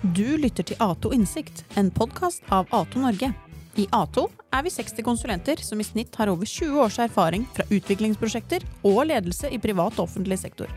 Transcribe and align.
Du 0.00 0.36
lytter 0.36 0.64
til 0.64 0.78
Ato 0.80 1.10
Innsikt, 1.12 1.62
en 1.76 1.90
podkast 1.92 2.42
av 2.48 2.68
Ato 2.74 3.00
Norge. 3.02 3.30
I 3.78 3.84
Ato 3.92 4.26
er 4.50 4.64
vi 4.66 4.72
60 4.72 5.04
konsulenter 5.06 5.60
som 5.62 5.80
i 5.80 5.84
snitt 5.86 6.16
har 6.18 6.32
over 6.32 6.48
20 6.48 6.80
års 6.82 6.98
erfaring 7.04 7.44
fra 7.54 7.66
utviklingsprosjekter 7.68 8.64
og 8.80 9.02
ledelse 9.10 9.52
i 9.52 9.60
privat 9.62 9.98
og 9.98 10.08
offentlig 10.08 10.40
sektor. 10.40 10.72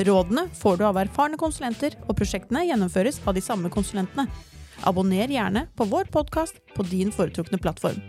Rådene 0.00 0.48
får 0.58 0.80
du 0.80 0.86
av 0.88 0.98
erfarne 1.02 1.38
konsulenter, 1.40 1.94
og 2.08 2.16
prosjektene 2.18 2.64
gjennomføres 2.66 3.20
av 3.26 3.36
de 3.36 3.44
samme 3.44 3.70
konsulentene. 3.72 4.26
Abonner 4.88 5.30
gjerne 5.30 5.68
på 5.76 5.86
vår 5.92 6.08
podkast 6.10 6.58
på 6.74 6.88
din 6.88 7.12
foretrukne 7.14 7.60
plattform. 7.62 8.00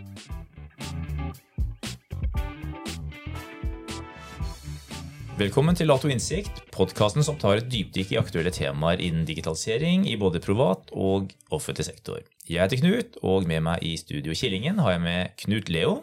Velkommen 5.34 5.74
til 5.74 5.88
Lato 5.90 6.06
Innsikt, 6.06 6.60
podkasten 6.70 7.24
som 7.26 7.34
tar 7.42 7.58
et 7.58 7.66
dypdykk 7.66 8.12
i 8.12 8.18
aktuelle 8.20 8.52
temaer 8.54 9.00
innen 9.02 9.24
digitalisering 9.26 10.04
i 10.06 10.14
både 10.14 10.38
privat 10.38 10.92
og 10.94 11.32
offentlig 11.50 11.88
sektor. 11.88 12.20
Jeg 12.46 12.62
heter 12.62 12.78
Knut, 12.78 13.18
og 13.26 13.48
med 13.50 13.64
meg 13.66 13.82
i 13.82 13.96
studio 13.98 14.36
Killingen 14.38 14.78
har 14.78 14.94
jeg 14.94 15.02
med 15.02 15.34
Knut 15.42 15.72
Leo. 15.74 15.96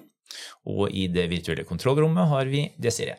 Og 0.68 0.92
i 0.92 1.08
det 1.08 1.30
virtuelle 1.32 1.64
kontrollrommet 1.64 2.28
har 2.28 2.52
vi 2.52 2.66
Desiree. 2.76 3.16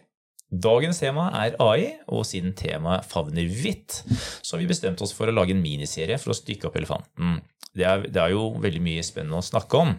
Dagens 0.52 0.98
tema 1.00 1.30
er 1.38 1.54
AI, 1.64 1.86
og 2.12 2.26
siden 2.28 2.52
temaet 2.52 3.06
favner 3.08 3.46
vidt, 3.48 4.02
så 4.44 4.54
har 4.54 4.60
vi 4.60 4.68
bestemt 4.68 5.00
oss 5.00 5.14
for 5.16 5.30
å 5.30 5.32
lage 5.32 5.54
en 5.54 5.62
miniserie 5.64 6.18
for 6.20 6.34
å 6.34 6.36
stykke 6.36 6.68
opp 6.68 6.76
elefanten. 6.76 7.38
Det 7.72 7.86
er, 7.88 8.02
det 8.04 8.20
er, 8.20 8.34
jo 8.34 8.50
veldig 8.60 8.82
mye 8.84 9.04
spennende 9.06 9.38
å 9.40 9.46
snakke 9.46 9.78
om 9.80 9.94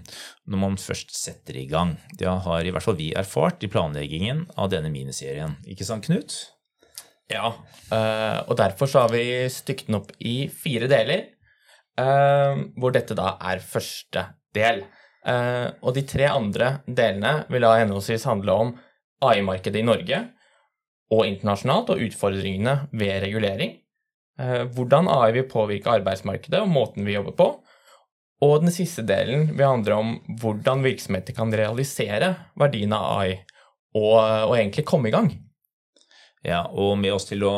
når 0.45 0.61
man 0.61 0.75
først 0.77 1.15
setter 1.17 1.57
i 1.57 1.65
gang. 1.71 1.95
Det 2.13 2.29
har 2.29 2.61
i 2.61 2.73
hvert 2.73 2.85
fall 2.85 2.99
vi 2.99 3.09
erfart 3.17 3.65
i 3.65 3.69
planleggingen 3.73 4.43
av 4.61 4.69
denne 4.69 4.91
miniserien. 4.93 5.55
Ikke 5.65 5.87
sant, 5.87 6.05
Knut? 6.05 6.35
Ja, 7.33 7.55
eh, 7.89 8.39
og 8.45 8.53
derfor 8.59 8.91
så 8.91 9.07
har 9.07 9.13
vi 9.15 9.25
stykket 9.49 9.89
den 9.89 9.97
opp 9.97 10.13
i 10.21 10.51
fire 10.53 10.91
deler, 10.91 11.25
eh, 11.97 12.61
hvor 12.77 12.93
dette 12.93 13.17
da 13.17 13.39
er 13.41 13.65
første 13.65 14.27
del. 14.53 14.83
Eh, 15.25 15.67
og 15.81 15.97
de 15.97 16.05
tre 16.05 16.29
andre 16.29 16.75
delene 16.85 17.39
vil 17.49 17.65
da 17.65 17.73
henholdsvis 17.79 18.29
handle 18.29 18.59
om 18.67 18.73
AI-markedet 19.23 19.81
i 19.81 19.87
Norge, 19.87 20.21
og 21.13 21.27
internasjonalt, 21.27 21.93
og 21.93 22.03
utfordringene 22.07 22.75
ved 22.91 23.21
regulering. 23.27 23.77
Eh, 24.41 24.63
hvordan 24.73 25.09
AI 25.13 25.31
vil 25.37 25.49
påvirke 25.49 25.93
arbeidsmarkedet 25.99 26.63
og 26.63 26.71
måten 26.73 27.05
vi 27.05 27.15
jobber 27.17 27.37
på. 27.37 27.49
Og 28.43 28.59
den 28.63 28.73
siste 28.75 29.05
delen 29.07 29.53
vil 29.53 29.69
handle 29.69 29.95
om 29.95 30.13
hvordan 30.41 30.83
virksomheter 30.83 31.35
kan 31.37 31.53
realisere 31.53 32.33
verdien 32.59 32.95
av 32.95 33.21
AI, 33.21 33.37
og, 33.95 34.17
og 34.49 34.55
egentlig 34.57 34.87
komme 34.89 35.11
i 35.11 35.15
gang. 35.15 35.31
Ja, 36.43 36.65
og 36.67 36.97
Med 36.99 37.13
oss 37.15 37.29
til 37.29 37.45
å 37.47 37.53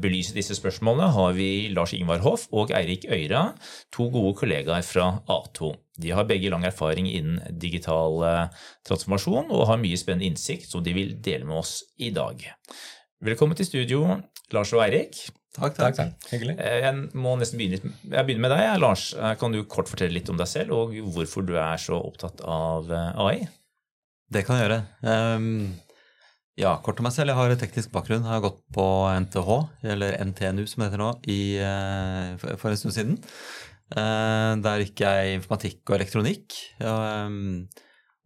belyse 0.00 0.32
disse 0.32 0.56
spørsmålene 0.56 1.10
har 1.12 1.34
vi 1.36 1.68
Lars 1.76 1.92
Ingvar 1.92 2.22
Hoff 2.24 2.46
og 2.56 2.72
Eirik 2.72 3.04
Øyra, 3.04 3.50
to 3.92 4.08
gode 4.14 4.32
kollegaer 4.38 4.86
fra 4.86 5.10
A2. 5.28 5.74
De 5.98 6.12
har 6.14 6.26
begge 6.28 6.50
lang 6.52 6.62
erfaring 6.66 7.08
innen 7.10 7.58
digital 7.58 8.22
eh, 8.26 8.44
transformasjon 8.86 9.50
og 9.50 9.66
har 9.70 9.80
mye 9.82 9.98
spennende 9.98 10.28
innsikt 10.28 10.70
som 10.70 10.84
de 10.86 10.94
vil 10.94 11.16
dele 11.24 11.48
med 11.48 11.58
oss 11.58 11.80
i 11.98 12.12
dag. 12.14 12.44
Velkommen 13.24 13.58
til 13.58 13.66
studio, 13.66 14.04
Lars 14.54 14.72
og 14.76 14.84
Eirik. 14.84 15.18
Takk, 15.58 15.74
takk. 15.74 15.96
takk. 15.98 16.28
Hyggelig. 16.30 16.54
Eh, 16.62 16.84
jeg 16.84 17.18
må 17.18 17.34
nesten 17.40 17.58
begynne, 17.58 17.96
jeg 18.12 18.28
begynner 18.28 18.46
med 18.46 18.54
deg, 18.54 18.68
Lars. 18.84 19.10
Eh, 19.16 19.34
kan 19.40 19.54
du 19.54 19.64
kort 19.66 19.90
fortelle 19.90 20.14
litt 20.14 20.30
om 20.30 20.38
deg 20.38 20.50
selv, 20.50 20.76
og 20.76 20.94
hvorfor 21.16 21.46
du 21.48 21.56
er 21.58 21.82
så 21.82 21.98
opptatt 21.98 22.44
av 22.46 22.94
AI? 22.94 23.48
Det 24.30 24.44
kan 24.46 24.58
jeg 24.58 24.68
gjøre. 24.68 24.80
Um, 25.02 25.72
ja, 26.60 26.76
kort 26.84 27.00
om 27.00 27.08
meg 27.08 27.14
selv. 27.16 27.32
Jeg 27.32 27.40
har 27.40 27.58
teknisk 27.58 27.90
bakgrunn. 27.90 28.22
Jeg 28.22 28.36
har 28.36 28.44
gått 28.44 28.60
på 28.76 28.86
NTH, 29.24 29.50
eller 29.94 30.14
NTNU 30.30 30.62
som 30.68 30.84
det 30.84 30.90
heter 30.90 31.02
nå, 31.02 31.10
i, 31.32 31.40
for 32.60 32.70
en 32.70 32.78
stund 32.78 32.94
siden. 32.94 33.18
Eh, 33.96 34.52
der 34.60 34.82
gikk 34.84 35.00
jeg 35.04 35.38
informatikk 35.38 35.80
og 35.88 35.96
elektronikk. 35.96 36.56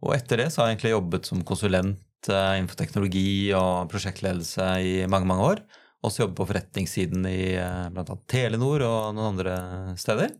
Og 0.03 0.11
etter 0.17 0.43
det 0.43 0.49
så 0.51 0.61
har 0.61 0.69
jeg 0.69 0.77
egentlig 0.77 0.95
jobbet 0.95 1.29
som 1.29 1.43
konsulent 1.47 2.31
eh, 2.31 2.55
innenfor 2.57 2.79
teknologi 2.79 3.53
og 3.55 3.91
prosjektledelse 3.91 4.67
i 4.83 4.95
mange, 5.11 5.29
mange 5.29 5.47
år. 5.53 5.63
Også 6.03 6.25
jobbet 6.25 6.39
på 6.41 6.47
forretningssiden 6.49 7.27
i 7.29 7.53
eh, 7.55 7.85
bl.a. 7.93 8.17
Telenor 8.27 8.83
og 8.89 9.13
noen 9.15 9.29
andre 9.33 9.59
steder. 9.99 10.35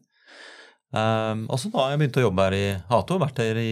Og 0.93 1.55
så 1.57 1.71
nå 1.71 1.79
har 1.79 1.87
jeg 1.89 2.03
begynt 2.03 2.17
å 2.21 2.23
jobbe 2.27 2.43
her 2.45 2.53
i 2.53 2.65
Hato, 2.85 3.15
vært 3.17 3.39
her 3.41 3.57
i 3.57 3.71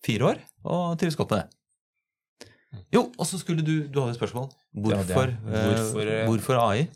fire 0.00 0.30
år 0.30 0.38
og 0.72 0.94
trives 0.96 1.18
godt 1.18 1.34
med 1.34 1.42
det. 1.42 2.46
Jo, 2.94 3.02
og 3.10 3.26
så 3.28 3.36
skulle 3.36 3.60
du 3.66 3.90
Du 3.92 3.98
hadde 4.00 4.14
et 4.14 4.16
spørsmål. 4.16 4.46
Hvorfor, 4.72 5.34
ja, 5.34 5.66
hvorfor, 5.66 6.10
hvorfor 6.30 6.60
AI? 6.62 6.86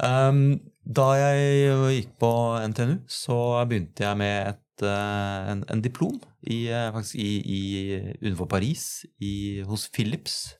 Um, 0.00 0.56
da 0.86 1.06
jeg 1.18 1.72
gikk 1.96 2.12
på 2.22 2.30
NTNU, 2.70 3.00
så 3.10 3.38
begynte 3.66 4.04
jeg 4.06 4.18
med 4.20 4.52
et, 4.52 4.84
eh, 4.86 5.48
en, 5.50 5.64
en, 5.72 5.82
diplom 5.82 6.20
i, 6.46 6.68
eh, 6.70 6.92
faktisk 6.94 7.18
i, 7.18 7.32
i, 7.42 7.62
utenfor 8.22 8.46
Paris, 8.52 8.84
i, 9.18 9.64
hos 9.66 9.88
Philips. 9.90 10.54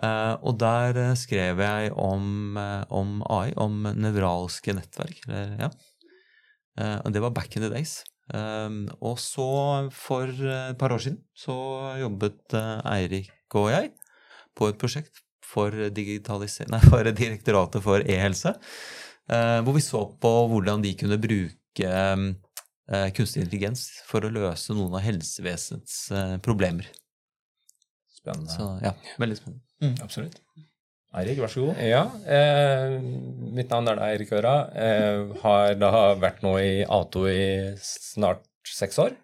Uh, 0.00 0.40
og 0.48 0.54
der 0.56 0.96
skrev 1.20 1.58
jeg 1.60 1.90
om, 2.00 2.56
om 2.88 3.18
AI, 3.28 3.50
om 3.60 3.82
nevralske 3.92 4.72
nettverk. 4.72 5.18
Eller, 5.26 5.66
ja. 5.66 5.68
uh, 6.80 7.10
det 7.12 7.20
var 7.20 7.34
back 7.36 7.58
in 7.58 7.66
the 7.66 7.68
days. 7.68 7.98
Um, 8.32 8.86
og 9.04 9.18
så, 9.20 9.90
for 9.92 10.32
et 10.32 10.78
par 10.80 10.94
år 10.94 11.02
siden, 11.04 11.20
så 11.36 11.52
jobbet 12.00 12.56
Eirik 12.88 13.28
og 13.58 13.68
jeg 13.74 13.92
på 14.56 14.70
et 14.70 14.80
prosjekt 14.80 15.20
for, 15.44 15.76
nei, 15.76 16.82
for 16.88 17.12
Direktoratet 17.12 17.84
for 17.84 18.00
e-helse. 18.06 18.54
Eh, 19.30 19.58
hvor 19.62 19.76
vi 19.76 19.84
så 19.84 20.02
på 20.22 20.32
hvordan 20.50 20.82
de 20.82 20.94
kunne 20.98 21.20
bruke 21.22 21.92
eh, 21.92 23.08
kunstig 23.14 23.44
intelligens 23.44 23.86
for 24.08 24.26
å 24.26 24.32
løse 24.32 24.74
noen 24.74 24.98
av 24.98 25.04
helsevesenets 25.04 25.98
eh, 26.10 26.36
problemer. 26.42 26.88
Spennende. 28.18 28.50
Så, 28.54 28.68
ja, 28.82 28.94
veldig 29.22 29.38
spennende. 29.38 29.64
Mm, 29.82 29.96
absolutt. 30.04 30.40
Eirik, 31.12 31.42
vær 31.42 31.50
så 31.52 31.66
god. 31.66 31.80
Ja, 31.84 32.06
eh, 32.24 32.94
mitt 33.52 33.72
navn 33.72 33.90
er 33.90 33.98
da 33.98 34.06
Eirik 34.08 34.30
Øra. 34.32 34.54
Eh, 34.72 35.34
har 35.42 35.74
da 35.76 35.90
vært 36.16 36.40
nå 36.44 36.54
i 36.62 36.70
Ato 36.88 37.26
i 37.28 37.74
snart 37.84 38.46
seks 38.64 39.00
år. 39.02 39.18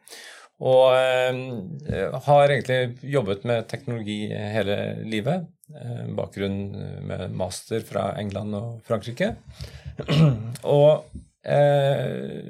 Og 0.59 0.93
eh, 0.99 2.19
har 2.27 2.53
egentlig 2.53 2.99
jobbet 3.09 3.47
med 3.49 3.69
teknologi 3.71 4.27
hele 4.29 4.77
livet. 5.09 5.47
Eh, 5.77 6.07
bakgrunn 6.17 6.71
med 7.05 7.35
master 7.37 7.83
fra 7.85 8.15
England 8.17 8.57
og 8.57 8.79
Frankrike. 8.89 9.35
Og 10.79 11.05
eh, 11.45 12.49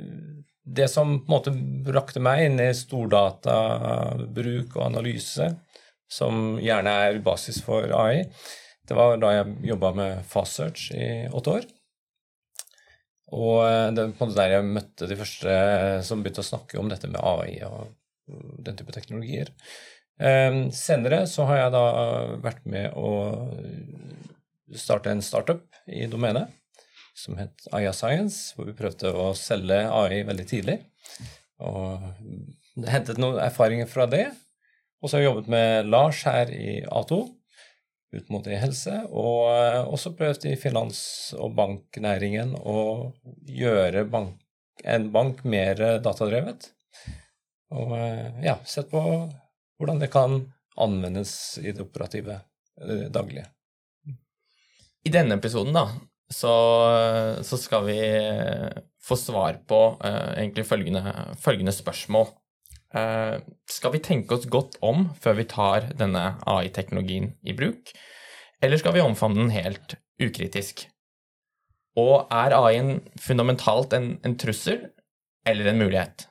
det 0.63 0.87
som 0.93 1.17
på 1.19 1.27
en 1.27 1.33
måte 1.33 1.51
brakte 1.89 2.23
meg 2.23 2.45
inn 2.47 2.63
i 2.63 2.69
stordatabruk 2.77 4.77
og 4.77 4.85
analyse, 4.85 5.51
som 6.09 6.61
gjerne 6.63 6.93
er 7.09 7.19
basis 7.25 7.59
for 7.65 7.91
AI, 7.91 8.23
det 8.87 8.95
var 8.97 9.19
da 9.21 9.33
jeg 9.35 9.59
jobba 9.73 9.93
med 9.99 10.23
Fast 10.29 10.61
Search 10.61 10.93
i 10.95 11.27
åtte 11.27 11.59
år. 11.59 11.67
Og 13.35 13.67
eh, 13.67 13.91
det 13.99 14.05
var 14.05 14.15
på 14.15 14.15
en 14.15 14.31
måte 14.31 14.39
der 14.39 14.61
jeg 14.61 14.75
møtte 14.79 15.11
de 15.11 15.19
første 15.19 15.61
som 16.07 16.23
begynte 16.23 16.47
å 16.47 16.53
snakke 16.55 16.79
om 16.79 16.95
dette 16.95 17.11
med 17.11 17.19
AI 17.19 17.67
og 17.67 17.91
den 18.63 18.79
type 18.79 18.95
teknologier. 18.95 19.51
Eh, 20.19 20.61
senere 20.75 21.25
så 21.31 21.47
har 21.49 21.63
jeg 21.63 21.75
da 21.75 21.85
vært 22.43 22.65
med 22.67 22.95
å 22.99 23.11
starte 24.75 25.13
en 25.13 25.23
startup 25.25 25.65
i 25.87 26.07
domenet 26.11 26.51
som 27.19 27.39
het 27.39 27.67
Aya 27.75 27.93
Science, 27.95 28.55
hvor 28.55 28.69
vi 28.69 28.77
prøvde 28.79 29.11
å 29.11 29.33
selge 29.39 29.81
AI 29.91 30.23
veldig 30.27 30.47
tidlig. 30.47 30.79
Og 31.59 32.05
hentet 32.87 33.19
noen 33.19 33.41
erfaringer 33.43 33.91
fra 33.91 34.07
det. 34.11 34.29
Og 35.03 35.11
så 35.11 35.17
har 35.17 35.25
jeg 35.25 35.31
jobbet 35.31 35.51
med 35.51 35.91
Lars 35.91 36.23
her 36.27 36.51
i 36.55 36.81
A2 36.87 37.25
ut 38.19 38.31
mot 38.33 38.47
e-helse, 38.49 38.95
og 39.13 39.91
også 39.93 40.15
prøvd 40.17 40.47
i 40.49 40.55
finans- 40.57 41.35
og 41.37 41.53
banknæringen 41.59 42.55
å 42.57 43.13
gjøre 43.45 44.07
bank, 44.09 44.39
en 44.81 45.11
bank 45.13 45.43
mer 45.45 45.83
datadrevet. 46.01 46.71
Og 47.77 47.93
ja, 48.47 48.57
sett 48.65 48.89
på 48.89 49.03
hvordan 49.79 50.03
det 50.03 50.11
kan 50.13 50.41
anvendes 50.79 51.33
i 51.63 51.73
det 51.73 51.83
operative 51.83 52.41
det 52.79 53.09
daglige. 53.15 53.47
I 55.07 55.13
denne 55.15 55.39
episoden 55.39 55.75
da, 55.75 55.87
så, 56.31 56.53
så, 57.43 57.57
skal 57.59 57.87
vi 57.87 58.01
få 59.03 59.17
svar 59.17 59.61
på 59.69 59.81
uh, 59.97 60.35
egentlig 60.37 60.67
følgende, 60.69 61.15
følgende 61.41 61.73
spørsmål. 61.73 62.29
Uh, 62.95 63.41
skal 63.69 63.95
vi 63.95 64.03
tenke 64.05 64.37
oss 64.37 64.49
godt 64.51 64.79
om 64.85 65.09
før 65.21 65.39
vi 65.41 65.49
tar 65.49 65.91
denne 65.99 66.25
AI-teknologien 66.49 67.33
i 67.43 67.57
bruk, 67.57 67.93
eller 68.63 68.81
skal 68.81 68.97
vi 68.97 69.05
omfavne 69.05 69.47
den 69.47 69.55
helt 69.55 69.97
ukritisk? 70.23 70.87
Og 71.99 72.29
er 72.31 72.55
AI-en 72.55 72.99
fundamentalt 73.21 73.95
en, 73.97 74.13
en, 74.27 74.37
trussel 74.39 74.91
eller 75.49 75.71
en 75.71 75.81
mulighet? 75.81 76.29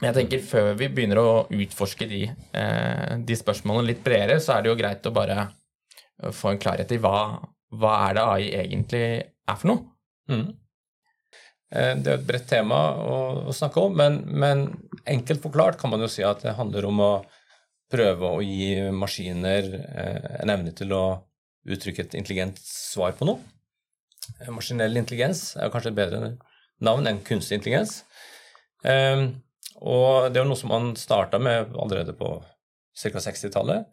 Men 0.00 0.08
jeg 0.10 0.16
tenker 0.16 0.44
før 0.48 0.70
vi 0.80 0.88
begynner 0.88 1.20
å 1.20 1.30
utforske 1.52 2.08
de, 2.08 2.22
eh, 2.56 3.16
de 3.20 3.36
spørsmålene 3.36 3.92
litt 3.92 4.04
bredere, 4.04 4.40
så 4.40 4.56
er 4.56 4.62
det 4.64 4.72
jo 4.72 4.78
greit 4.80 5.06
å 5.06 5.12
bare 5.12 5.50
få 6.32 6.52
en 6.52 6.60
klarhet 6.60 6.90
i 6.92 7.00
hva, 7.00 7.40
hva 7.76 7.92
er 8.08 8.16
det 8.16 8.24
AI 8.24 8.48
egentlig 8.62 9.04
er 9.20 9.58
for 9.60 9.70
noe. 9.70 9.84
Mm. 10.30 10.46
Eh, 11.70 11.94
Det 12.00 12.12
er 12.12 12.16
et 12.18 12.26
bredt 12.26 12.48
tema 12.50 12.80
å, 13.04 13.18
å 13.50 13.54
snakke 13.56 13.84
om, 13.86 13.94
men, 13.96 14.22
men 14.26 14.66
enkelt 15.06 15.42
forklart 15.44 15.78
kan 15.80 15.92
man 15.92 16.02
jo 16.02 16.10
si 16.10 16.24
at 16.26 16.42
det 16.44 16.56
handler 16.58 16.88
om 16.88 17.04
å 17.04 17.12
prøve 17.90 18.28
å 18.36 18.42
gi 18.44 18.90
maskiner 18.94 19.70
eh, 19.78 20.28
en 20.42 20.52
evne 20.52 20.74
til 20.76 20.92
å 20.94 21.04
uttrykke 21.70 22.06
et 22.06 22.16
intelligent 22.18 22.58
svar 22.62 23.12
på 23.18 23.28
noe. 23.28 23.40
Eh, 24.40 24.50
Maskinell 24.54 24.96
intelligens 25.00 25.54
er 25.56 25.72
kanskje 25.72 25.92
et 25.92 25.98
bedre 25.98 26.34
navn 26.80 27.08
enn 27.10 27.22
kunstig 27.26 27.58
intelligens. 27.58 28.00
Eh, 28.86 29.28
og 29.80 30.30
det 30.32 30.42
er 30.42 30.48
noe 30.48 30.58
som 30.58 30.72
man 30.72 30.92
starta 30.98 31.40
med 31.42 31.72
allerede 31.74 32.14
på 32.16 32.34
ca. 33.00 33.18
60-tallet. 33.18 33.86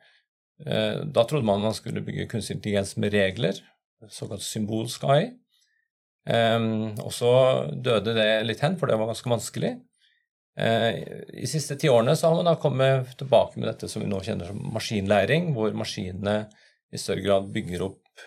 Eh, 0.66 1.04
Da 1.06 1.24
trodde 1.24 1.48
man 1.48 1.64
man 1.64 1.76
skulle 1.78 2.04
bygge 2.04 2.28
kunstig 2.28 2.58
intelligens 2.58 2.96
med 2.98 3.14
regler, 3.14 3.60
såkalt 4.10 4.44
symbolsk 4.44 5.04
AI. 5.04 5.32
Um, 6.28 6.92
og 7.00 7.14
så 7.16 7.30
døde 7.72 8.12
det 8.18 8.44
litt 8.44 8.60
hen, 8.60 8.76
for 8.76 8.90
det 8.90 8.98
var 9.00 9.08
ganske 9.08 9.32
vanskelig. 9.32 9.78
Eh, 10.60 10.90
I 11.38 11.46
de 11.46 11.48
siste 11.48 11.78
så 11.80 12.28
har 12.28 12.36
man 12.36 12.50
da 12.50 12.56
kommet 12.60 13.14
tilbake 13.18 13.60
med 13.60 13.70
dette 13.70 13.88
som 13.88 14.02
vi 14.02 14.10
nå 14.10 14.20
kjenner 14.26 14.50
som 14.50 14.60
maskinlæring, 14.74 15.54
hvor 15.54 15.72
maskinene 15.72 16.50
i 16.92 16.98
større 16.98 17.22
grad 17.22 17.52
bygger 17.54 17.86
opp 17.86 18.26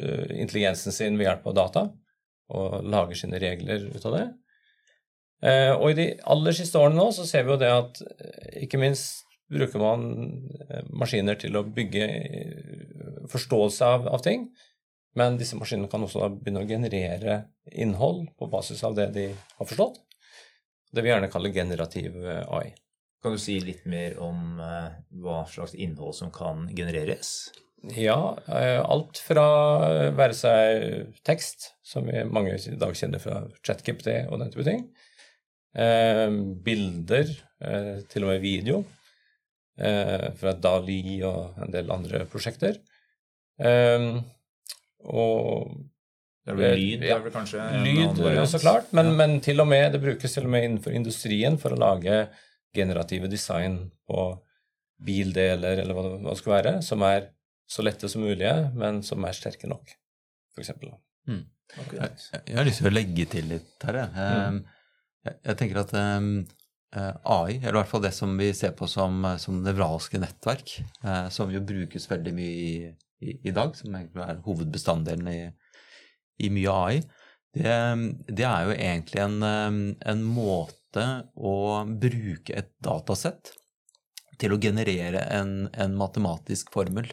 eh, 0.00 0.40
intelligensen 0.40 0.92
sin 0.92 1.18
ved 1.18 1.28
hjelp 1.28 1.46
av 1.46 1.54
data 1.54 1.86
og 2.48 2.84
lager 2.88 3.14
sine 3.14 3.38
regler 3.38 3.90
ut 3.92 4.06
av 4.08 4.16
det. 4.16 4.26
Eh, 5.38 5.70
og 5.70 5.92
i 5.92 5.98
de 5.98 6.06
aller 6.26 6.56
siste 6.56 6.80
årene 6.80 6.98
nå 6.98 7.10
så 7.14 7.26
ser 7.28 7.44
vi 7.46 7.54
jo 7.54 7.60
det 7.60 7.70
at 7.70 8.00
eh, 8.02 8.64
ikke 8.64 8.80
minst 8.82 9.28
bruker 9.48 9.80
man 9.80 10.08
eh, 10.66 10.88
maskiner 10.90 11.38
til 11.38 11.54
å 11.56 11.62
bygge 11.62 12.08
forståelse 13.30 13.86
av, 13.86 14.08
av 14.10 14.24
ting. 14.24 14.48
Men 15.18 15.38
disse 15.38 15.58
maskinene 15.58 15.90
kan 15.90 16.02
også 16.04 16.26
begynne 16.34 16.64
å 16.64 16.68
generere 16.68 17.38
innhold 17.70 18.26
på 18.38 18.50
basis 18.50 18.82
av 18.86 18.98
det 18.98 19.08
de 19.14 19.30
har 19.30 19.70
forstått. 19.70 20.02
Det 20.94 21.04
vi 21.04 21.10
gjerne 21.10 21.30
kaller 21.30 21.54
generativ 21.54 22.16
AI. 22.26 22.72
Kan 23.22 23.34
du 23.34 23.40
si 23.42 23.58
litt 23.60 23.82
mer 23.90 24.14
om 24.22 24.60
hva 24.60 25.40
slags 25.50 25.74
innhold 25.74 26.14
som 26.16 26.30
kan 26.32 26.68
genereres? 26.70 27.50
Ja, 27.98 28.38
alt 28.46 29.20
fra 29.20 29.44
være 30.16 30.36
seg 30.38 31.18
tekst, 31.26 31.72
som 31.84 32.06
vi 32.08 32.22
mange 32.24 32.54
i 32.56 32.78
dag 32.78 32.94
kjenner 32.96 33.20
fra 33.22 33.42
ChatGPT 33.66 34.30
og 34.30 34.38
den 34.40 34.54
type 34.54 34.64
ting, 34.70 34.86
bilder, 36.64 37.28
eh, 37.62 37.92
til 38.10 38.24
og 38.26 38.32
med 38.32 38.40
video, 38.42 38.80
eh, 39.78 40.28
fra 40.38 40.54
Dali 40.58 41.20
og 41.26 41.60
en 41.62 41.70
del 41.74 41.92
andre 41.94 42.24
prosjekter. 42.30 42.80
Eh, 43.58 44.08
og 45.06 45.70
Det 46.48 46.54
er 46.54 46.56
vel 46.56 46.78
lyd? 46.80 47.02
Ja, 47.04 47.16
er 47.18 47.24
vel 47.26 47.32
kanskje 47.34 47.64
Lyd, 47.84 48.20
så 48.48 48.58
klart, 48.62 48.92
men, 48.96 49.10
men 49.18 49.40
til 49.44 49.60
og 49.60 49.68
med, 49.68 49.92
det 49.92 50.00
brukes 50.00 50.32
til 50.32 50.46
og 50.46 50.50
med 50.54 50.64
innenfor 50.64 50.94
industrien 50.96 51.58
for 51.60 51.74
å 51.76 51.78
lage 51.78 52.22
generative 52.74 53.28
design 53.28 53.90
på 54.08 54.30
bildeler, 55.04 55.82
eller 55.82 55.94
hva 55.94 56.06
det, 56.06 56.14
hva 56.24 56.32
det 56.32 56.40
skal 56.40 56.54
være, 56.54 56.72
som 56.82 57.04
er 57.06 57.28
så 57.68 57.84
lette 57.84 58.08
som 58.08 58.24
mulig, 58.24 58.48
men 58.74 59.02
som 59.04 59.22
er 59.28 59.36
sterke 59.36 59.68
nok, 59.68 59.92
for 60.54 60.64
eksempel. 60.64 60.94
Okay. 61.28 61.98
Jeg, 62.00 62.42
jeg 62.48 62.56
har 62.56 62.64
lyst 62.64 62.80
til 62.80 62.88
å 62.88 62.94
legge 62.96 63.28
til 63.28 63.48
litt 63.52 63.84
her. 63.84 64.02
Jeg, 64.06 64.56
Mm. 64.56 64.62
Jeg, 65.44 65.58
tenker 65.60 65.82
at 65.82 65.92
um, 65.94 66.32
eh, 66.96 67.14
AI, 67.24 67.58
eller 67.58 67.76
i 67.76 67.78
hvert 67.80 67.92
fall 67.92 68.04
det 68.04 68.14
som 68.16 68.34
vi 68.38 68.50
ser 68.56 68.74
på 68.78 68.88
som, 68.90 69.24
som 69.40 69.60
nevralske 69.64 70.20
nettverk, 70.22 70.78
eh, 71.04 71.28
som 71.34 71.52
jo 71.52 71.62
brukes 71.64 72.08
veldig 72.10 72.34
mye 72.36 72.56
i, 72.56 72.74
i, 73.20 73.38
i 73.50 73.54
dag, 73.54 73.76
som 73.78 73.94
egentlig 73.94 74.24
er 74.24 74.42
hovedbestanddelen 74.46 75.30
i, 75.32 75.40
i 76.44 76.52
mye 76.54 76.74
AI, 76.74 76.98
det, 77.56 77.76
det 78.28 78.44
er 78.44 78.66
jo 78.68 78.74
egentlig 78.76 79.22
en, 79.24 79.38
en 79.96 80.26
måte 80.26 81.06
å 81.34 81.54
bruke 81.88 82.54
et 82.54 82.74
datasett 82.84 83.54
til 84.38 84.54
å 84.54 84.60
generere 84.62 85.24
en, 85.34 85.66
en 85.72 85.96
matematisk 85.98 86.70
formel. 86.74 87.08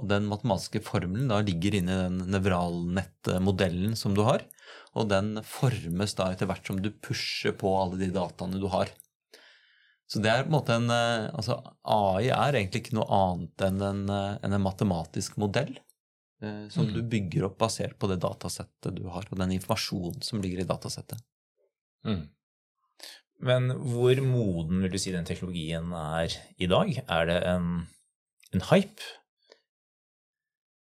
Og 0.00 0.08
den 0.10 0.26
matematiske 0.26 0.80
formelen 0.82 1.30
da 1.30 1.38
ligger 1.44 1.76
inni 1.78 1.94
den 1.94 2.18
nevralnettmodellen 2.34 3.94
som 3.98 4.16
du 4.16 4.24
har, 4.26 4.42
og 4.94 5.08
den 5.12 5.38
formes 5.46 6.16
da 6.18 6.32
etter 6.32 6.50
hvert 6.50 6.66
som 6.66 6.80
du 6.82 6.90
pusher 6.90 7.54
på 7.58 7.70
alle 7.78 8.00
de 8.00 8.10
dataene 8.14 8.58
du 8.58 8.66
har. 8.72 8.90
Så 10.10 10.20
det 10.22 10.30
er 10.30 10.44
på 10.44 10.50
en 10.50 10.56
måte 10.58 10.74
en 10.76 10.90
eh, 10.92 11.30
Altså 11.32 11.56
AI 11.88 12.28
er 12.28 12.58
egentlig 12.58 12.82
ikke 12.84 12.98
noe 12.98 13.06
annet 13.08 13.62
enn 13.64 13.80
en, 13.82 14.02
eh, 14.12 14.36
en 14.44 14.56
matematisk 14.60 15.38
modell 15.40 15.72
eh, 16.42 16.66
som 16.68 16.84
Mm. 16.84 16.92
du 16.92 17.00
bygger 17.14 17.46
opp 17.48 17.56
basert 17.62 17.96
på 17.98 18.10
det 18.10 18.20
datasettet 18.20 18.98
du 18.98 19.06
har, 19.08 19.24
og 19.30 19.38
den 19.40 19.54
informasjonen 19.56 20.20
som 20.22 20.42
ligger 20.44 20.60
i 20.60 20.68
datasettet. 20.68 21.22
Mm. 22.04 22.28
Men 23.40 23.70
hvor 23.80 24.20
moden 24.22 24.84
vil 24.84 24.92
du 24.92 24.98
si 25.00 25.12
den 25.14 25.26
teknologien 25.26 25.90
er 25.96 26.36
i 26.58 26.68
dag? 26.70 26.92
Er 27.08 27.26
det 27.30 27.40
en, 27.48 27.86
en 28.52 28.66
hype? 28.70 29.02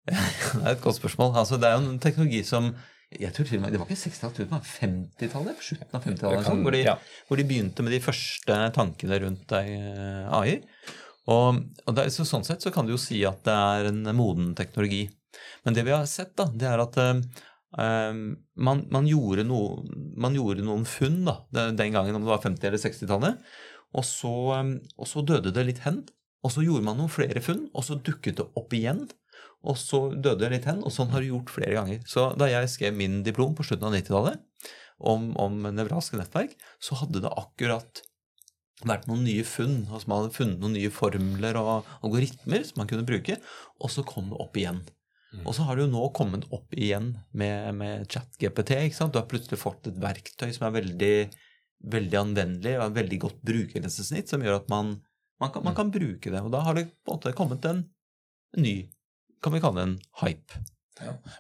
Det 0.13 0.63
er 0.65 0.73
et 0.75 0.83
godt 0.83 0.99
spørsmål. 0.99 1.37
Altså, 1.43 1.59
det 1.63 1.69
er 1.69 1.77
jo 1.79 1.85
en 1.93 2.01
teknologi 2.03 2.43
som 2.47 2.73
jeg 3.13 3.29
tror 3.37 3.45
til 3.45 3.59
og 3.59 3.63
med, 3.67 3.75
Det 3.75 3.81
var 3.83 3.91
ikke 3.91 4.01
60-tallet, 4.09 4.39
det 4.41 4.49
var 4.51 4.63
50-tallet? 4.65 5.57
på 5.59 5.65
Slutten 5.67 5.97
av 5.99 6.05
50-tallet, 6.07 6.47
sånn, 6.47 6.63
hvor, 6.65 6.73
de, 6.73 6.81
ja. 6.87 6.95
hvor 7.29 7.37
de 7.41 7.45
begynte 7.45 7.85
med 7.85 7.93
de 7.93 8.01
første 8.01 8.57
tankene 8.73 9.19
rundt 9.21 9.53
eh, 9.59 10.31
AI. 10.33 10.55
Og, 11.29 11.59
og 11.87 12.01
er- 12.01 12.09
så 12.15 12.25
sånn 12.27 12.47
sett 12.49 12.65
så 12.65 12.73
kan 12.75 12.89
du 12.89 12.95
jo 12.95 13.01
si 13.01 13.21
at 13.29 13.43
det 13.45 13.53
er 13.53 13.91
en 13.91 14.01
moden 14.17 14.55
teknologi. 14.59 15.05
Men 15.67 15.77
det 15.77 15.85
vi 15.85 15.93
har 15.93 16.09
sett, 16.09 16.33
da, 16.41 16.49
det 16.49 16.71
er 16.73 16.81
at 16.83 16.97
eh, 17.05 17.21
man, 18.57 18.83
man, 18.97 19.07
gjorde 19.09 19.45
no, 19.45 19.61
man 20.17 20.35
gjorde 20.37 20.65
noen 20.65 20.89
funn 20.89 21.21
da, 21.29 21.37
den 21.53 21.93
gangen, 21.93 22.17
om 22.17 22.25
det 22.25 22.33
var 22.33 22.43
50- 22.49 22.69
eller 22.71 22.81
60-tallet, 22.81 23.53
og, 23.93 24.05
så, 24.09 24.33
og 24.97 25.09
så 25.09 25.21
døde 25.29 25.53
det 25.53 25.69
litt 25.69 25.85
hen. 25.85 26.01
Og 26.43 26.51
så 26.51 26.65
gjorde 26.65 26.83
man 26.89 26.97
noen 26.99 27.13
flere 27.13 27.45
funn, 27.45 27.67
og 27.77 27.85
så 27.87 28.01
dukket 28.01 28.41
det 28.41 28.49
opp 28.59 28.73
igjen. 28.75 29.05
Og 29.63 29.77
så 29.79 30.09
døde 30.15 30.41
det 30.43 30.53
litt 30.57 30.69
hen, 30.71 30.81
og 30.83 30.95
sånn 30.95 31.13
har 31.13 31.23
det 31.23 31.31
gjort 31.31 31.53
flere 31.55 31.77
ganger. 31.77 32.01
Så 32.09 32.31
da 32.39 32.49
jeg 32.51 32.71
skrev 32.73 32.97
min 32.99 33.21
diplom 33.27 33.55
på 33.55 33.67
slutten 33.67 33.89
av 33.89 33.95
90-tallet 33.95 34.71
om, 34.99 35.31
om 35.39 35.61
nevralske 35.71 36.19
nettverk, 36.19 36.57
så 36.83 36.99
hadde 36.99 37.23
det 37.23 37.31
akkurat 37.31 38.03
vært 38.83 39.07
noen 39.07 39.23
nye 39.27 39.45
funn. 39.47 39.85
Altså 39.89 40.11
man 40.11 40.25
hadde 40.25 40.37
funnet 40.37 40.63
noen 40.63 40.75
nye 40.79 40.91
formler 40.95 41.59
og 41.61 41.93
algoritmer 42.03 42.67
som 42.67 42.83
man 42.83 42.91
kunne 42.91 43.07
bruke, 43.07 43.39
og 43.79 43.95
så 43.95 44.05
kom 44.07 44.33
det 44.33 44.43
opp 44.43 44.59
igjen. 44.59 44.83
Og 45.47 45.55
så 45.57 45.65
har 45.65 45.79
det 45.79 45.87
jo 45.87 45.93
nå 45.95 46.03
kommet 46.17 46.45
opp 46.53 46.75
igjen 46.77 47.15
med, 47.33 47.73
med 47.79 48.05
ChatGPT. 48.13 48.75
ikke 48.77 48.99
sant? 48.99 49.15
Du 49.15 49.21
har 49.21 49.31
plutselig 49.31 49.61
fått 49.63 49.89
et 49.89 50.01
verktøy 50.01 50.51
som 50.53 50.67
er 50.69 50.75
veldig, 50.77 51.15
veldig 51.95 52.19
anvendelig 52.21 52.75
og 52.77 52.85
et 52.85 52.99
veldig 52.99 53.21
godt 53.23 53.39
brukergrensesnitt, 53.49 54.29
som 54.29 54.45
gjør 54.45 54.59
at 54.61 54.69
man, 54.73 54.99
man, 55.41 55.55
kan, 55.55 55.65
man 55.65 55.79
kan 55.79 55.93
bruke 55.95 56.35
det. 56.35 56.43
Og 56.43 56.53
da 56.53 56.61
har 56.67 56.77
det 56.77 56.91
på 57.01 57.15
en 57.15 57.17
måte 57.17 57.33
kommet 57.39 57.65
en 57.71 57.87
ny, 58.61 58.75
kan 59.43 59.53
vi 59.57 59.61
kalle 59.61 59.83
en 59.89 59.97
hype. 60.23 60.61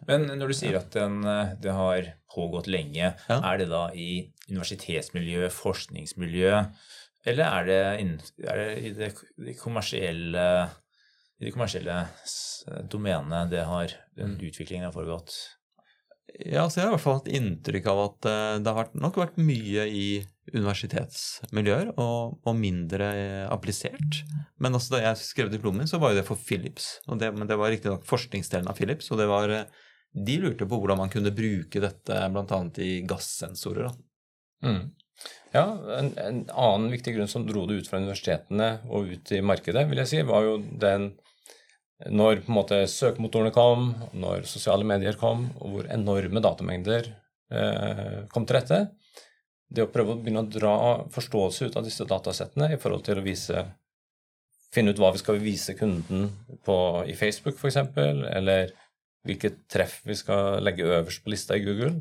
Men 0.08 0.24
når 0.40 0.50
du 0.50 0.54
sier 0.58 0.76
at 0.80 0.90
den, 0.96 1.20
eh, 1.28 1.52
det 1.62 1.70
har 1.76 2.08
pågått 2.34 2.66
lenge, 2.72 3.12
Ja. 3.28 3.38
er 3.52 3.58
det 3.58 3.68
da 3.70 3.88
i 3.94 4.32
universitetsmiljø, 4.50 5.48
forskningsmiljø, 5.54 6.64
eller 7.26 7.44
er 7.44 7.64
det, 7.68 7.80
innen- 8.00 8.48
er 8.48 8.56
det 8.56 8.78
i 8.82 8.90
det, 8.96 9.10
det 9.38 9.58
kommersielle 9.60 10.46
i 11.40 11.44
det 11.46 11.52
kommersielle 11.54 12.08
domenet 12.88 13.50
det 13.50 13.64
har, 13.66 13.90
den 14.16 14.36
utviklingen 14.38 14.84
har 14.86 14.92
foregått? 14.94 15.34
Ja, 16.46 16.66
så 16.68 16.76
jeg 16.80 16.84
har 16.86 16.92
i 16.92 16.96
hvert 16.96 17.04
fall 17.04 17.18
hatt 17.20 17.32
inntrykk 17.34 17.86
av 17.92 17.98
at 18.08 18.26
eh, 18.30 18.58
det 18.62 18.74
har 18.76 18.88
nok 18.94 19.16
vært 19.20 19.36
mye 19.42 19.86
i 19.90 20.04
universitetsmiljøer, 20.50 21.92
og, 22.02 22.38
og 22.42 22.56
mindre 22.58 23.08
eh, 23.14 23.44
applisert. 23.46 24.22
Men 24.62 24.74
altså, 24.74 24.96
da 24.96 25.02
jeg 25.04 25.20
skrev 25.22 25.52
diplomet, 25.52 25.90
så 25.90 26.00
var 26.02 26.12
jo 26.12 26.18
det 26.18 26.26
for 26.26 26.40
Philips. 26.40 26.96
Det, 27.06 27.30
men 27.36 27.46
det 27.50 27.58
var 27.60 27.70
riktignok 27.70 28.06
forskningsdelen 28.08 28.70
av 28.70 28.80
Philips, 28.80 29.12
og 29.14 29.22
det 29.22 29.28
var 29.30 29.54
eh, 29.54 29.68
De 30.12 30.34
lurte 30.42 30.66
på 30.68 30.76
hvordan 30.76 30.98
man 31.00 31.12
kunne 31.12 31.32
bruke 31.32 31.80
dette 31.80 32.18
bl.a. 32.34 32.58
i 32.84 32.90
gassensorer. 33.08 33.94
Mm. 34.66 34.90
Ja, 35.54 35.64
en, 35.98 36.10
en 36.18 36.42
annen 36.50 36.90
viktig 36.92 37.14
grunn 37.14 37.30
som 37.30 37.46
dro 37.46 37.64
det 37.68 37.78
ut 37.80 37.88
fra 37.88 38.00
universitetene 38.02 38.74
og 38.90 39.12
ut 39.14 39.32
i 39.32 39.40
markedet, 39.44 39.86
vil 39.88 40.02
jeg 40.02 40.10
si, 40.10 40.22
var 40.26 40.46
jo 40.48 40.58
den 40.60 41.12
når 42.10 42.40
på 42.42 42.50
en 42.50 42.56
måte 42.56 42.78
søkemotorene 42.90 43.52
kom, 43.54 43.92
når 44.18 44.46
sosiale 44.50 44.86
medier 44.86 45.14
kom, 45.20 45.46
og 45.62 45.74
hvor 45.74 45.90
enorme 45.92 46.42
datamengder 46.42 47.12
eh, 47.52 48.16
kom 48.32 48.46
til 48.48 48.58
rette. 48.58 48.80
Det 49.72 49.86
å 49.86 49.90
prøve 49.92 50.14
å 50.14 50.20
begynne 50.20 50.44
å 50.44 50.50
dra 50.52 50.74
forståelse 51.12 51.70
ut 51.70 51.78
av 51.80 51.86
disse 51.86 52.04
datasettene 52.08 52.74
i 52.74 52.80
forhold 52.80 53.06
til 53.06 53.20
å 53.20 53.24
vise 53.26 53.68
Finne 54.72 54.94
ut 54.94 55.00
hva 55.02 55.10
vi 55.12 55.20
skal 55.20 55.36
vise 55.36 55.74
kunden 55.76 56.30
på, 56.64 56.74
i 57.04 57.12
Facebook, 57.12 57.58
f.eks., 57.60 57.76
eller 58.32 58.70
hvilket 59.28 59.58
treff 59.68 59.98
vi 60.08 60.16
skal 60.16 60.62
legge 60.64 60.86
øverst 60.88 61.20
på 61.20 61.28
lista 61.28 61.58
i 61.58 61.64
Google. 61.66 61.98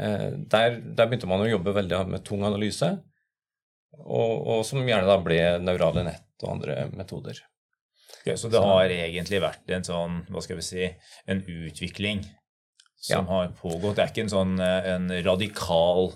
Eh, 0.00 0.30
der, 0.48 0.78
der 0.80 1.10
begynte 1.10 1.28
man 1.28 1.44
å 1.44 1.50
jobbe 1.50 1.74
veldig 1.76 2.06
med 2.08 2.24
tung 2.24 2.40
analyse. 2.48 2.88
og, 4.00 4.32
og 4.48 4.62
som 4.64 4.80
gjerne 4.80 5.06
da 5.06 5.18
ble 5.22 5.36
neurale 5.60 6.06
nett 6.08 6.42
og 6.42 6.54
andre 6.56 6.86
metoder. 6.96 7.44
Okay, 8.22 8.38
så 8.40 8.48
det 8.48 8.64
har 8.64 8.88
egentlig 8.88 9.42
vært 9.44 9.68
en 9.76 9.84
sånn, 9.84 10.22
hva 10.32 10.40
skal 10.42 10.58
vi 10.58 10.64
si, 10.64 10.88
en 11.28 11.44
utvikling 11.44 12.24
som 13.04 13.28
har 13.28 13.52
pågått. 13.58 13.98
Det 13.98 14.04
er 14.06 14.12
ikke 14.12 14.24
en 14.24 14.32
sånn 14.32 14.56
eh, 14.64 14.90
en 14.94 15.10
radikal 15.26 16.14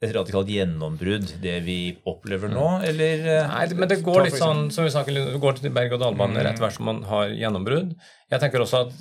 et 0.00 0.12
radikalt 0.14 0.46
gjennombrudd, 0.52 1.32
det 1.42 1.56
vi 1.66 1.78
opplever 2.06 2.48
nå, 2.52 2.66
eller? 2.86 3.24
eh, 3.26 3.48
Nei, 3.50 3.64
men 3.74 3.88
det 3.90 3.96
går 4.06 4.24
litt 4.28 4.36
sånn, 4.38 4.68
som 4.70 4.84
vi 4.86 4.92
snakker, 4.94 5.16
det 5.32 5.40
går 5.42 5.56
til 5.58 5.72
berg-og-dal-bane 5.74 6.36
Mm. 6.38 6.44
rett 6.46 6.60
hvert 6.62 6.76
som 6.76 6.84
man 6.86 7.02
har 7.08 7.28
gjennombrudd. 7.34 7.96
Jeg 8.30 8.40
tenker 8.40 8.62
også 8.62 8.84
at 8.86 8.92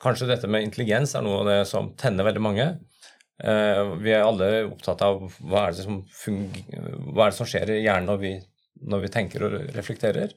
kanskje 0.00 0.28
dette 0.30 0.46
med 0.48 0.62
intelligens 0.68 1.14
er 1.18 1.22
noe 1.26 1.40
av 1.40 1.46
det 1.50 1.58
som 1.66 1.90
tenner 1.98 2.24
veldig 2.28 2.40
mange. 2.46 2.68
Eh, 3.42 3.82
vi 3.98 4.12
er 4.12 4.22
alle 4.22 4.66
opptatt 4.70 5.02
av 5.02 5.18
hva 5.40 5.66
er 5.68 5.72
det 5.72 5.82
som, 5.84 6.02
hva 7.14 7.26
er 7.26 7.30
det 7.32 7.38
som 7.40 7.46
skjer 7.48 7.70
i 7.74 7.82
hjernen 7.84 8.06
når 8.10 8.18
vi, 8.22 8.32
når 8.86 9.00
vi 9.06 9.08
tenker 9.08 9.44
og 9.46 9.56
reflekterer. 9.74 10.30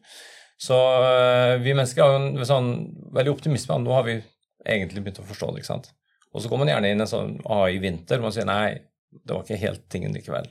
Så 0.58 0.74
eh, 1.04 1.58
vi 1.62 1.74
mennesker 1.76 2.02
har 2.02 2.14
jo 2.16 2.22
en 2.40 2.46
sånn 2.48 2.72
veldig 3.14 3.34
optimisme. 3.36 3.78
Nå 3.84 3.94
har 3.94 4.04
vi 4.08 4.18
egentlig 4.66 5.04
begynt 5.04 5.20
å 5.20 5.28
forstå 5.28 5.52
det. 5.54 5.62
ikke 5.62 5.70
sant? 5.74 5.92
Og 6.34 6.42
så 6.42 6.50
går 6.50 6.58
man 6.64 6.72
gjerne 6.72 6.90
inn 6.94 7.02
i 7.02 7.06
en 7.06 7.12
sånn 7.14 7.36
AI-vinter 7.46 8.18
hvor 8.18 8.30
man 8.32 8.36
sier 8.36 8.48
nei, 8.48 8.80
det 9.22 9.36
var 9.36 9.46
ikke 9.46 9.62
helt 9.62 9.88
tingen 9.94 10.16
likevel. 10.16 10.50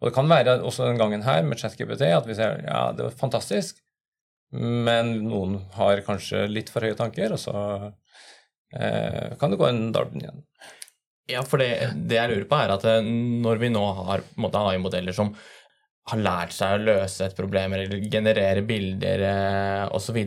Og 0.00 0.08
det 0.08 0.14
kan 0.16 0.30
være 0.30 0.58
også 0.66 0.88
den 0.88 0.98
gangen 1.00 1.24
her 1.26 1.44
med 1.46 1.60
ChatGPT 1.60 2.08
at 2.10 2.26
vi 2.26 2.36
ser 2.38 2.64
ja, 2.66 2.90
det 2.96 3.06
var 3.06 3.18
fantastisk, 3.20 3.78
men 4.52 5.14
noen 5.28 5.60
har 5.76 6.02
kanskje 6.06 6.44
litt 6.50 6.72
for 6.72 6.84
høye 6.84 6.98
tanker, 6.98 7.32
og 7.32 7.40
så 7.40 7.54
eh, 8.74 9.32
kan 9.40 9.52
det 9.52 9.60
gå 9.60 9.68
en 9.68 9.84
darden 9.94 10.24
igjen. 10.24 10.42
Ja, 11.30 11.44
for 11.46 11.62
det, 11.62 11.70
det 11.94 12.18
jeg 12.18 12.32
lurer 12.32 12.48
på, 12.50 12.58
er 12.58 12.74
at 12.74 12.86
eh, 12.90 13.06
når 13.46 13.62
vi 13.62 13.70
nå 13.72 13.84
har 14.10 14.24
AI-modeller 14.26 15.16
som 15.16 15.30
har 16.10 16.18
lært 16.18 16.56
seg 16.56 16.74
å 16.74 16.82
løse 16.82 17.28
et 17.28 17.38
problem 17.38 17.76
eller 17.76 18.02
generere 18.10 18.64
bilder 18.66 19.22
eh, 19.28 19.84
osv., 19.94 20.18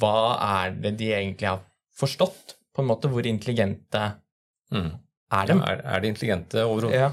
hva 0.00 0.16
er 0.64 0.74
det 0.80 0.96
de 0.98 1.12
egentlig 1.12 1.50
har 1.52 1.62
forstått? 2.00 2.56
På 2.74 2.82
en 2.82 2.88
måte, 2.88 3.10
Hvor 3.12 3.26
intelligente 3.26 4.12
Mm. 4.70 4.90
Er 5.30 5.46
Ja, 5.48 5.54
de? 5.54 5.60
er, 5.72 5.80
er 5.84 6.00
de 6.02 6.08
intelligente 6.10 6.64
overhodet? 6.66 6.94
Ja. 6.98 7.10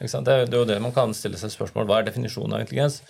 Det, 0.00 0.32
er- 0.32 0.46
det 0.46 0.54
er 0.54 0.62
jo 0.62 0.68
det 0.72 0.80
man 0.82 0.92
kan 0.96 1.12
stille 1.16 1.36
seg 1.40 1.50
spørsmål 1.52 1.86
hva 1.88 1.98
er 2.00 2.06
definisjonen 2.08 2.54
av 2.56 2.60
intelligens. 2.64 3.00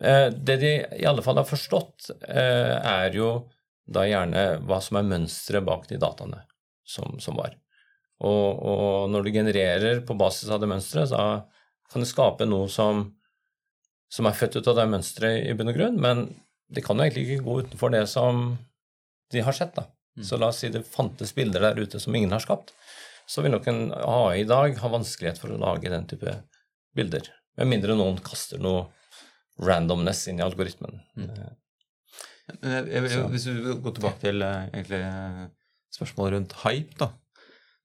Eh, 0.00 0.28
det 0.30 0.56
de 0.62 0.72
i 1.00 1.06
alle 1.06 1.22
fall 1.22 1.36
har 1.40 1.46
forstått, 1.48 2.10
eh, 2.28 2.76
er 2.78 3.10
jo 3.18 3.48
da 3.86 4.06
gjerne 4.08 4.44
hva 4.64 4.78
som 4.82 4.96
er 4.96 5.08
mønsteret 5.10 5.64
bak 5.66 5.88
de 5.90 5.98
dataene 6.00 6.40
som, 6.86 7.18
som 7.20 7.36
var. 7.36 7.54
Og, 8.24 8.62
og 8.64 9.10
når 9.10 9.24
du 9.26 9.30
genererer 9.34 10.00
på 10.06 10.14
basis 10.16 10.48
av 10.54 10.60
det 10.62 10.68
mønsteret, 10.70 11.10
så 11.10 11.42
kan 11.92 12.00
du 12.02 12.08
skape 12.08 12.46
noe 12.48 12.68
som, 12.72 13.04
som 14.10 14.26
er 14.30 14.36
født 14.38 14.56
ut 14.60 14.70
av 14.70 14.78
det 14.78 14.86
mønsteret 14.94 15.50
i 15.50 15.54
bunn 15.58 15.68
og 15.72 15.76
grunn, 15.76 15.98
men 16.00 16.24
det 16.74 16.84
kan 16.86 16.96
jo 16.96 17.04
egentlig 17.04 17.26
ikke 17.26 17.44
gå 17.44 17.58
utenfor 17.66 17.92
det 17.92 18.04
som 18.08 18.56
de 19.34 19.42
har 19.44 19.52
sett. 19.52 19.74
da. 19.76 19.84
Så 20.22 20.38
la 20.38 20.48
oss 20.48 20.62
si 20.62 20.70
det 20.72 20.84
fantes 20.86 21.34
bilder 21.34 21.60
der 21.68 21.82
ute 21.82 22.00
som 22.00 22.14
ingen 22.14 22.32
har 22.32 22.40
skapt 22.42 22.72
så 23.26 23.42
vil 23.44 23.54
nok 23.54 23.66
en 23.72 23.82
AI 23.94 24.42
i 24.42 24.48
dag 24.48 24.76
ha 24.78 24.88
vanskelighet 24.92 25.38
for 25.40 25.54
å 25.54 25.58
lage 25.60 25.90
den 25.92 26.06
type 26.10 26.34
bilder. 26.96 27.28
Med 27.58 27.70
mindre 27.70 27.96
noen 27.96 28.18
kaster 28.24 28.58
noe 28.62 28.86
randomness 29.62 30.26
inn 30.28 30.40
i 30.40 30.44
algoritmen. 30.44 31.00
Mm. 31.16 31.28
Jeg, 31.34 32.86
jeg- 32.90 33.10
jeg- 33.10 33.28
Hvis 33.32 33.46
vi 33.46 33.74
går 33.80 33.94
tilbake 33.96 34.20
til 34.20 34.42
eh, 34.42 34.68
egentlig 34.72 35.00
eh, 35.00 35.46
spørsmålet 35.96 36.32
rundt 36.38 36.52
hype, 36.64 36.98
da, 36.98 37.10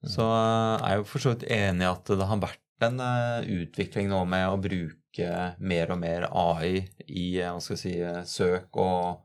Mm. 0.02 0.10
så 0.16 0.24
eh, 0.24 0.84
er 0.86 0.90
jeg 0.90 0.98
jo 0.98 1.04
for 1.04 1.20
så 1.20 1.34
vidt 1.36 1.50
enig 1.52 1.82
i 1.84 1.92
at 1.92 2.06
det 2.06 2.26
har 2.28 2.38
vært 2.40 2.60
en 2.88 3.00
eh, 3.04 3.42
utvikling 3.66 4.08
nå 4.10 4.26
med 4.28 4.48
å 4.48 4.62
bruke 4.62 5.56
mer 5.60 5.92
og 5.92 6.00
mer 6.00 6.24
AI 6.32 6.88
i 7.08 7.40
eh, 7.42 7.52
hva 7.52 7.60
skal 7.62 7.76
jeg 7.76 7.82
si, 7.84 7.96
eh, 8.02 8.24
søk 8.24 8.70
og, 8.80 9.20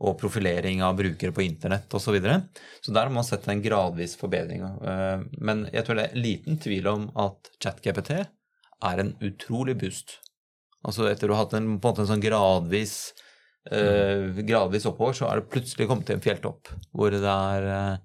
og 0.00 0.18
profilering 0.20 0.82
av 0.84 0.96
brukere 0.98 1.32
på 1.32 1.44
internett 1.46 1.92
osv. 1.96 2.04
Så, 2.10 2.12
videre. 2.12 2.42
så 2.84 2.92
der 2.92 3.06
har 3.08 3.14
man 3.14 3.24
sett 3.24 3.46
en 3.48 3.62
gradvis 3.64 4.16
forbedring. 4.20 4.62
eh, 4.62 5.22
Men 5.40 5.66
jeg 5.72 5.86
tror 5.86 5.96
det 5.96 6.10
er 6.10 6.20
liten 6.20 6.58
tvil 6.60 6.86
om 6.90 7.06
at 7.16 7.50
ChatGPT 7.62 8.10
er 8.16 9.00
en 9.00 9.14
utrolig 9.24 9.78
boost. 9.80 10.18
Altså 10.84 11.08
etter 11.08 11.30
å 11.30 11.34
ha 11.38 11.44
hatt 11.46 11.54
en, 11.56 11.78
på 11.80 11.88
en 11.88 11.94
måte 11.94 12.04
en 12.04 12.10
sånn 12.12 12.20
gradvis 12.22 13.14
eh, 13.72 14.36
gradvis 14.46 14.86
oppover, 14.86 15.16
så 15.16 15.30
er 15.30 15.40
det 15.40 15.50
plutselig 15.54 15.88
kommet 15.88 16.06
til 16.06 16.18
en 16.18 16.22
fjelltopp 16.26 16.68
hvor 16.92 17.10
det 17.10 17.24
er 17.24 17.66
eh, 17.72 17.96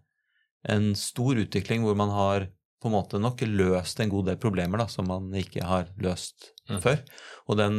en 0.71 0.91
stor 0.95 1.35
utvikling 1.43 1.83
hvor 1.83 1.97
man 1.99 2.13
har 2.15 2.47
på 2.81 2.89
en 2.89 2.95
måte 2.95 3.19
nok 3.21 3.43
løst 3.45 3.99
en 4.01 4.09
god 4.09 4.31
del 4.31 4.39
problemer 4.41 4.81
da, 4.81 4.87
som 4.89 5.05
man 5.11 5.27
ikke 5.37 5.67
har 5.67 5.91
løst 6.01 6.53
Mm. 6.71 6.77
før. 6.79 6.99
Og 7.49 7.57
den 7.57 7.77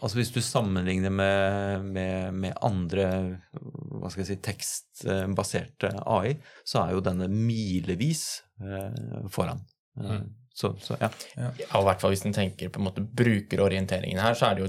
Altså 0.00 0.18
hvis 0.18 0.32
du 0.34 0.40
sammenligner 0.44 1.12
med, 1.12 1.84
med, 1.94 2.34
med 2.34 2.56
andre 2.64 3.06
hva 3.52 4.10
skal 4.10 4.22
jeg 4.24 4.28
si, 4.30 4.38
tekstbaserte 4.44 5.92
AI, 6.02 6.34
så 6.66 6.82
er 6.82 6.96
jo 6.96 7.04
denne 7.04 7.28
milevis 7.32 8.26
eh, 8.62 9.30
foran. 9.32 9.62
Eh, 10.00 10.18
Mm. 10.18 10.26
Så, 10.56 10.70
så 10.80 10.96
ja. 11.00 11.08
Ja, 11.36 11.50
og 11.76 11.82
i 11.82 11.86
hvert 11.86 12.00
fall 12.00 12.12
hvis 12.14 12.22
en 12.24 12.34
tenker 12.36 12.70
på 12.72 12.80
en 12.80 12.86
måte 12.86 13.02
brukerorienteringen 13.04 14.20
her, 14.20 14.36
så 14.36 14.46
er 14.48 14.56
det 14.56 14.62
jo 14.64 14.68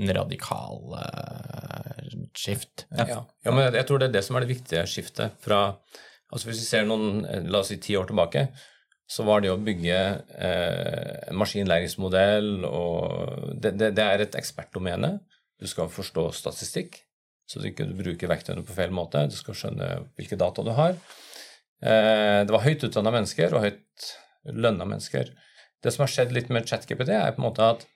en 0.00 0.12
radikal 0.16 0.94
eh, 1.02 2.14
skift. 2.36 2.86
Ja. 2.96 3.22
ja, 3.44 3.52
men 3.52 3.66
jeg, 3.66 3.74
jeg 3.76 3.88
tror 3.88 4.00
det 4.00 4.08
er 4.08 4.14
det 4.14 4.22
som 4.24 4.38
er 4.38 4.44
det 4.46 4.52
viktige 4.54 4.86
skiftet 4.88 5.36
fra 5.44 5.62
altså 6.28 6.50
Hvis 6.50 6.60
vi 6.60 6.66
ser 6.68 6.88
noen, 6.88 7.22
la 7.48 7.62
oss 7.62 7.70
si 7.72 7.78
ti 7.80 7.94
år 7.96 8.08
tilbake, 8.08 8.46
så 9.08 9.24
var 9.24 9.40
det 9.40 9.50
å 9.52 9.60
bygge 9.60 9.98
eh, 10.36 11.30
en 11.30 11.38
maskinlæringsmodell 11.40 12.66
og 12.68 13.54
det, 13.56 13.72
det, 13.80 13.92
det 13.96 14.04
er 14.04 14.24
et 14.24 14.36
ekspertdomene. 14.36 15.14
Du 15.58 15.66
skal 15.70 15.88
forstå 15.90 16.26
statistikk, 16.36 17.00
så 17.48 17.62
du 17.62 17.70
ikke 17.70 17.88
bruker 17.96 18.28
verktøyene 18.30 18.66
på 18.68 18.76
feil 18.76 18.92
måte. 18.94 19.24
Du 19.32 19.36
skal 19.38 19.56
skjønne 19.56 19.88
hvilke 20.18 20.36
data 20.38 20.64
du 20.64 20.74
har. 20.76 20.98
Eh, 21.80 22.40
det 22.44 22.52
var 22.52 22.66
høyt 22.66 22.84
utdanna 22.84 23.14
mennesker 23.14 23.56
og 23.56 23.64
høyt 23.64 24.10
lønna 24.52 24.84
mennesker. 24.88 25.32
Det 25.82 25.94
som 25.94 26.04
har 26.04 26.12
skjedd 26.12 26.34
litt 26.36 26.52
med 26.52 26.68
ChatGPT, 26.68 27.14
er 27.14 27.32
på 27.32 27.40
en 27.40 27.48
måte 27.48 27.64
at 27.64 27.88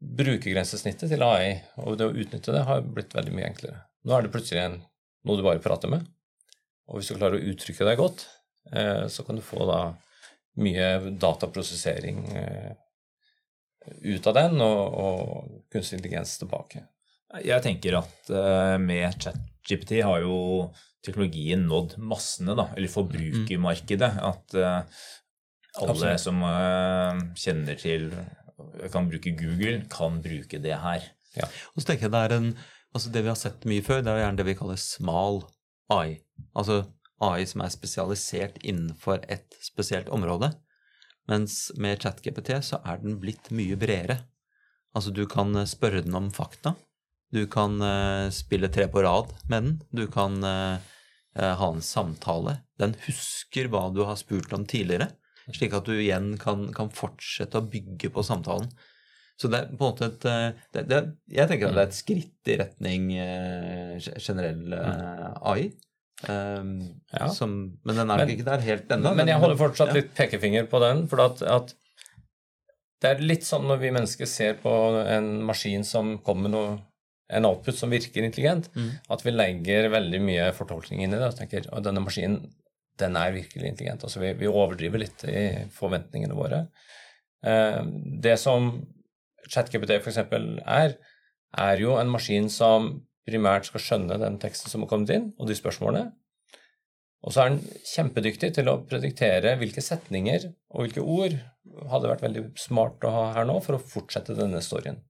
brukergrensesnittet 0.00 1.12
til 1.12 1.24
AI 1.24 1.60
og 1.80 1.98
det 2.00 2.08
å 2.08 2.14
utnytte 2.16 2.54
det 2.54 2.64
har 2.68 2.84
blitt 2.84 3.16
veldig 3.16 3.34
mye 3.36 3.48
enklere. 3.48 3.82
Nå 4.04 4.16
er 4.16 4.24
det 4.24 4.32
plutselig 4.34 4.62
en, 4.62 4.78
noe 5.28 5.40
du 5.40 5.44
bare 5.44 5.62
prater 5.62 5.92
med, 5.92 6.06
og 6.88 6.98
hvis 6.98 7.10
du 7.12 7.18
klarer 7.18 7.38
å 7.38 7.50
uttrykke 7.52 7.86
deg 7.86 8.00
godt, 8.00 8.24
eh, 8.72 9.06
så 9.12 9.24
kan 9.26 9.38
du 9.38 9.44
få 9.44 9.64
da 9.68 9.80
mye 10.62 11.12
dataprosessering 11.20 12.22
eh, 12.36 12.72
ut 14.12 14.26
av 14.30 14.36
den, 14.36 14.60
og, 14.64 14.80
og 15.04 15.70
kunstig 15.72 15.98
intelligens 15.98 16.36
tilbake. 16.40 16.84
Jeg 17.46 17.62
tenker 17.64 18.00
at 18.00 18.32
eh, 18.34 18.76
med 18.82 19.16
ChatGPT 19.22 20.00
har 20.06 20.24
jo 20.24 20.70
teknologien 21.06 21.62
nådd 21.68 21.96
massene, 22.02 22.56
da, 22.58 22.68
eller 22.76 22.92
forbrukermarkedet. 22.92 24.10
At 24.26 24.58
eh, 24.58 25.00
alle 25.80 25.94
Absolutt. 25.94 26.24
som 26.24 26.42
kjenner 27.38 27.76
til 27.78 28.08
kan 28.92 29.06
bruke 29.08 29.30
Google, 29.38 29.84
kan 29.88 30.18
bruke 30.20 30.58
det 30.60 30.74
her. 30.82 31.06
Og 31.38 31.78
så 31.78 31.92
tenker 31.92 32.08
jeg 32.08 32.14
det 32.16 32.26
er 32.26 32.36
en 32.40 32.52
Altså 32.90 33.06
det 33.14 33.20
vi 33.22 33.30
har 33.30 33.38
sett 33.38 33.62
mye 33.70 33.84
før, 33.86 34.00
det 34.02 34.10
er 34.10 34.24
gjerne 34.24 34.40
det 34.40 34.44
vi 34.48 34.56
kaller 34.58 34.78
smal 34.82 35.36
AI. 35.94 36.16
Altså 36.58 36.80
AI 37.20 37.44
som 37.48 37.62
er 37.64 37.72
spesialisert 37.72 38.58
innenfor 38.64 39.24
et 39.28 39.56
spesielt 39.62 40.08
område. 40.12 40.52
Mens 41.30 41.70
med 41.78 42.00
ChatGPT 42.02 42.56
så 42.64 42.80
er 42.86 43.02
den 43.02 43.18
blitt 43.22 43.52
mye 43.54 43.76
bredere. 43.78 44.22
Altså 44.96 45.12
du 45.14 45.26
kan 45.30 45.54
eh, 45.54 45.68
spørre 45.68 46.02
den 46.06 46.16
om 46.18 46.30
fakta. 46.34 46.74
Du 47.30 47.44
kan 47.50 47.78
eh, 47.84 48.26
spille 48.34 48.70
tre 48.72 48.88
på 48.90 49.04
rad 49.06 49.34
med 49.50 49.62
den. 49.62 49.76
Du 49.94 50.06
kan 50.10 50.40
eh, 50.46 50.94
ha 51.38 51.68
en 51.70 51.84
samtale. 51.84 52.60
Den 52.80 52.96
husker 53.06 53.70
hva 53.70 53.86
du 53.94 54.02
har 54.08 54.18
spurt 54.18 54.50
om 54.56 54.64
tidligere, 54.66 55.12
slik 55.54 55.76
at 55.76 55.86
du 55.86 55.94
igjen 55.94 56.32
kan, 56.40 56.68
kan 56.74 56.90
fortsette 56.90 57.60
å 57.60 57.68
bygge 57.70 58.10
på 58.10 58.24
samtalen. 58.26 58.66
Så 59.40 59.48
det 59.48 59.60
er 59.60 59.70
på 59.70 59.86
en 59.86 59.92
måte 59.94 60.08
et 60.10 60.24
det, 60.74 60.82
det, 60.90 60.98
Jeg 61.32 61.48
tenker 61.48 61.70
at 61.70 61.76
det 61.76 61.84
er 61.84 61.88
et 61.88 61.96
skritt 61.96 62.50
i 62.50 62.56
retning 62.60 63.06
generell 64.20 64.74
AI. 64.74 65.70
Um, 66.28 67.00
Ja. 67.14 67.28
som, 67.32 67.78
men 67.84 67.96
den 67.96 68.10
er 68.10 68.16
Men- 68.20 68.28
ikke 68.28 68.44
der 68.44 68.60
helt 68.60 68.88
ennå. 68.92 69.14
Men 69.16 69.26
jeg 69.28 69.38
holder 69.40 69.56
fortsatt 69.56 69.88
ja. 69.88 69.94
litt 69.94 70.14
pekefinger 70.14 70.66
på 70.68 70.80
den, 70.82 71.06
for 71.08 71.20
at, 71.24 71.40
at 71.42 71.74
det 73.00 73.10
er 73.14 73.22
litt 73.24 73.46
sånn 73.48 73.64
når 73.64 73.78
vi 73.80 73.90
mennesker 73.96 74.26
ser 74.28 74.58
på 74.60 74.72
en 75.08 75.42
maskin 75.48 75.84
som 75.84 76.18
kommer 76.18 76.42
med 76.48 76.50
noe, 76.52 76.78
en 77.30 77.46
output 77.46 77.74
som 77.78 77.88
virker 77.90 78.24
intelligent, 78.26 78.68
Mm. 78.74 78.90
at 79.08 79.22
vi 79.24 79.30
legger 79.30 79.88
veldig 79.88 80.20
mye 80.20 80.52
fortolkning 80.52 81.00
inn 81.04 81.14
i 81.14 81.16
det 81.16 81.28
og 81.30 81.36
tenker 81.38 81.68
at 81.72 81.82
denne 81.86 82.02
maskinen 82.04 82.50
den 82.98 83.16
er 83.16 83.32
virkelig 83.32 83.68
intelligent. 83.70 84.02
Altså 84.04 84.20
vi, 84.20 84.32
vi 84.34 84.46
overdriver 84.50 84.98
litt 84.98 85.24
i 85.24 85.64
forventningene 85.72 86.34
våre. 86.36 86.66
Eh, 87.42 87.80
det 88.20 88.36
som 88.38 88.84
ChatGPT 89.48 89.96
f.eks. 90.02 90.18
er, 90.18 90.96
er 91.56 91.76
jo 91.80 91.96
en 91.96 92.10
maskin 92.12 92.50
som 92.52 92.90
primært 93.28 93.68
skal 93.68 93.84
skjønne 93.84 94.18
den 94.20 94.38
teksten 94.42 94.72
som 94.72 94.84
har 94.84 94.90
kommet 94.90 95.12
inn, 95.14 95.30
og 95.38 95.50
de 95.50 95.56
spørsmålene. 95.58 96.10
Og 97.20 97.34
så 97.34 97.42
er 97.42 97.50
han 97.50 97.60
kjempedyktig 97.84 98.52
til 98.56 98.70
å 98.72 98.78
prediktere 98.88 99.56
hvilke 99.60 99.82
setninger 99.84 100.46
og 100.72 100.86
hvilke 100.86 101.04
ord 101.04 101.36
hadde 101.90 102.08
vært 102.08 102.24
veldig 102.24 102.44
smart 102.58 103.04
å 103.04 103.12
ha 103.12 103.24
her 103.36 103.48
nå 103.48 103.58
for 103.64 103.76
å 103.76 103.82
fortsette 103.82 104.36
denne 104.38 104.62
storyen. 104.64 105.02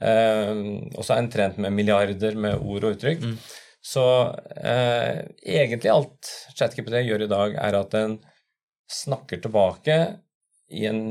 Eh, 0.00 0.54
og 0.94 1.02
så 1.04 1.14
er 1.14 1.20
han 1.20 1.30
trent 1.32 1.60
med 1.60 1.76
milliarder 1.76 2.38
med 2.40 2.56
ord 2.56 2.88
og 2.88 2.96
uttrykk. 2.96 3.26
Mm. 3.28 3.36
Så 3.84 4.04
eh, 4.64 5.20
egentlig 5.44 5.92
alt 5.92 6.30
ChatGPT 6.56 7.02
gjør 7.04 7.26
i 7.26 7.30
dag, 7.30 7.58
er 7.60 7.76
at 7.82 7.92
den 7.92 8.16
snakker 8.90 9.42
tilbake 9.44 9.98
i 10.72 10.86
en 10.88 11.02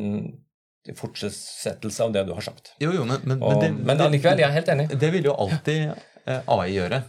fortsettelse 0.98 2.04
av 2.04 2.14
det 2.16 2.24
du 2.28 2.34
har 2.36 2.44
sagt. 2.44 2.74
Jo, 2.84 2.92
jo, 2.92 3.06
men, 3.08 3.22
men, 3.24 3.42
Og, 3.42 3.62
det, 3.64 3.72
men 3.72 4.02
allikevel, 4.04 4.42
jeg 4.44 4.50
er 4.50 4.58
helt 4.58 4.72
enig. 4.74 4.88
Det 5.00 5.12
vil 5.14 5.30
jo 5.30 5.36
alltid 5.46 5.94
eh, 5.94 6.42
AI 6.52 6.74
gjøre. 6.74 7.04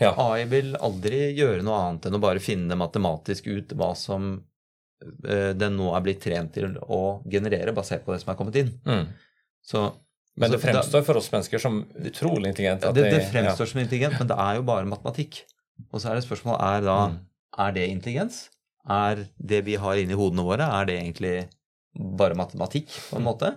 Ja. 0.00 0.12
AI 0.20 0.44
vil 0.50 0.74
aldri 0.76 1.30
gjøre 1.38 1.64
noe 1.64 1.78
annet 1.86 2.08
enn 2.08 2.18
å 2.18 2.20
bare 2.20 2.42
finne 2.44 2.76
matematisk 2.76 3.48
ut 3.48 3.72
hva 3.80 3.94
som 3.96 4.34
eh, 4.36 5.52
den 5.56 5.78
nå 5.78 5.94
er 5.96 6.04
blitt 6.04 6.20
trent 6.26 6.52
til 6.58 6.76
å 6.84 7.22
generere, 7.32 7.72
basert 7.76 8.04
på 8.04 8.12
det 8.12 8.20
som 8.20 8.34
er 8.34 8.38
kommet 8.38 8.58
inn. 8.60 8.74
Mm. 8.84 9.06
Så, 9.64 9.86
Men 10.36 10.52
det 10.52 10.60
fremstår 10.60 10.82
fremstår 10.82 11.06
for 11.08 11.22
oss 11.22 11.30
mennesker 11.32 11.62
som 11.62 11.80
utrolig 11.96 12.52
intelligent. 12.52 12.84
da, 12.84 12.92
det, 12.92 13.08
det 13.14 13.22
ja. 13.22 13.30
fremstår 13.32 13.72
som 13.72 13.80
intelligent, 13.80 14.18
men 14.20 14.28
det 14.28 14.36
er 14.36 14.60
jo 14.60 14.66
bare 14.68 14.90
matematikk. 14.92 15.40
Og 15.88 16.02
så 16.02 16.10
er 16.10 16.20
det 16.20 16.28
spørsmålet 16.28 16.68
er 16.68 16.86
da 16.90 16.98
Mm. 17.06 17.22
Er 17.56 17.72
det 17.72 17.86
intelligens? 17.88 18.50
Er 18.86 19.26
det 19.40 19.62
vi 19.64 19.76
har 19.80 19.96
inni 19.96 20.12
hodene 20.12 20.44
våre, 20.44 20.66
er 20.68 20.84
det 20.84 20.96
egentlig 21.00 21.48
bare 21.96 22.36
matematikk, 22.38 22.92
på 23.10 23.18
en 23.18 23.26
måte? 23.26 23.52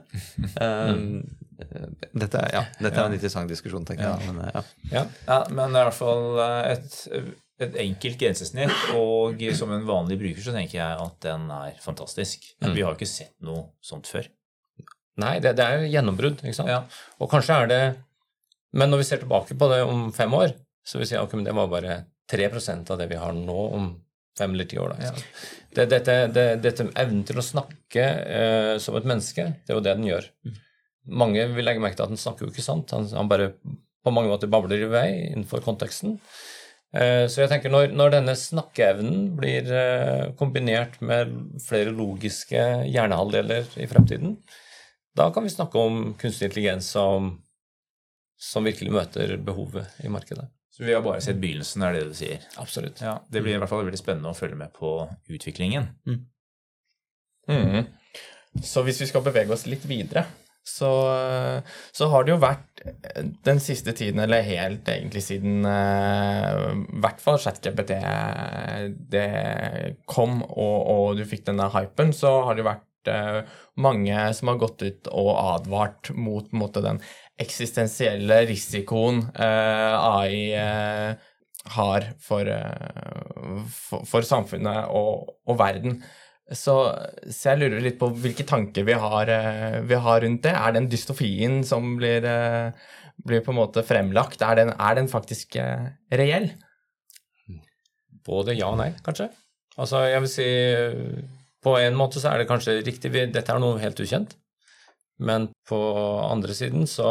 Um, 0.62 1.22
dette, 2.22 2.40
er, 2.40 2.50
ja, 2.56 2.64
dette 2.80 2.96
er 2.96 3.06
en 3.06 3.16
interessant 3.18 3.52
diskusjon, 3.52 3.86
tenker 3.88 4.08
jeg. 4.08 4.32
Men, 4.32 4.50
ja. 4.54 4.64
Ja. 4.94 5.06
Ja, 5.28 5.40
men 5.52 5.76
det 5.76 5.82
er 5.82 5.86
i 5.86 5.90
hvert 5.90 6.00
fall 6.00 6.42
eh, 6.46 6.74
et, 6.74 7.30
et 7.68 7.80
enkelt 7.86 8.20
grensesnitt, 8.22 8.84
og 8.98 9.44
som 9.58 9.74
en 9.76 9.88
vanlig 9.88 10.20
bruker 10.22 10.46
så 10.46 10.56
tenker 10.56 10.80
jeg 10.80 11.06
at 11.06 11.18
den 11.26 11.48
er 11.54 11.80
fantastisk. 11.84 12.52
Mm. 12.64 12.74
Vi 12.74 12.84
har 12.86 12.94
jo 12.94 13.00
ikke 13.00 13.12
sett 13.12 13.36
noe 13.46 13.70
sånt 13.84 14.10
før. 14.10 14.30
Nei, 15.20 15.36
det, 15.44 15.58
det 15.60 15.66
er 15.66 15.90
gjennombrudd, 15.92 16.46
ikke 16.46 16.56
sant? 16.56 16.72
Ja. 16.72 16.84
Og 17.20 17.32
kanskje 17.32 17.58
er 17.60 17.68
det 17.68 17.82
Men 18.72 18.92
når 18.94 19.02
vi 19.02 19.06
ser 19.08 19.20
tilbake 19.24 19.56
på 19.58 19.68
det 19.72 19.82
om 19.82 20.12
fem 20.14 20.34
år, 20.38 20.54
så 20.86 21.00
vil 21.00 21.08
vi 21.08 21.10
si 21.10 21.18
at 21.18 21.32
det 21.46 21.56
var 21.58 21.72
bare 21.72 21.96
3% 22.30 22.92
av 22.94 23.00
det 23.02 23.08
vi 23.10 23.18
har 23.18 23.34
nå 23.34 23.62
om 23.74 23.88
fem 24.40 24.56
eller 24.56 24.70
ti 24.70 24.80
år. 24.82 24.96
Da. 24.96 25.12
Det, 25.76 25.86
dette, 25.92 26.16
det, 26.34 26.48
dette 26.64 26.88
evnen 26.98 27.22
til 27.28 27.40
å 27.40 27.46
snakke 27.46 28.06
eh, 28.06 28.74
som 28.82 28.98
et 28.98 29.08
menneske, 29.10 29.46
det 29.62 29.74
er 29.74 29.78
jo 29.78 29.86
det 29.86 29.98
den 30.00 30.10
gjør. 30.10 30.30
Mange 31.20 31.46
vil 31.54 31.66
legge 31.66 31.84
merke 31.84 32.00
til 32.00 32.08
at 32.08 32.14
den 32.14 32.22
snakker 32.22 32.46
jo 32.46 32.54
ikke 32.54 32.66
sant. 32.66 32.94
Han, 32.96 33.08
han 33.14 33.30
bare 33.32 33.52
på 34.06 34.14
mange 34.16 34.32
måter 34.32 34.52
babler 34.52 34.86
i 34.86 34.90
vei 34.90 35.10
innenfor 35.30 35.64
konteksten. 35.66 36.18
Eh, 36.96 37.26
så 37.30 37.44
jeg 37.44 37.52
tenker 37.52 37.74
når, 37.74 37.92
når 37.94 38.16
denne 38.16 38.34
snakkeevnen 38.38 39.28
blir 39.38 39.70
eh, 39.70 40.30
kombinert 40.40 40.98
med 41.06 41.36
flere 41.62 41.94
logiske 41.94 42.64
hjernehalvdeler 42.90 43.76
i 43.78 43.90
fremtiden, 43.90 44.40
da 45.18 45.30
kan 45.34 45.46
vi 45.46 45.54
snakke 45.54 45.82
om 45.82 46.14
kunstig 46.18 46.50
intelligens 46.50 46.90
som, 46.96 47.36
som 48.40 48.66
virkelig 48.66 48.94
møter 48.96 49.36
behovet 49.44 50.02
i 50.06 50.12
markedet. 50.12 50.48
Så 50.80 50.86
vi 50.88 50.94
har 50.96 51.02
bare 51.04 51.20
sett 51.20 51.42
begynnelsen, 51.42 51.84
er 51.84 51.92
det 51.92 52.06
det 52.06 52.12
du 52.14 52.16
sier. 52.16 52.44
Absolutt. 52.62 53.02
Ja, 53.04 53.18
Det 53.28 53.42
blir 53.44 53.58
i 53.58 53.60
hvert 53.60 53.68
fall 53.68 53.84
veldig 53.84 54.00
spennende 54.00 54.32
å 54.32 54.38
følge 54.38 54.56
med 54.56 54.72
på 54.72 54.94
utviklingen. 55.28 55.90
Mhm. 56.08 57.88
Så 58.64 58.82
hvis 58.88 59.02
vi 59.02 59.08
skal 59.10 59.26
bevege 59.26 59.52
oss 59.52 59.66
litt 59.68 59.84
videre, 59.90 60.24
så, 60.64 60.90
så 61.92 62.08
har 62.12 62.24
det 62.24 62.32
jo 62.32 62.40
vært 62.42 62.84
den 63.44 63.60
siste 63.64 63.92
tiden, 63.98 64.22
eller 64.24 64.46
helt 64.46 64.88
egentlig 64.92 65.24
siden 65.26 65.66
eh, 65.68 66.60
i 66.78 67.02
hvert 67.04 67.22
fall 67.24 67.40
ChatGPT 67.42 67.96
det 69.12 69.28
kom, 70.10 70.44
og, 70.46 70.78
og 70.94 71.20
du 71.20 71.26
fikk 71.28 71.48
denne 71.50 71.70
hypen, 71.74 72.14
så 72.16 72.40
har 72.46 72.56
det 72.56 72.64
jo 72.64 72.70
vært 72.70 72.86
mange 73.80 74.34
som 74.36 74.52
har 74.52 74.58
gått 74.60 74.84
ut 74.84 75.08
og 75.14 75.30
advart 75.38 76.12
mot 76.18 76.50
måte, 76.52 76.82
den 76.84 77.00
eksistensielle 77.40 78.44
risikoen 78.50 79.24
eh, 79.40 79.96
AI 79.96 80.40
eh, 80.60 81.28
har 81.76 82.08
for, 82.24 82.50
eh, 82.50 83.60
for, 83.72 84.06
for 84.08 84.28
samfunnet 84.28 84.90
og, 84.96 85.36
og 85.48 85.60
verden. 85.60 86.02
Så, 86.50 86.76
så 87.30 87.52
jeg 87.52 87.60
lurer 87.62 87.84
litt 87.86 88.00
på 88.02 88.10
hvilke 88.10 88.46
tanker 88.50 88.88
vi 88.88 88.96
har, 88.98 89.30
eh, 89.30 89.80
vi 89.86 90.00
har 90.02 90.24
rundt 90.26 90.46
det. 90.48 90.56
Er 90.56 90.76
den 90.76 90.90
dystofien 90.92 91.62
som 91.68 91.94
blir, 92.00 92.26
eh, 92.26 92.72
blir 93.26 93.44
på 93.46 93.54
en 93.54 93.60
måte 93.62 93.86
fremlagt, 93.86 94.42
er 94.42 94.58
den, 94.64 94.74
er 94.74 94.98
den 94.98 95.12
faktisk 95.12 95.60
eh, 95.62 95.92
reell? 96.12 96.52
Både 98.26 98.58
ja 98.58 98.72
og 98.74 98.82
nei, 98.82 98.92
kanskje. 99.06 99.30
Altså, 99.80 100.04
jeg 100.10 100.26
vil 100.26 100.32
si 100.34 100.50
På 101.64 101.76
en 101.80 101.98
måte 101.98 102.22
så 102.22 102.32
er 102.32 102.42
det 102.42 102.50
kanskje 102.50 102.80
riktig, 102.86 103.12
dette 103.12 103.52
er 103.52 103.60
noe 103.62 103.82
helt 103.82 104.00
ukjent. 104.00 104.36
Men 105.20 105.50
på 105.68 105.80
andre 106.24 106.56
siden 106.56 106.88
så 106.88 107.10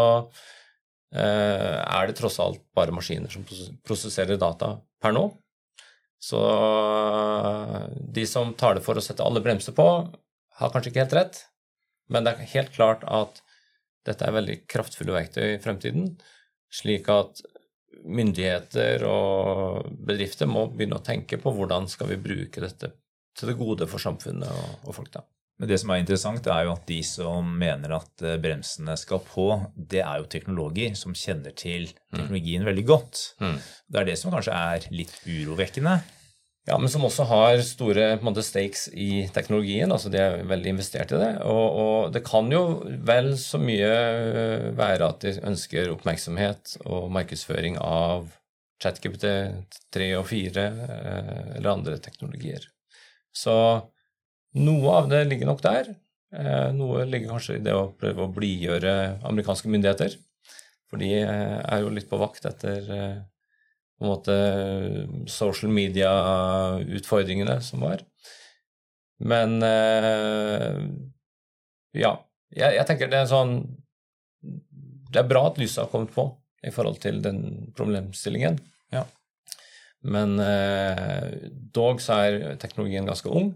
eh, 1.13 1.77
er 1.83 2.09
det 2.09 2.17
tross 2.17 2.39
alt 2.41 2.63
bare 2.77 2.95
maskiner 2.97 3.33
som 3.33 3.45
prosesserer 3.85 4.41
data 4.41 4.79
per 5.03 5.13
nå. 5.13 5.27
Så 6.19 6.41
de 8.17 8.25
som 8.27 8.55
tar 8.59 8.79
det 8.79 8.87
for 8.87 8.99
å 8.99 9.05
sette 9.05 9.23
alle 9.23 9.43
bremser 9.45 9.77
på, 9.77 9.87
har 10.59 10.73
kanskje 10.73 10.91
ikke 10.91 11.05
helt 11.05 11.19
rett. 11.21 11.43
Men 12.09 12.25
det 12.25 12.33
er 12.33 12.53
helt 12.57 12.73
klart 12.75 13.05
at 13.05 13.43
dette 14.09 14.25
er 14.25 14.35
veldig 14.35 14.63
kraftfulle 14.71 15.15
verktøy 15.15 15.45
i 15.53 15.61
fremtiden, 15.63 16.15
slik 16.73 17.11
at 17.13 17.43
myndigheter 18.09 19.05
og 19.09 19.89
bedrifter 20.09 20.49
må 20.49 20.67
begynne 20.73 21.01
å 21.01 21.05
tenke 21.05 21.37
på 21.43 21.53
hvordan 21.53 21.89
skal 21.91 22.09
vi 22.13 22.21
bruke 22.23 22.63
dette 22.63 22.93
til 23.39 23.53
det 23.53 23.59
gode 23.61 23.89
for 23.91 24.03
samfunnet 24.03 24.51
og, 24.51 24.89
og 24.89 24.97
folk. 25.01 25.13
da. 25.15 25.25
Men 25.59 25.71
det 25.73 25.81
som 25.83 25.91
er 25.91 26.03
interessant, 26.03 26.47
er 26.47 26.69
jo 26.69 26.75
at 26.77 26.85
de 26.87 26.99
som 27.07 27.49
mener 27.59 27.97
at 27.97 28.23
eh, 28.23 28.37
bremsene 28.43 28.95
skal 28.99 29.23
på, 29.27 29.49
det 29.75 30.05
er 30.05 30.21
jo 30.21 30.29
teknologer 30.31 30.95
som 30.99 31.17
kjenner 31.19 31.57
til 31.59 31.89
teknologien 32.13 32.67
veldig 32.67 32.87
godt. 32.87 33.25
Det 33.91 33.99
er 34.03 34.07
det 34.07 34.15
som 34.21 34.35
kanskje 34.35 34.55
er 34.55 34.87
litt 34.95 35.17
urovekkende. 35.27 35.97
Ja, 36.69 36.77
men 36.77 36.91
som 36.93 37.05
også 37.07 37.25
har 37.31 37.63
store 37.65 38.09
måte, 38.21 38.43
stakes 38.45 38.89
i 38.93 39.25
teknologien. 39.33 39.91
altså 39.93 40.11
De 40.13 40.21
er 40.21 40.43
veldig 40.47 40.75
investert 40.75 41.15
i 41.17 41.21
det. 41.21 41.31
Og, 41.49 41.67
og 41.83 42.13
det 42.13 42.23
kan 42.27 42.51
jo 42.53 42.63
vel 43.09 43.33
så 43.41 43.61
mye 43.63 43.89
øh, 43.89 44.67
være 44.77 45.09
at 45.09 45.25
de 45.25 45.33
ønsker 45.49 45.95
oppmerksomhet 45.95 46.77
og 46.85 47.09
markedsføring 47.15 47.81
av 47.81 48.29
ChatGPT 48.83 49.25
3 49.97 50.11
og 50.21 50.29
4 50.29 50.67
øh, 50.69 51.57
eller 51.57 51.73
andre 51.73 51.97
teknologier. 52.05 52.69
Så 53.39 53.55
noe 54.59 54.95
av 54.99 55.09
det 55.11 55.23
ligger 55.29 55.51
nok 55.51 55.63
der. 55.65 55.93
Eh, 56.35 56.69
Noe 56.77 57.07
ligger 57.09 57.33
kanskje 57.33 57.57
i 57.57 57.65
det 57.65 57.73
å 57.77 57.93
prøve 57.97 58.27
å 58.27 58.33
blidgjøre 58.33 58.95
amerikanske 59.29 59.71
myndigheter. 59.73 60.17
For 60.89 61.01
de 61.01 61.13
eh, 61.23 61.59
er 61.63 61.83
jo 61.85 61.93
litt 61.95 62.09
på 62.11 62.21
vakt 62.21 62.49
etter 62.49 62.79
eh, 62.95 63.19
på 63.99 64.07
en 64.07 64.13
måte 64.13 64.35
social 65.31 65.73
media-utfordringene 65.75 67.59
som 67.67 67.83
var. 67.83 68.05
Men 69.19 69.57
ja. 71.99 72.13
Jeg, 72.55 72.77
jeg 72.77 72.87
tenker 72.87 73.11
det 73.11 73.19
er 73.19 73.27
sånn 73.29 73.57
Det 75.11 75.19
er 75.21 75.27
bra 75.29 75.43
at 75.49 75.59
lyset 75.59 75.83
har 75.83 75.91
kommet 75.91 76.15
på 76.15 76.29
i 76.63 76.71
forhold 76.71 77.01
til 77.03 77.19
den 77.25 77.73
problemstillingen. 77.75 78.61
Ja. 78.95 79.03
Men 80.07 80.39
eh, 80.41 81.49
dog 81.75 82.03
så 82.03 82.21
er 82.23 82.59
teknologien 82.63 83.09
ganske 83.09 83.31
ung, 83.31 83.53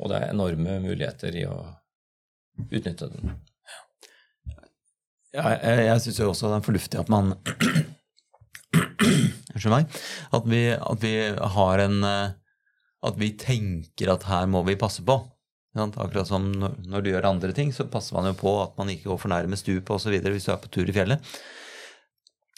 og 0.00 0.10
det 0.10 0.20
er 0.20 0.32
enorme 0.32 0.78
muligheter 0.84 1.36
i 1.36 1.44
å 1.48 1.58
utnytte 2.70 3.10
den. 3.12 3.34
Ja, 5.34 5.50
jeg 5.58 5.88
jeg 5.88 6.02
syns 6.04 6.20
jo 6.22 6.30
også 6.30 6.48
det 6.52 6.60
er 6.60 6.66
fornuftig 6.68 7.00
at 7.00 7.10
man 7.10 7.34
Unnskyld 9.54 9.72
meg. 9.74 9.96
At 10.34 10.46
vi, 10.50 10.62
at 10.74 11.02
vi 11.02 11.14
har 11.56 11.82
en 11.84 12.00
eh, 12.06 12.34
At 13.04 13.18
vi 13.20 13.34
tenker 13.38 14.14
at 14.14 14.24
her 14.30 14.46
må 14.48 14.62
vi 14.64 14.78
passe 14.80 15.02
på. 15.04 15.18
Akkurat 15.76 16.28
som 16.30 16.46
når, 16.54 16.78
når 16.88 17.02
du 17.02 17.10
gjør 17.10 17.26
andre 17.28 17.52
ting, 17.52 17.72
så 17.74 17.84
passer 17.90 18.16
man 18.16 18.30
jo 18.30 18.36
på 18.38 18.52
at 18.62 18.78
man 18.78 18.88
ikke 18.88 19.10
går 19.10 19.18
for 19.20 19.32
nærme 19.32 19.58
stupet 19.58 19.90
osv. 19.92 20.14
hvis 20.22 20.46
du 20.46 20.52
er 20.54 20.62
på 20.62 20.70
tur 20.72 20.88
i 20.88 20.94
fjellet. 20.94 21.34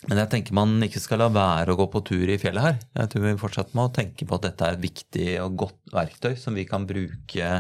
Men 0.06 0.20
jeg 0.22 0.30
tenker 0.30 0.54
man 0.54 0.76
ikke 0.86 1.02
skal 1.02 1.20
la 1.24 1.28
være 1.34 1.74
å 1.74 1.78
gå 1.80 1.88
på 1.90 2.02
tur 2.06 2.30
i 2.30 2.38
fjellet 2.38 2.62
her. 2.62 2.76
Jeg 3.00 3.10
tror 3.12 3.24
vi 3.24 3.36
fortsatt 3.40 3.74
må 3.78 3.88
tenke 3.94 4.28
på 4.28 4.38
at 4.38 4.46
dette 4.46 4.66
er 4.68 4.76
et 4.76 4.84
viktig 4.84 5.28
og 5.42 5.56
godt 5.64 5.94
verktøy 5.94 6.36
som 6.38 6.54
vi 6.54 6.66
kan 6.68 6.86
bruke 6.86 7.50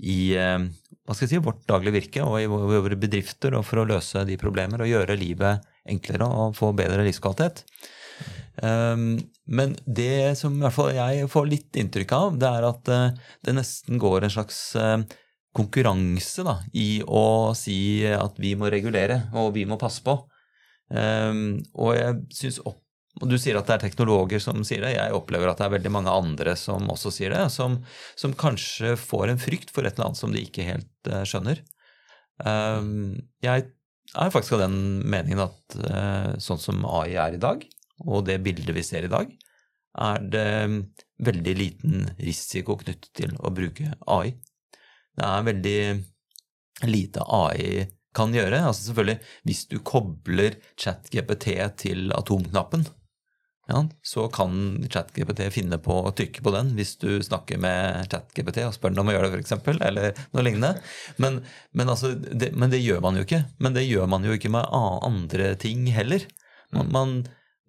i 0.00 0.20
eh, 0.36 0.58
hva 1.10 1.16
skal 1.16 1.26
jeg 1.26 1.32
si, 1.32 1.42
vårt 1.42 1.64
daglige 1.68 1.96
virke 1.96 2.24
og 2.24 2.36
i 2.40 2.48
våre 2.48 2.98
bedrifter 3.00 3.56
og 3.58 3.64
for 3.66 3.82
å 3.82 3.88
løse 3.88 4.22
de 4.28 4.36
problemer 4.40 4.84
og 4.84 4.90
gjøre 4.92 5.18
livet 5.18 5.64
enklere 5.90 6.28
og 6.28 6.54
få 6.58 6.70
bedre 6.76 7.02
livskvalitet. 7.06 7.64
Um, 8.60 9.16
men 9.48 9.72
det 9.88 10.36
som 10.38 10.54
i 10.58 10.62
hvert 10.62 10.76
fall 10.76 10.92
jeg 10.92 11.28
får 11.32 11.48
litt 11.48 11.78
inntrykk 11.80 12.12
av, 12.12 12.36
det 12.38 12.50
er 12.50 12.66
at 12.68 12.90
eh, 12.92 13.20
det 13.46 13.56
nesten 13.56 14.00
går 14.00 14.26
en 14.26 14.34
slags 14.36 14.58
eh, 14.78 14.98
konkurranse 15.56 16.44
da, 16.46 16.58
i 16.76 17.00
å 17.02 17.56
si 17.58 18.04
at 18.06 18.36
vi 18.38 18.52
må 18.58 18.70
regulere 18.70 19.24
og 19.34 19.54
vi 19.56 19.64
må 19.66 19.80
passe 19.80 20.04
på. 20.06 20.14
Um, 20.90 21.60
og 21.78 21.94
jeg 21.94 22.16
syns 22.34 22.56
og 22.66 23.26
Du 23.30 23.36
sier 23.38 23.58
at 23.58 23.68
det 23.68 23.74
er 23.76 23.82
teknologer 23.82 24.40
som 24.42 24.62
sier 24.64 24.84
det. 24.84 24.94
Jeg 24.94 25.14
opplever 25.14 25.50
at 25.50 25.58
det 25.60 25.66
er 25.66 25.74
veldig 25.74 25.90
mange 25.92 26.12
andre 26.14 26.54
som 26.56 26.86
også 26.92 27.10
sier 27.12 27.34
det. 27.34 27.42
Som, 27.52 27.80
som 28.16 28.36
kanskje 28.38 28.94
får 28.96 29.32
en 29.32 29.42
frykt 29.42 29.72
for 29.74 29.84
et 29.84 29.98
eller 29.98 30.10
annet 30.10 30.20
som 30.20 30.32
de 30.32 30.44
ikke 30.46 30.64
helt 30.64 31.10
uh, 31.10 31.20
skjønner. 31.28 31.60
Um, 32.40 33.18
jeg 33.44 33.66
er 34.16 34.32
faktisk 34.32 34.56
av 34.56 34.64
den 34.64 34.78
meningen 35.10 35.42
at 35.44 35.76
uh, 35.82 36.30
sånn 36.40 36.62
som 36.62 36.86
AI 36.88 37.18
er 37.20 37.36
i 37.36 37.42
dag, 37.42 37.66
og 38.06 38.24
det 38.30 38.40
bildet 38.46 38.72
vi 38.78 38.86
ser 38.86 39.04
i 39.04 39.12
dag, 39.12 39.34
er 40.00 40.24
det 40.32 40.48
veldig 41.20 41.54
liten 41.58 42.06
risiko 42.22 42.78
knyttet 42.80 43.10
til 43.20 43.34
å 43.42 43.52
bruke 43.52 43.90
AI. 44.06 44.32
Det 45.18 45.26
er 45.26 45.48
veldig 45.50 45.80
lite 46.88 47.26
AI 47.26 47.88
kan 48.16 48.32
gjøre. 48.34 48.62
Altså 48.66 48.90
selvfølgelig, 48.90 49.18
Hvis 49.46 49.66
du 49.70 49.78
kobler 49.78 50.56
ChatGPT 50.76 51.52
til 51.78 52.12
atomknappen, 52.16 52.86
ja, 53.70 53.84
så 54.02 54.24
kan 54.34 54.82
ChatGPT 54.90 55.44
finne 55.54 55.78
på 55.78 55.94
å 56.02 56.10
trykke 56.16 56.42
på 56.42 56.52
den 56.54 56.72
hvis 56.74 56.96
du 56.98 57.20
snakker 57.22 57.60
med 57.62 58.08
ChatGPT 58.10 58.64
og 58.66 58.74
spør 58.74 58.94
den 58.94 59.02
om 59.04 59.12
å 59.12 59.14
gjøre 59.14 59.30
det, 59.30 59.44
f.eks., 59.44 59.54
eller 59.86 60.18
noe 60.34 60.42
lignende. 60.46 60.72
Men, 61.22 61.38
men, 61.70 61.92
altså, 61.92 62.16
det, 62.18 62.50
men, 62.56 62.72
det, 62.72 62.82
gjør 62.82 63.04
man 63.04 63.20
jo 63.20 63.26
ikke. 63.28 63.44
Men 63.62 63.76
det 63.76 63.86
gjør 63.86 64.10
man 64.10 64.26
jo 64.26 64.34
ikke 64.34 64.50
med 64.50 64.66
andre 64.74 65.54
ting 65.62 65.86
heller. 65.94 66.26
Man, 66.74 66.90
man, 66.90 67.14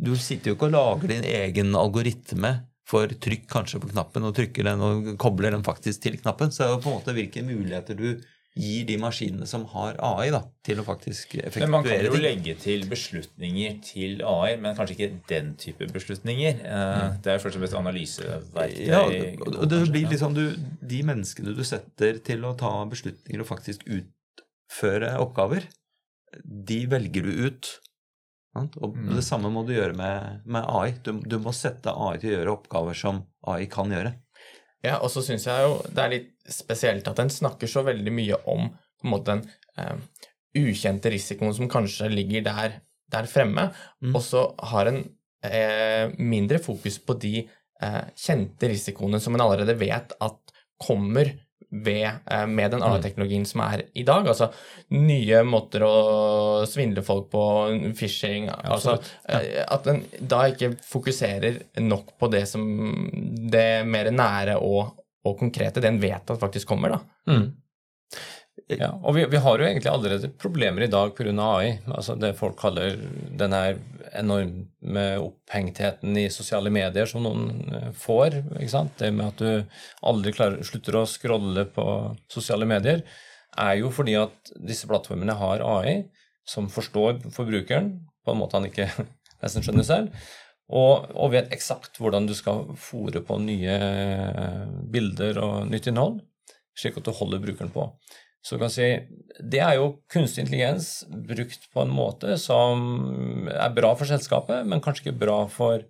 du 0.01 0.15
sitter 0.17 0.51
jo 0.51 0.57
ikke 0.57 0.71
og 0.71 0.75
lager 0.79 1.13
din 1.13 1.27
egen 1.27 1.77
algoritme 1.77 2.55
for 2.91 3.11
trykk 3.23 3.45
kanskje 3.51 3.79
på 3.83 3.91
knappen, 3.93 4.25
og 4.25 4.35
trykker 4.35 4.67
den 4.67 4.81
og 4.83 5.13
kobler 5.21 5.53
den 5.53 5.63
faktisk 5.63 6.01
til 6.03 6.17
knappen. 6.19 6.49
Så 6.51 6.63
det 6.63 6.67
er 6.67 6.73
jo 6.73 6.81
på 6.81 6.91
en 6.91 6.97
måte 6.97 7.15
hvilke 7.15 7.45
muligheter 7.45 7.99
du 7.99 8.07
gir 8.57 8.83
de 8.87 8.97
maskinene 8.99 9.45
som 9.47 9.63
har 9.71 9.95
AI, 10.03 10.27
da, 10.33 10.41
til 10.65 10.81
å 10.81 10.83
faktisk 10.83 11.37
effektuere 11.37 11.53
ting. 11.55 11.63
Men 11.63 11.75
man 11.77 11.85
kan 11.85 12.03
jo 12.03 12.19
legge 12.19 12.55
til 12.59 12.83
beslutninger 12.91 13.77
til 13.85 14.23
AI, 14.27 14.57
men 14.59 14.75
kanskje 14.75 14.97
ikke 14.97 15.09
den 15.29 15.53
type 15.61 15.87
beslutninger. 15.93 16.59
Eh, 16.59 16.95
mm. 16.99 17.19
Det 17.23 17.31
er 17.31 17.43
først 17.43 17.57
og 17.57 17.63
fremst 17.63 17.77
analyseverktøy. 17.79 18.81
Ja, 18.89 19.05
og 19.05 19.69
det 19.71 19.83
blir 19.93 20.09
liksom 20.11 20.35
du, 20.35 20.43
De 20.81 21.03
menneskene 21.07 21.55
du 21.55 21.63
setter 21.67 22.19
til 22.25 22.43
å 22.47 22.55
ta 22.59 22.73
beslutninger 22.91 23.43
og 23.43 23.47
faktisk 23.53 23.87
utføre 23.87 25.15
oppgaver, 25.23 25.69
de 26.43 26.83
velger 26.91 27.27
du 27.27 27.47
ut. 27.47 27.71
Og 28.59 28.97
mm. 28.97 29.13
Det 29.15 29.23
samme 29.23 29.47
må 29.53 29.63
du 29.63 29.71
gjøre 29.77 29.95
med, 29.95 30.43
med 30.43 30.67
AI. 30.67 30.91
Du, 31.05 31.13
du 31.23 31.37
må 31.39 31.55
sette 31.55 31.93
AI 31.95 32.19
til 32.19 32.33
å 32.33 32.35
gjøre 32.35 32.57
oppgaver 32.57 32.99
som 32.99 33.23
AI 33.47 33.63
kan 33.71 33.95
gjøre. 33.95 34.11
Ja, 34.85 34.97
og 34.97 35.11
så 35.13 35.21
syns 35.25 35.45
jeg 35.45 35.65
jo 35.65 35.77
det 35.93 36.03
er 36.03 36.13
litt 36.15 36.29
spesielt 36.49 37.07
at 37.09 37.19
en 37.21 37.31
snakker 37.31 37.69
så 37.69 37.83
veldig 37.85 38.13
mye 38.13 38.39
om 38.49 38.69
på 38.71 39.07
en 39.07 39.13
måte 39.13 39.35
den 39.35 39.43
eh, 39.77 39.97
ukjente 40.61 41.11
risikoen 41.13 41.53
som 41.57 41.69
kanskje 41.71 42.09
ligger 42.11 42.45
der, 42.45 42.79
der 43.13 43.29
fremme, 43.29 43.69
mm. 44.01 44.13
og 44.13 44.23
så 44.25 44.43
har 44.71 44.89
en 44.91 44.99
eh, 45.45 46.11
mindre 46.17 46.59
fokus 46.61 46.99
på 47.05 47.15
de 47.21 47.35
eh, 47.45 48.03
kjente 48.17 48.69
risikoene 48.69 49.21
som 49.21 49.37
en 49.37 49.45
allerede 49.45 49.77
vet 49.79 50.13
at 50.21 50.55
kommer 50.81 51.29
ved, 51.69 52.09
eh, 52.31 52.45
med 52.47 52.71
den 52.71 52.83
AI-teknologien 52.83 53.45
som 53.45 53.63
er 53.65 53.85
i 53.93 54.03
dag. 54.07 54.27
Altså 54.27 54.49
nye 54.95 55.43
måter 55.47 55.85
å 55.87 55.95
svindle 56.69 57.03
folk 57.05 57.29
på, 57.31 57.43
phishing 57.97 58.49
altså, 58.51 58.97
ja. 59.27 59.65
At 59.71 59.87
en 59.91 60.03
da 60.19 60.43
ikke 60.51 60.73
fokuserer 60.85 61.61
nok 61.81 62.15
på 62.19 62.31
det 62.33 62.45
som 62.49 62.65
det 63.51 63.83
mer 63.87 64.11
nære 64.13 64.57
og, 64.59 64.97
og 65.27 65.39
konkrete, 65.39 65.83
det 65.83 65.91
en 65.91 66.01
vet 66.03 66.33
at 66.33 66.41
faktisk 66.41 66.73
kommer. 66.73 66.97
da. 66.97 67.33
Mm. 67.33 67.49
Ja, 68.71 68.91
og 69.03 69.15
vi, 69.15 69.25
vi, 69.31 69.39
har 69.41 69.59
jo 69.59 69.67
egentlig 69.67 69.91
allerede 69.91 70.29
problemer 70.39 70.85
i 70.85 70.91
dag 70.91 71.15
pga. 71.15 71.31
AI. 71.31 71.71
Altså 71.91 72.15
det 72.19 72.35
folk 72.39 72.59
kaller 72.59 72.97
den 73.39 73.55
her 73.55 73.79
enorme 74.17 75.05
opphengtheten 75.21 76.17
i 76.19 76.27
sosiale 76.33 76.71
medier 76.73 77.09
som 77.09 77.23
noen 77.25 77.73
eh, 77.73 77.89
får. 77.97 78.41
Det 78.99 79.11
med 79.15 79.27
at 79.27 79.41
du 79.41 79.81
aldri 80.07 80.33
klarer, 80.35 80.63
slutter 80.67 80.99
å 80.99 81.07
scrolle 81.09 81.65
på 81.75 81.85
sosiale 82.31 82.67
medier, 82.69 83.03
er 83.59 83.77
jo 83.81 83.91
fordi 83.91 84.15
at 84.19 84.53
disse 84.55 84.87
plattformene 84.87 85.35
har 85.39 85.63
AI 85.65 86.01
som 86.47 86.69
forstår 86.71 87.19
forbrukeren 87.35 87.93
på 88.25 88.33
en 88.33 88.39
måte 88.39 88.57
han 88.57 88.69
ikke 88.69 88.87
nesten 89.43 89.65
skjønner 89.65 89.87
selv, 89.87 90.23
og, 90.71 91.09
og 91.11 91.33
vet 91.33 91.51
eksakt 91.51 91.99
hvordan 91.99 92.29
du 92.29 92.35
skal 92.37 92.69
fòre 92.79 93.23
på 93.27 93.39
nye 93.43 93.77
bilder 94.91 95.39
og 95.43 95.55
nytt 95.71 95.89
innhold, 95.91 96.21
slik 96.77 96.99
at 96.99 97.07
du 97.07 97.11
holder 97.15 97.41
brukeren 97.43 97.73
på. 97.73 97.89
Så 98.41 98.57
kan 98.57 98.71
si, 98.73 98.87
Det 99.37 99.59
er 99.61 99.75
jo 99.77 100.01
kunstig 100.11 100.45
intelligens 100.45 101.03
brukt 101.09 101.67
på 101.73 101.83
en 101.83 101.93
måte 101.93 102.37
som 102.41 103.47
er 103.51 103.73
bra 103.75 103.93
for 103.97 104.09
selskapet, 104.09 104.65
men 104.65 104.81
kanskje 104.81 105.07
ikke 105.09 105.21
bra 105.25 105.43
for 105.51 105.83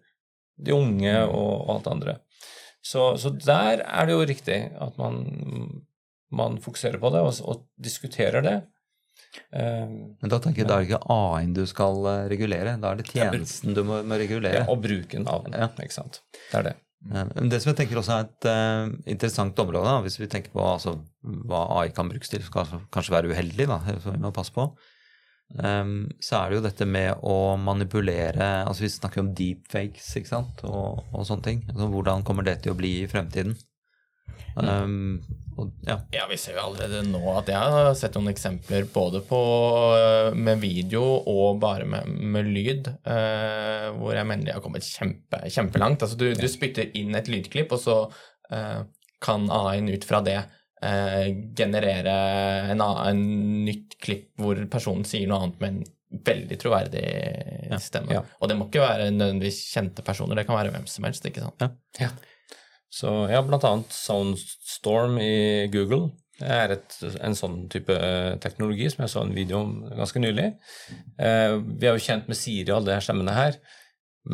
de 0.62 0.76
unge 0.76 1.14
mm. 1.14 1.32
og, 1.32 1.54
og 1.62 1.72
alt 1.78 1.90
andre. 1.92 2.18
Så, 2.82 3.16
så, 3.22 3.30
der 3.30 3.84
er 3.86 4.10
det 4.10 4.18
jo 4.18 4.28
riktig 4.28 4.60
at 4.82 4.98
man, 5.00 5.24
man 6.34 6.60
fokuserer 6.62 7.00
på 7.02 7.12
det 7.14 7.24
og, 7.24 7.34
og 7.46 7.66
diskuterer 7.78 8.46
det. 8.46 8.58
Uh, 9.54 10.12
men 10.20 10.32
da 10.32 10.42
tenker 10.44 10.64
jeg, 10.64 10.68
da 10.68 10.80
er 10.80 10.84
det 10.84 10.90
ikke 10.90 11.14
A-en 11.14 11.54
du 11.56 11.62
skal 11.70 12.02
eh, 12.10 12.24
regulere, 12.32 12.74
da 12.82 12.90
er 12.92 13.00
det 13.00 13.06
tjenesten 13.08 13.78
du 13.78 13.84
må, 13.88 14.02
må 14.04 14.18
regulere. 14.20 14.64
Ja, 14.64 14.70
og 14.72 14.82
bruken 14.84 15.30
av 15.30 15.46
den. 15.46 15.56
Ja. 15.56 15.70
ikke 15.80 15.96
sant. 15.96 16.20
Det 16.34 16.58
er 16.60 16.72
det. 16.72 16.74
Men 17.02 17.50
det 17.50 17.62
som 17.64 17.72
jeg 17.72 17.80
tenker 17.80 17.98
også 17.98 18.14
er 18.14 18.28
et 18.28 18.48
uh, 18.48 18.92
interessant 19.10 19.58
område, 19.64 19.88
da, 19.88 20.02
hvis 20.06 20.20
vi 20.22 20.30
tenker 20.30 20.54
på 20.54 20.62
altså, 20.62 21.00
hva 21.50 21.64
AI 21.80 21.90
kan 21.96 22.12
brukes 22.12 22.30
til, 22.30 22.44
skal 22.46 22.70
kanskje 22.94 23.16
være 23.16 23.32
uheldig, 23.32 23.66
da, 23.72 23.80
så 24.04 24.14
vi 24.14 24.22
må 24.22 24.30
passe 24.36 24.54
på, 24.54 24.68
um, 25.58 25.96
så 26.22 26.38
er 26.38 26.52
det 26.52 26.60
jo 26.60 26.66
dette 26.68 26.88
med 26.88 27.26
å 27.26 27.58
manipulere 27.58 28.52
altså 28.68 28.86
Vi 28.86 28.92
snakker 28.94 29.24
om 29.24 29.34
deepfakes 29.38 30.14
ikke 30.22 30.30
sant, 30.30 30.62
og, 30.70 31.02
og 31.10 31.26
sånne 31.26 31.48
ting. 31.48 31.66
Altså, 31.72 31.90
hvordan 31.96 32.26
kommer 32.28 32.46
det 32.46 32.60
til 32.62 32.76
å 32.76 32.78
bli 32.78 33.00
i 33.02 33.10
fremtiden? 33.10 33.58
Um, 34.56 35.22
og, 35.58 35.72
ja. 35.86 35.98
ja. 36.12 36.26
vi 36.30 36.38
ser 36.40 36.56
jo 36.58 36.64
allerede 36.64 37.04
nå 37.08 37.22
at 37.36 37.50
jeg 37.52 37.74
har 37.76 37.92
sett 37.98 38.16
noen 38.18 38.32
eksempler 38.32 38.88
både 38.94 39.22
på, 39.28 39.42
eh, 39.98 40.32
med 40.36 40.62
video 40.62 41.04
og 41.04 41.60
bare 41.62 41.88
med, 41.90 42.08
med 42.08 42.50
lyd, 42.52 42.90
uh, 43.08 43.92
hvor 43.98 44.16
jeg 44.16 44.28
mener 44.28 44.48
de 44.48 44.56
har 44.56 44.64
kommet 44.64 44.88
kjempe, 44.88 45.44
kjempelangt. 45.52 46.04
Altså, 46.04 46.20
du, 46.20 46.32
du, 46.38 46.48
spytter 46.52 46.92
inn 46.98 47.16
et 47.18 47.30
lydklipp, 47.32 47.76
og 47.76 47.84
så 47.84 47.98
uh, 48.08 48.82
kan 49.22 49.48
AI-en 49.52 49.92
ut 49.92 50.08
fra 50.08 50.24
det 50.26 50.40
uh, 50.42 51.26
generere 51.58 52.18
en, 52.74 52.84
en, 52.84 53.26
nytt 53.68 54.00
klipp 54.02 54.32
hvor 54.42 54.60
personen 54.72 55.08
sier 55.08 55.30
noe 55.30 55.44
annet 55.46 55.64
med 55.64 55.76
en 55.76 56.22
veldig 56.28 56.58
troverdig 56.60 57.06
stemme. 57.80 58.18
Ja. 58.18 58.26
Og 58.42 58.50
det 58.52 58.58
må 58.60 58.68
ikke 58.68 58.84
være 58.84 59.12
nødvendigvis 59.14 59.62
kjente 59.72 60.04
personer, 60.04 60.36
det 60.36 60.48
kan 60.48 60.58
være 60.58 60.74
hvem 60.74 60.90
som 60.90 61.08
helst. 61.08 61.28
ikke 61.28 61.46
sant? 61.46 61.70
Ja. 62.02 62.12
Så 62.92 63.12
ja, 63.32 63.40
blant 63.46 63.64
annet 63.68 63.94
Soundstorm 63.96 65.16
i 65.24 65.68
Google 65.72 66.10
er 66.42 66.74
et, 66.76 66.96
en 67.22 67.36
sånn 67.38 67.68
type 67.72 67.94
eh, 67.94 68.34
teknologi 68.42 68.90
som 68.92 69.06
jeg 69.06 69.14
så 69.14 69.24
en 69.24 69.36
video 69.36 69.62
om 69.64 69.76
ganske 69.96 70.22
nylig. 70.22 70.50
Eh, 71.22 71.56
vi 71.62 71.88
er 71.88 71.96
jo 71.96 72.04
kjent 72.04 72.28
med 72.28 72.40
Siri 72.40 72.68
og 72.70 72.80
alle 72.80 72.90
de 72.90 72.98
her 72.98 73.06
stemmene 73.06 73.36
her, 73.36 73.60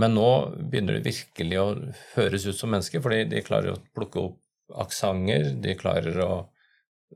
men 0.02 0.16
nå 0.18 0.30
begynner 0.72 0.98
det 0.98 1.08
virkelig 1.08 1.60
å 1.62 1.68
høres 2.16 2.48
ut 2.48 2.58
som 2.58 2.74
mennesker, 2.74 3.04
fordi 3.04 3.28
de 3.32 3.44
klarer 3.46 3.76
å 3.76 3.82
plukke 3.96 4.24
opp 4.24 4.82
aksenter, 4.88 5.52
de 5.64 5.78
klarer 5.80 6.18
å 6.24 6.32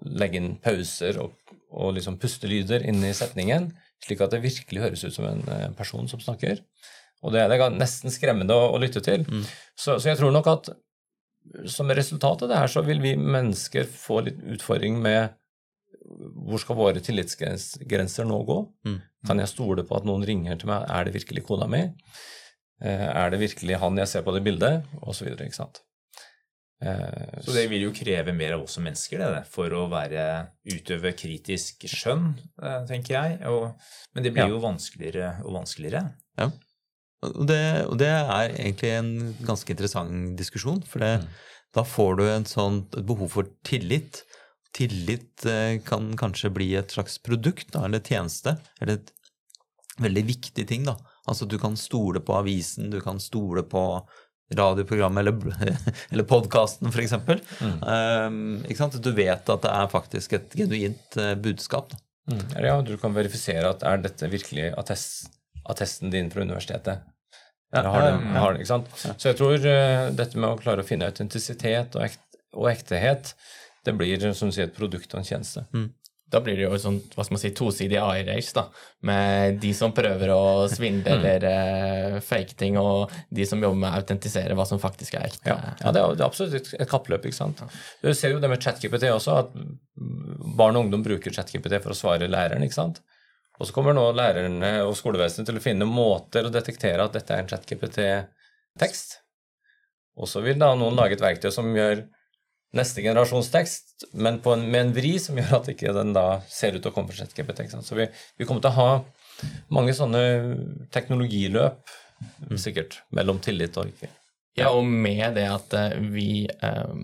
legge 0.08 0.40
inn 0.40 0.54
pauser 0.64 1.18
og, 1.20 1.34
og 1.76 1.96
liksom 1.98 2.20
pustelyder 2.22 2.86
inn 2.88 3.02
i 3.04 3.16
setningen, 3.16 3.72
slik 4.06 4.22
at 4.24 4.32
det 4.36 4.44
virkelig 4.46 4.86
høres 4.86 5.04
ut 5.08 5.18
som 5.18 5.28
en 5.28 5.44
eh, 5.52 5.68
person 5.78 6.08
som 6.12 6.22
snakker. 6.22 6.62
Og 7.22 7.34
det, 7.36 7.44
det 7.52 7.58
er 7.58 7.76
nesten 7.76 8.14
skremmende 8.14 8.56
å, 8.58 8.72
å 8.74 8.80
lytte 8.82 9.04
til. 9.06 9.28
Mm. 9.28 9.44
Så, 9.78 10.00
så 10.00 10.10
jeg 10.10 10.18
tror 10.22 10.34
nok 10.34 10.48
at 10.50 10.72
som 11.70 11.92
resultat 11.92 12.44
av 12.46 12.52
det 12.52 12.60
her 12.60 12.72
så 12.72 12.84
vil 12.86 13.02
vi 13.04 13.16
mennesker 13.20 13.88
få 13.90 14.22
litt 14.28 14.42
utfordring 14.56 15.00
med 15.04 15.38
hvor 16.12 16.60
skal 16.60 16.78
våre 16.80 17.02
tillitsgrenser 17.04 18.28
nå 18.28 18.42
gå? 18.48 18.58
Mm. 18.88 18.98
Kan 19.28 19.42
jeg 19.42 19.52
stole 19.52 19.86
på 19.88 19.96
at 19.98 20.08
noen 20.08 20.26
ringer 20.28 20.60
til 20.60 20.72
meg? 20.72 20.88
Er 20.90 21.08
det 21.08 21.16
virkelig 21.16 21.46
kona 21.48 21.68
mi? 21.72 21.86
Eh, 22.82 23.08
er 23.08 23.32
det 23.32 23.40
virkelig 23.44 23.80
han 23.82 24.00
jeg 24.02 24.10
ser 24.10 24.26
på 24.26 24.34
det 24.36 24.44
bildet? 24.46 24.90
Og 25.02 25.16
så 25.16 25.28
videre, 25.28 25.48
ikke 25.48 25.62
sant. 25.62 25.84
Eh, 26.82 27.38
så 27.46 27.54
det 27.54 27.68
vil 27.70 27.86
jo 27.86 27.94
kreve 27.94 28.34
mer 28.34 28.58
av 28.58 28.66
oss 28.66 28.76
som 28.78 28.86
mennesker, 28.88 29.22
det, 29.22 29.44
for 29.54 29.74
å 29.78 29.86
være, 29.92 30.26
utøve 30.74 31.14
kritisk 31.18 31.86
skjønn, 31.90 32.34
eh, 32.64 32.82
tenker 32.90 33.18
jeg. 33.18 33.38
Og, 33.54 33.94
men 34.16 34.26
det 34.26 34.34
blir 34.34 34.48
ja. 34.48 34.56
jo 34.56 34.62
vanskeligere 34.64 35.36
og 35.46 35.60
vanskeligere. 35.62 36.08
Ja. 36.42 36.50
Og 37.22 37.46
det, 37.50 37.62
og 37.86 37.98
det, 38.02 38.10
er 38.10 38.56
egentlig 38.56 38.92
en 38.98 39.12
ganske 39.46 39.70
interessant 39.74 40.34
diskusjon, 40.40 40.82
for 40.90 41.04
det, 41.04 41.20
mm. 41.22 41.28
da 41.78 41.86
får 41.86 42.18
du 42.18 42.24
en 42.26 42.48
sånn, 42.50 42.84
et 42.98 43.06
behov 43.06 43.36
for 43.36 43.52
tillit. 43.68 44.24
Tillit 44.74 45.46
eh, 45.46 45.78
kan 45.86 46.10
kanskje 46.18 46.54
bli 46.56 46.72
et 46.80 46.94
slags 46.96 47.20
produkt 47.22 47.76
da, 47.76 47.86
eller 47.86 48.02
tjeneste, 48.02 48.56
eller 48.82 48.98
et 48.98 49.14
veldig 50.02 50.26
viktig 50.32 50.66
ting. 50.68 50.88
da. 50.88 50.98
Altså 51.30 51.46
Du 51.46 51.60
kan 51.62 51.78
stole 51.78 52.24
på 52.26 52.36
avisen, 52.40 52.90
du 52.90 53.00
kan 53.04 53.22
stole 53.22 53.64
på 53.70 53.86
radioprogrammet 54.52 55.22
eller, 55.22 55.76
eller 56.12 56.28
podkasten, 56.28 56.90
f.eks. 56.92 57.14
Mm. 57.62 57.78
Um, 57.84 58.40
ikke 58.66 58.82
sant? 58.82 58.98
Du 59.04 59.12
vet 59.16 59.52
at 59.54 59.68
det 59.68 59.72
er 59.72 59.92
faktisk 59.92 60.34
et 60.36 60.58
genuint 60.58 61.20
uh, 61.20 61.36
budskap. 61.40 61.94
Da. 61.94 62.02
Mm. 62.32 62.42
Ja, 62.66 62.74
du 62.86 62.96
kan 63.02 63.16
verifisere 63.16 63.70
at 63.72 63.86
er 63.88 64.02
dette 64.04 64.30
virkelig 64.32 64.72
attest, 64.78 65.32
attesten 65.72 66.14
din 66.14 66.30
fra 66.34 66.46
universitetet. 66.46 67.08
Ja, 67.72 67.82
har 67.88 68.02
den, 68.02 68.28
har 68.36 68.52
den, 68.52 68.62
ikke 68.62 68.74
sant? 68.74 68.92
Så 69.00 69.30
jeg 69.30 69.40
tror 69.40 69.56
uh, 69.64 70.12
dette 70.12 70.40
med 70.40 70.50
å 70.50 70.60
klare 70.60 70.84
å 70.84 70.88
finne 70.88 71.08
autentisitet 71.08 71.96
og, 71.96 72.04
ekt, 72.04 72.42
og 72.52 72.68
ektehet, 72.72 73.32
det 73.88 73.96
blir 73.98 74.32
som 74.36 74.52
du 74.52 74.56
sier, 74.56 74.68
et 74.68 74.76
produkt 74.76 75.14
og 75.16 75.22
en 75.22 75.28
tjeneste. 75.28 75.64
Da 76.32 76.40
blir 76.40 76.56
det 76.56 76.64
jo 76.64 76.78
sånn, 76.80 76.98
hva 77.12 77.26
skal 77.26 77.36
man 77.36 77.42
si, 77.42 77.50
tosidig 77.56 77.98
AI-race, 78.00 78.54
da. 78.56 78.66
Med 79.08 79.58
de 79.64 79.72
som 79.76 79.92
prøver 79.96 80.32
å 80.32 80.68
svindle 80.72 81.18
eller 81.18 81.48
uh, 81.48 82.20
fake 82.24 82.56
ting, 82.60 82.78
og 82.80 83.12
de 83.32 83.48
som 83.48 83.64
jobber 83.64 83.82
med 83.84 83.92
å 83.92 84.00
autentisere 84.00 84.56
hva 84.56 84.68
som 84.68 84.80
faktisk 84.80 85.16
er 85.20 85.28
ekte. 85.28 85.52
Ja, 85.52 85.74
ja 85.80 85.96
det, 85.96 86.04
er, 86.04 86.20
det 86.20 86.24
er 86.24 86.28
absolutt 86.28 86.60
et, 86.60 86.74
et 86.76 86.92
kappløp. 86.92 87.28
ikke 87.28 87.40
sant? 87.40 87.64
Du 88.04 88.12
ser 88.16 88.36
jo 88.36 88.44
det 88.44 88.52
med 88.52 88.64
ChatGPT 88.64 89.10
også, 89.12 89.42
at 89.44 89.56
barn 90.60 90.76
og 90.76 90.86
ungdom 90.86 91.04
bruker 91.08 91.36
ChatGPT 91.36 91.80
for 91.80 91.96
å 91.96 92.00
svare 92.00 92.32
læreren. 92.32 92.64
ikke 92.68 92.80
sant? 92.80 93.04
Og 93.62 93.68
så 93.70 93.76
kommer 93.76 93.94
nå 93.94 94.08
lærerne 94.18 94.72
og 94.88 94.96
skolevesenet 94.98 95.46
til 95.46 95.60
å 95.60 95.62
finne 95.62 95.86
måter 95.86 96.48
å 96.48 96.54
detektere 96.54 97.06
at 97.06 97.14
dette 97.14 97.36
er 97.36 97.44
en 97.44 97.52
ChatGPT-tekst. 97.52 99.20
Og 100.18 100.30
så 100.30 100.42
vil 100.42 100.58
da 100.60 100.72
noen 100.76 100.98
lage 100.98 101.14
et 101.16 101.22
verktøy 101.22 101.52
som 101.54 101.70
gjør 101.76 102.02
neste 102.78 103.04
generasjons 103.04 103.52
tekst, 103.54 104.08
men 104.18 104.40
en, 104.40 104.64
med 104.66 104.80
en 104.82 104.94
vri 104.96 105.14
som 105.22 105.38
gjør 105.38 105.60
at 105.60 105.70
ikke 105.74 105.94
den 105.94 106.16
da 106.16 106.26
ser 106.50 106.74
ut 106.74 106.82
til 106.82 106.90
å 106.90 106.96
komme 106.96 107.12
fra 107.12 107.22
ChatGPT. 107.22 107.68
Så 107.86 107.98
vi, 108.00 108.08
vi 108.40 108.48
kommer 108.50 108.64
til 108.64 108.72
å 108.72 108.80
ha 108.80 108.90
mange 109.74 109.94
sånne 109.98 110.24
teknologiløp, 110.94 111.94
sikkert, 112.58 113.02
mellom 113.14 113.42
tillit 113.44 113.78
og 113.78 113.94
ikke. 113.94 114.10
Ja, 114.58 114.74
og 114.76 114.86
med 114.86 115.38
det 115.38 115.46
at 115.48 115.74
eh, 115.78 115.94
vi 116.12 116.44
eh, 116.50 116.96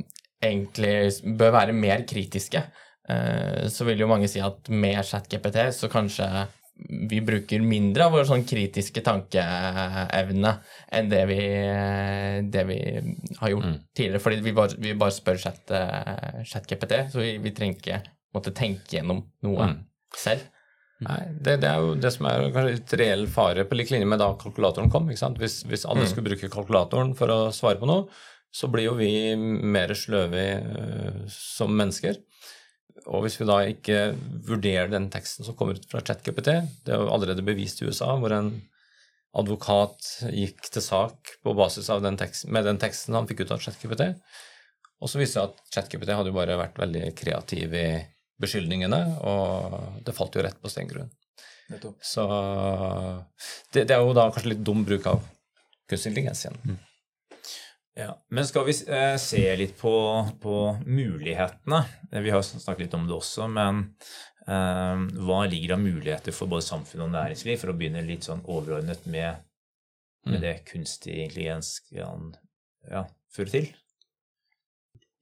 egentlig 0.44 1.36
bør 1.40 1.54
være 1.56 1.76
mer 1.76 2.04
kritiske, 2.10 2.66
så 3.08 3.86
vil 3.88 4.02
jo 4.04 4.10
mange 4.12 4.28
si 4.28 4.42
at 4.44 4.68
med 4.68 4.98
ChatGPT 5.08 5.62
så 5.72 5.88
kanskje 5.88 6.28
vi 7.10 7.22
bruker 7.26 7.64
mindre 7.66 8.06
av 8.06 8.14
vår 8.14 8.28
sånn 8.30 8.44
kritiske 8.48 9.02
tankeevne 9.06 10.52
enn 10.94 11.10
det 11.10 11.24
vi, 11.30 11.40
det 12.54 12.66
vi 12.70 12.78
har 13.40 13.54
gjort 13.54 13.72
tidligere. 13.98 14.22
Fordi 14.24 14.44
vi 14.46 14.54
bare, 14.58 14.78
vi 14.84 14.94
bare 15.00 15.16
spør 15.16 15.42
chat, 15.42 15.74
eh, 15.74 16.44
så 16.46 17.24
vi, 17.24 17.34
vi 17.42 17.54
trenger 17.56 17.80
ikke 17.80 18.00
måtte 18.36 18.54
tenke 18.56 19.00
gjennom 19.00 19.24
noe 19.48 19.72
selv. 20.18 20.46
Nei, 21.06 21.20
det, 21.30 21.60
det 21.62 21.70
er 21.70 21.84
jo 21.84 21.92
det 22.02 22.10
som 22.14 22.26
er 22.30 22.48
kanskje 22.54 22.72
litt 22.72 22.96
reell 22.98 23.28
fare, 23.30 23.68
på 23.70 23.78
lik 23.78 23.92
linje 23.94 24.08
med 24.10 24.22
da 24.22 24.32
kalkulatoren 24.40 24.90
kom. 24.94 25.10
ikke 25.10 25.22
sant? 25.22 25.42
Hvis, 25.42 25.60
hvis 25.70 25.86
alle 25.90 26.08
skulle 26.10 26.30
bruke 26.30 26.50
kalkulatoren 26.54 27.14
for 27.18 27.34
å 27.34 27.40
svare 27.54 27.78
på 27.82 27.90
noe, 27.90 28.08
så 28.54 28.70
blir 28.72 28.88
jo 28.88 28.96
vi 28.98 29.12
mer 29.38 29.94
sløve 29.98 30.46
øh, 30.58 31.22
som 31.34 31.74
mennesker. 31.78 32.18
Og 33.06 33.24
hvis 33.24 33.38
vi 33.40 33.48
da 33.48 33.60
ikke 33.70 34.00
vurderer 34.48 34.90
den 34.92 35.08
teksten 35.14 35.46
som 35.46 35.56
kommer 35.58 35.78
ut 35.78 35.86
fra 35.88 36.02
ChatGPT 36.02 36.50
Det 36.86 36.92
er 36.94 37.00
jo 37.00 37.12
allerede 37.14 37.46
bevist 37.46 37.82
i 37.82 37.88
USA, 37.88 38.16
hvor 38.20 38.34
en 38.36 38.52
advokat 39.38 40.08
gikk 40.34 40.70
til 40.74 40.82
sak 40.82 41.36
på 41.46 41.54
basis 41.58 41.92
av 41.94 42.02
den 42.02 42.18
teksten, 42.18 42.50
med 42.56 42.66
den 42.66 42.80
teksten 42.82 43.14
han 43.14 43.28
fikk 43.30 43.46
ut 43.46 43.54
av 43.54 43.62
ChatGPT. 43.62 44.08
Og 45.04 45.12
så 45.12 45.22
viste 45.22 45.44
det 45.44 45.52
at 45.52 45.76
ChatGPT 45.76 46.16
hadde 46.16 46.32
jo 46.32 46.38
bare 46.40 46.58
vært 46.58 46.80
veldig 46.82 47.12
kreativ 47.20 47.76
i 47.78 47.88
beskyldningene, 48.42 49.02
og 49.30 50.02
det 50.06 50.16
falt 50.18 50.38
jo 50.38 50.46
rett 50.46 50.58
på 50.62 50.72
steingrunn. 50.72 51.12
Så 52.02 52.24
det, 53.74 53.84
det, 53.84 53.94
er 53.94 54.02
jo 54.02 54.16
da 54.16 54.30
kanskje 54.32 54.54
litt 54.54 54.64
dum 54.66 54.86
bruk 54.88 55.06
av 55.12 55.22
kunstig 55.90 56.14
intelligens 56.14 56.46
igjen. 56.46 56.78
Ja, 58.00 58.26
Men 58.30 58.48
skal 58.48 58.66
vi 58.66 58.74
eh, 58.88 59.16
se 59.18 59.56
litt 59.56 59.80
på, 59.80 59.92
på, 60.42 60.78
mulighetene? 60.86 61.80
Vi 62.12 62.30
har 62.30 62.42
snakket 62.46 62.84
litt 62.84 62.94
om 62.94 63.08
det 63.10 63.16
også, 63.16 63.48
men 63.50 63.80
eh, 64.46 65.06
hva 65.26 65.40
ligger 65.50 65.74
av 65.74 65.82
muligheter 65.82 66.36
for 66.36 66.52
både 66.52 66.68
samfunn 66.68 67.08
og 67.08 67.16
næringsliv, 67.16 67.58
for 67.58 67.74
å 67.74 67.78
begynne 67.80 68.04
litt 68.06 68.28
sånn 68.28 68.44
overordnet 68.46 69.08
med, 69.10 69.40
med 70.30 70.46
det 70.46 70.60
kunstig 70.70 71.16
intelligens 71.24 71.72
kan 71.88 72.36
ja, 72.86 73.02
føre 73.34 73.54
til? 73.56 73.72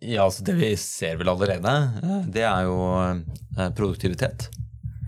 Ja, 0.03 0.25
altså 0.25 0.43
det 0.49 0.57
vi 0.59 0.73
ser 0.81 1.15
vel 1.21 1.31
allerede, 1.31 1.75
eh, 2.01 2.25
det 2.35 2.43
er 2.49 2.67
jo 2.67 2.75
eh, 3.05 3.69
produktivitet. 3.77 4.49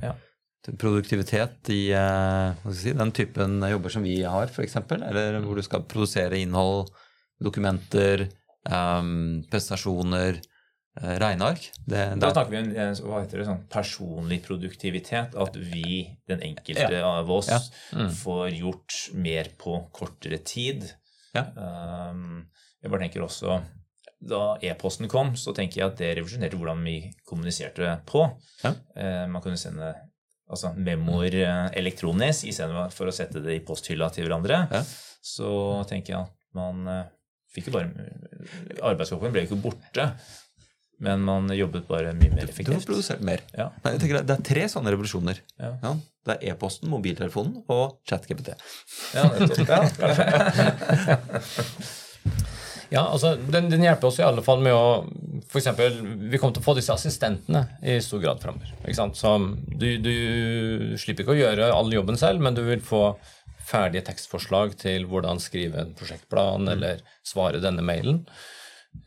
Ja. 0.05 0.13
Produktivitet 0.67 1.73
i 1.75 1.81
si, 2.79 2.95
den 2.95 3.11
typen 3.15 3.59
jobber 3.73 3.91
som 3.91 4.07
vi 4.07 4.21
har, 4.23 4.47
f.eks., 4.47 4.79
eller 4.95 5.41
hvor 5.43 5.59
du 5.59 5.65
skal 5.67 5.83
produsere 5.83 6.39
innhold, 6.39 6.87
dokumenter, 7.43 8.27
um, 8.69 9.43
presentasjoner, 9.51 10.39
uh, 11.01 11.15
regneark. 11.21 11.69
Det, 11.85 12.03
da 12.21 12.31
snakker 12.33 12.53
vi 12.53 12.61
om 12.63 13.11
hva 13.11 13.21
heter 13.23 13.41
det, 13.41 13.47
sånn 13.49 13.63
personlig 13.71 14.41
produktivitet. 14.47 15.37
At 15.39 15.57
vi, 15.57 16.03
den 16.29 16.43
enkelte 16.51 16.89
ja. 16.99 17.05
av 17.05 17.31
oss, 17.31 17.51
ja. 17.53 17.61
mm. 17.97 18.11
får 18.21 18.45
gjort 18.57 18.99
mer 19.17 19.51
på 19.59 19.79
kortere 19.95 20.41
tid. 20.45 20.87
Ja. 21.35 21.47
Um, 21.53 22.47
jeg 22.81 22.93
bare 22.93 23.05
tenker 23.05 23.25
også 23.25 23.59
da 24.17 24.57
e-posten 24.65 25.05
kom, 25.11 25.35
så 25.37 25.53
tenker 25.53 25.81
jeg 25.81 25.91
at 25.91 25.99
det 25.99 26.15
revolusjonerte 26.17 26.57
hvordan 26.57 26.79
vi 26.87 26.97
kommuniserte 27.27 27.99
på. 28.09 28.23
Uh, 28.65 29.25
man 29.29 29.43
kunne 29.43 29.59
sende 29.61 29.91
altså 30.47 30.71
memoer 30.73 31.35
uh, 31.43 31.67
elektronisk 31.77 32.47
istedenfor 32.49 33.11
å 33.11 33.13
sette 33.13 33.43
det 33.43 33.59
i 33.59 33.61
posthylla 33.67 34.09
til 34.15 34.25
hverandre. 34.25 34.63
Så 35.21 35.51
tenker 35.89 36.15
jeg 36.15 36.23
at 36.23 36.33
man 36.57 36.87
fikk 37.55 37.69
jo 37.69 37.77
bare 37.77 37.87
Arbeidsoppgaven 38.85 39.33
ble 39.33 39.45
jo 39.45 39.51
ikke 39.51 39.63
borte. 39.67 40.11
Men 41.03 41.21
man 41.21 41.49
jobbet 41.53 41.85
bare 41.87 42.13
mye 42.17 42.31
mer 42.33 42.47
effektivt. 42.47 42.71
Du 42.71 42.79
har 42.79 42.85
produsert 42.87 43.21
mer. 43.25 43.43
Ja. 43.53 43.67
Nei, 43.83 43.91
jeg 43.93 44.01
tenker 44.01 44.23
Det 44.25 44.33
er 44.33 44.45
tre 44.49 44.63
sånne 44.71 44.93
revolusjoner. 44.95 45.37
Ja. 45.61 45.71
Ja, 45.83 45.91
det 46.25 46.33
er 46.37 46.53
e-posten, 46.53 46.89
mobiltelefonen 46.89 47.61
og 47.69 47.99
ChatGPT. 48.09 48.49
Ja, 49.13 49.23
ja, 52.95 53.03
altså, 53.03 53.35
den, 53.37 53.69
den, 53.69 53.85
hjelper 53.85 54.09
oss 54.09 54.17
i 54.19 54.25
alle 54.25 54.41
fall 54.45 54.63
med 54.65 54.73
å 54.73 55.05
for 55.47 55.61
eksempel, 55.61 56.01
Vi 56.31 56.39
kommer 56.41 56.53
til 56.57 56.63
å 56.63 56.67
få 56.67 56.73
disse 56.79 56.95
assistentene 56.95 57.61
i 57.85 57.99
stor 58.03 58.19
grad 58.23 58.41
framover. 58.41 58.73
Du, 59.77 59.87
du 60.01 60.15
slipper 60.97 61.23
ikke 61.23 61.35
å 61.35 61.41
gjøre 61.43 61.69
all 61.75 61.93
jobben 61.93 62.17
selv, 62.17 62.41
men 62.41 62.57
du 62.57 62.63
vil 62.65 62.81
få 62.83 63.11
ferdige 63.67 64.05
tekstforslag 64.07 64.77
til 64.81 65.07
hvordan 65.09 65.41
skrive 65.43 65.81
en 65.81 65.95
prosjektplan 65.97 66.65
mm. 66.65 66.71
eller 66.75 67.03
svare 67.27 67.61
denne 67.63 67.83
mailen. 67.85 68.23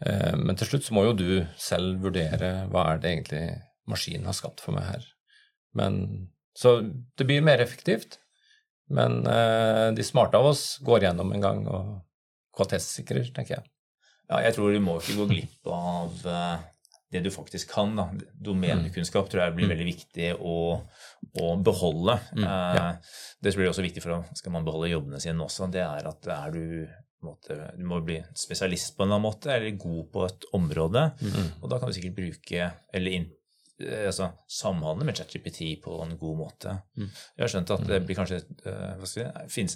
Eh, 0.07 0.37
men 0.37 0.59
til 0.59 0.73
slutt 0.73 0.87
så 0.87 0.97
må 0.97 1.07
jo 1.09 1.17
du 1.17 1.31
selv 1.61 2.03
vurdere 2.05 2.53
hva 2.73 2.91
er 2.93 3.03
det 3.03 3.15
egentlig 3.15 3.45
maskinen 3.91 4.29
har 4.29 4.37
skapt 4.37 4.63
for 4.65 4.77
meg 4.77 4.87
her. 4.91 5.07
Men, 5.77 6.03
så 6.57 6.81
det 7.19 7.27
blir 7.29 7.45
mer 7.47 7.63
effektivt. 7.63 8.19
Men 8.91 9.23
eh, 9.31 9.89
de 9.95 10.07
smarte 10.07 10.39
av 10.39 10.51
oss 10.51 10.65
går 10.87 11.07
gjennom 11.07 11.31
en 11.35 11.45
gang 11.45 11.61
og 11.71 12.01
kvalitetssikrer, 12.57 13.31
tenker 13.37 13.61
jeg. 13.61 13.71
Ja, 14.31 14.41
jeg 14.47 14.57
tror 14.57 14.75
du 14.75 14.83
må 14.83 14.97
ikke 14.99 15.19
gå 15.21 15.27
glipp 15.31 15.71
av 15.71 16.27
eh, 16.27 16.65
det 17.11 17.25
du 17.25 17.31
faktisk 17.35 17.73
kan. 17.75 17.97
Da. 17.99 18.07
Domenekunnskap 18.51 19.31
tror 19.31 19.45
jeg 19.45 19.57
blir 19.57 19.67
mm. 19.67 19.75
veldig 19.75 19.89
viktig 19.89 20.31
å, 20.39 20.57
å 21.43 21.51
beholde. 21.65 22.17
Mm, 22.37 22.47
ja. 22.47 22.87
Eh, 22.93 23.17
det 23.43 23.55
blir 23.57 23.71
også 23.71 23.85
viktig 23.85 24.05
for 24.05 24.19
å 24.19 24.23
skal 24.39 24.55
man 24.55 24.67
beholde 24.67 24.93
jobbene 24.93 25.23
sine 25.23 25.43
også. 25.45 25.71
Det 25.75 25.83
er 25.83 26.07
at 26.11 26.31
er 26.31 26.55
du, 26.55 26.87
måte, 27.27 27.59
du 27.75 27.83
må 27.89 27.99
bli 28.07 28.21
spesialist 28.39 28.95
på 28.95 29.05
en 29.05 29.11
eller 29.11 29.19
annen 29.19 29.27
måte, 29.27 29.51
eller 29.57 29.81
god 29.81 30.07
på 30.15 30.25
et 30.29 30.49
område. 30.57 31.05
Mm. 31.19 31.53
Og 31.59 31.69
da 31.73 31.81
kan 31.81 31.91
du 31.91 31.97
sikkert 31.97 32.19
bruke 32.21 32.69
eller 32.95 33.17
in, 33.19 33.27
eh, 33.83 34.05
altså, 34.13 34.29
samhandle 34.61 35.09
med 35.09 35.19
ChatGPT 35.19 35.65
på 35.83 35.97
en 36.05 36.15
god 36.21 36.39
måte. 36.45 36.77
Mm. 36.95 37.09
Jeg 37.11 37.43
har 37.43 37.53
skjønt 37.57 37.73
at 37.75 37.83
det 37.89 37.99
blir 38.05 38.21
kanskje 38.21 38.39
eh, 38.39 39.09
jeg, 39.17 39.35
finnes, 39.51 39.75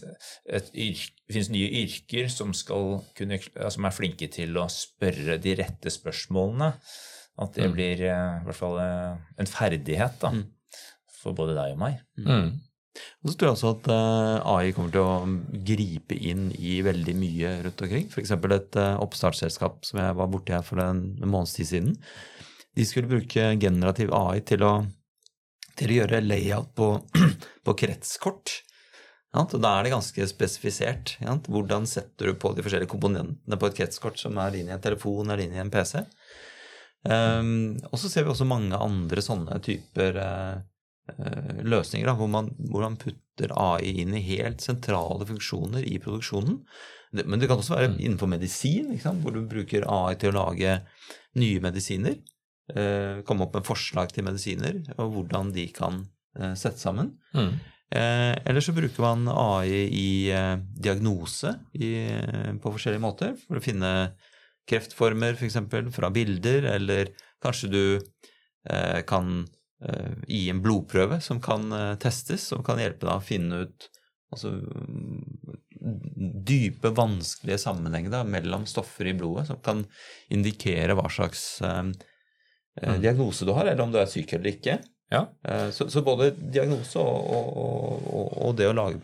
et 0.61 0.71
yrke, 0.87 1.19
finnes 1.35 1.51
nye 1.51 1.73
yrker 1.83 2.31
som, 2.31 2.55
kunne, 3.19 3.41
som 3.43 3.91
er 3.91 3.99
flinke 3.99 4.31
til 4.39 4.55
å 4.63 4.69
spørre 4.71 5.41
de 5.43 5.57
rette 5.65 5.91
spørsmålene. 5.91 6.71
At 7.41 7.57
det 7.57 7.67
mm. 7.67 7.75
blir 7.75 8.05
eh, 8.07 8.37
i 8.43 8.47
hvert 8.47 8.59
fall 8.59 8.79
eh, 8.83 9.17
en 9.43 9.51
ferdighet 9.51 10.21
da, 10.23 10.31
mm. 10.37 10.45
for 11.23 11.37
både 11.37 11.57
deg 11.57 11.75
og 11.75 11.81
meg. 11.83 11.99
Mm. 12.21 12.53
Og 12.95 13.31
så 13.31 13.35
tror 13.35 13.49
jeg 13.49 13.57
også 13.57 13.73
at 13.75 13.89
eh, 13.91 14.51
AI 14.53 14.75
kommer 14.77 14.95
til 14.95 15.03
å 15.03 15.63
gripe 15.67 16.19
inn 16.19 16.51
i 16.55 16.77
veldig 16.87 17.17
mye 17.19 17.55
rundt 17.67 17.87
omkring. 17.87 18.07
F.eks. 18.07 18.37
et 18.39 18.79
oppstartsselskap 18.93 19.83
som 19.89 20.03
jeg 20.03 20.19
var 20.21 20.31
borti 20.31 20.55
her 20.55 20.67
for 20.67 20.83
en, 20.85 21.07
en 21.19 21.33
måneds 21.33 21.57
tid 21.59 21.73
siden. 21.73 21.97
De 22.75 22.87
skulle 22.87 23.11
bruke 23.11 23.51
generativ 23.63 24.15
AI 24.15 24.39
til 24.47 24.63
å, 24.67 24.77
til 25.79 25.91
å 25.91 25.99
gjøre 25.99 26.23
layout 26.23 26.71
på, 26.79 26.93
på 27.67 27.77
kretskort. 27.83 28.61
Ja, 29.35 29.43
da 29.51 29.71
er 29.75 29.87
det 29.87 29.91
ganske 29.97 30.27
spesifisert. 30.31 31.17
Ja, 31.19 31.35
hvordan 31.51 31.89
setter 31.91 32.31
du 32.31 32.39
på 32.39 32.53
de 32.55 32.63
forskjellige 32.63 32.93
komponentene 32.95 33.59
på 33.59 33.67
et 33.67 33.79
kretskort 33.81 34.21
som 34.21 34.39
er 34.39 34.55
inne 34.55 34.71
i 34.71 34.77
en 34.77 34.83
telefon 34.83 35.27
eller 35.27 35.43
inne 35.43 35.59
i 35.59 35.63
en 35.65 35.73
PC. 35.75 36.05
Um, 37.05 37.75
og 37.91 37.99
så 38.01 38.09
ser 38.09 38.25
vi 38.25 38.33
også 38.33 38.47
mange 38.49 38.79
andre 38.81 39.25
sånne 39.25 39.59
typer 39.65 40.17
uh, 40.21 40.55
løsninger, 41.61 42.09
da, 42.09 42.15
hvor, 42.17 42.31
man, 42.33 42.49
hvor, 42.71 42.87
man, 42.87 42.97
putter 43.01 43.53
AI 43.61 43.93
inn 44.05 44.15
i 44.17 44.23
helt 44.25 44.65
sentrale 44.65 45.27
funksjoner 45.29 45.85
i 45.85 45.99
produksjonen. 46.01 46.63
Det, 47.15 47.27
men 47.29 47.43
det 47.43 47.51
kan 47.51 47.61
også 47.61 47.77
være 47.77 47.93
mm. 47.95 47.99
innenfor 47.99 48.31
medisin, 48.33 48.95
hvor 49.21 49.35
du 49.35 49.43
bruker 49.51 49.85
AI 49.85 50.17
til 50.21 50.33
å 50.33 50.39
lage 50.39 50.79
nye 51.41 51.61
medisiner. 51.65 52.17
Uh, 52.73 53.21
komme 53.29 53.45
opp 53.45 53.59
med 53.59 53.67
forslag 53.69 54.15
til 54.15 54.25
medisiner 54.25 54.79
og 54.97 55.11
hvordan 55.13 55.51
de 55.53 55.67
kan 55.77 56.01
uh, 56.41 56.55
sette 56.57 56.81
sammen. 56.81 57.13
Mm. 57.37 57.53
Eh, 57.95 58.35
eller 58.45 58.61
så 58.61 58.73
bruker 58.73 59.03
man 59.03 59.29
AI 59.29 59.85
i 59.87 60.31
eh, 60.35 60.57
diagnose 60.59 61.53
i, 61.79 61.93
på 62.59 62.73
forskjellige 62.75 63.03
måter 63.03 63.37
for 63.39 63.61
å 63.61 63.63
finne 63.63 63.91
kreftformer 64.71 65.37
f.eks. 65.39 65.59
fra 65.95 66.11
bilder, 66.15 66.69
eller 66.77 67.13
kanskje 67.43 67.71
du 67.73 67.85
eh, 68.71 69.01
kan 69.09 69.45
eh, 69.85 70.15
gi 70.29 70.47
en 70.53 70.63
blodprøve 70.65 71.21
som 71.25 71.43
kan 71.45 71.69
eh, 71.73 71.93
testes, 72.03 72.49
som 72.53 72.65
kan 72.67 72.81
hjelpe 72.81 73.07
deg 73.07 73.19
å 73.19 73.25
finne 73.25 73.65
ut 73.67 73.91
altså, 74.33 74.57
dype, 76.49 76.95
vanskelige 76.97 77.61
sammenhenger 77.67 78.15
da, 78.15 78.25
mellom 78.25 78.67
stoffer 78.67 79.11
i 79.11 79.17
blodet 79.17 79.49
som 79.51 79.61
kan 79.65 79.85
indikere 80.33 80.97
hva 80.97 81.11
slags 81.13 81.45
eh, 81.65 81.83
mm. 81.85 82.99
diagnose 83.05 83.47
du 83.47 83.55
har, 83.57 83.69
eller 83.69 83.85
om 83.85 83.95
du 83.95 84.01
er 84.01 84.11
syk 84.11 84.37
eller 84.39 84.55
ikke. 84.55 84.81
Ja. 85.13 85.29
Eh, 85.49 85.71
så, 85.71 85.91
så, 85.91 86.03
både 86.03 86.31
diagnose 86.31 86.99
og, 86.99 87.31
og, 87.31 88.07
og, 88.09 88.39
og, 88.47 88.55
det 88.59 88.69
å 88.71 88.77
lage 88.77 88.99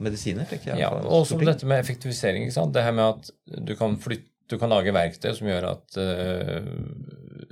medisiner 0.00 0.48
tenker 0.48 0.72
jeg. 0.72 0.80
Ja, 0.82 0.90
og 0.96 1.22
også 1.22 1.38
dette 1.42 1.68
med 1.68 1.82
effektivisering. 1.82 2.48
Det 2.50 2.86
her 2.86 2.96
med 2.96 3.06
at 3.12 3.60
du 3.68 3.76
kan, 3.78 3.98
flytte, 4.02 4.30
du 4.50 4.56
kan 4.60 4.70
lage 4.70 4.94
verktøy 4.94 5.32
som 5.36 5.48
gjør 5.48 5.68
at 5.72 5.98
uh, 5.98 6.66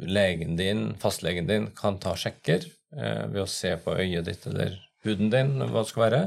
legen 0.04 0.58
din, 0.58 0.86
fastlegen 1.00 1.48
din 1.50 1.70
kan 1.76 1.98
ta 2.02 2.14
sjekker 2.18 2.66
uh, 2.96 3.24
ved 3.30 3.42
å 3.44 3.50
se 3.50 3.74
på 3.82 3.96
øyet 3.98 4.28
ditt 4.28 4.46
eller 4.50 4.76
huden 5.04 5.32
din, 5.32 5.56
hva 5.60 5.82
det 5.82 5.90
skal 5.90 6.04
være, 6.06 6.20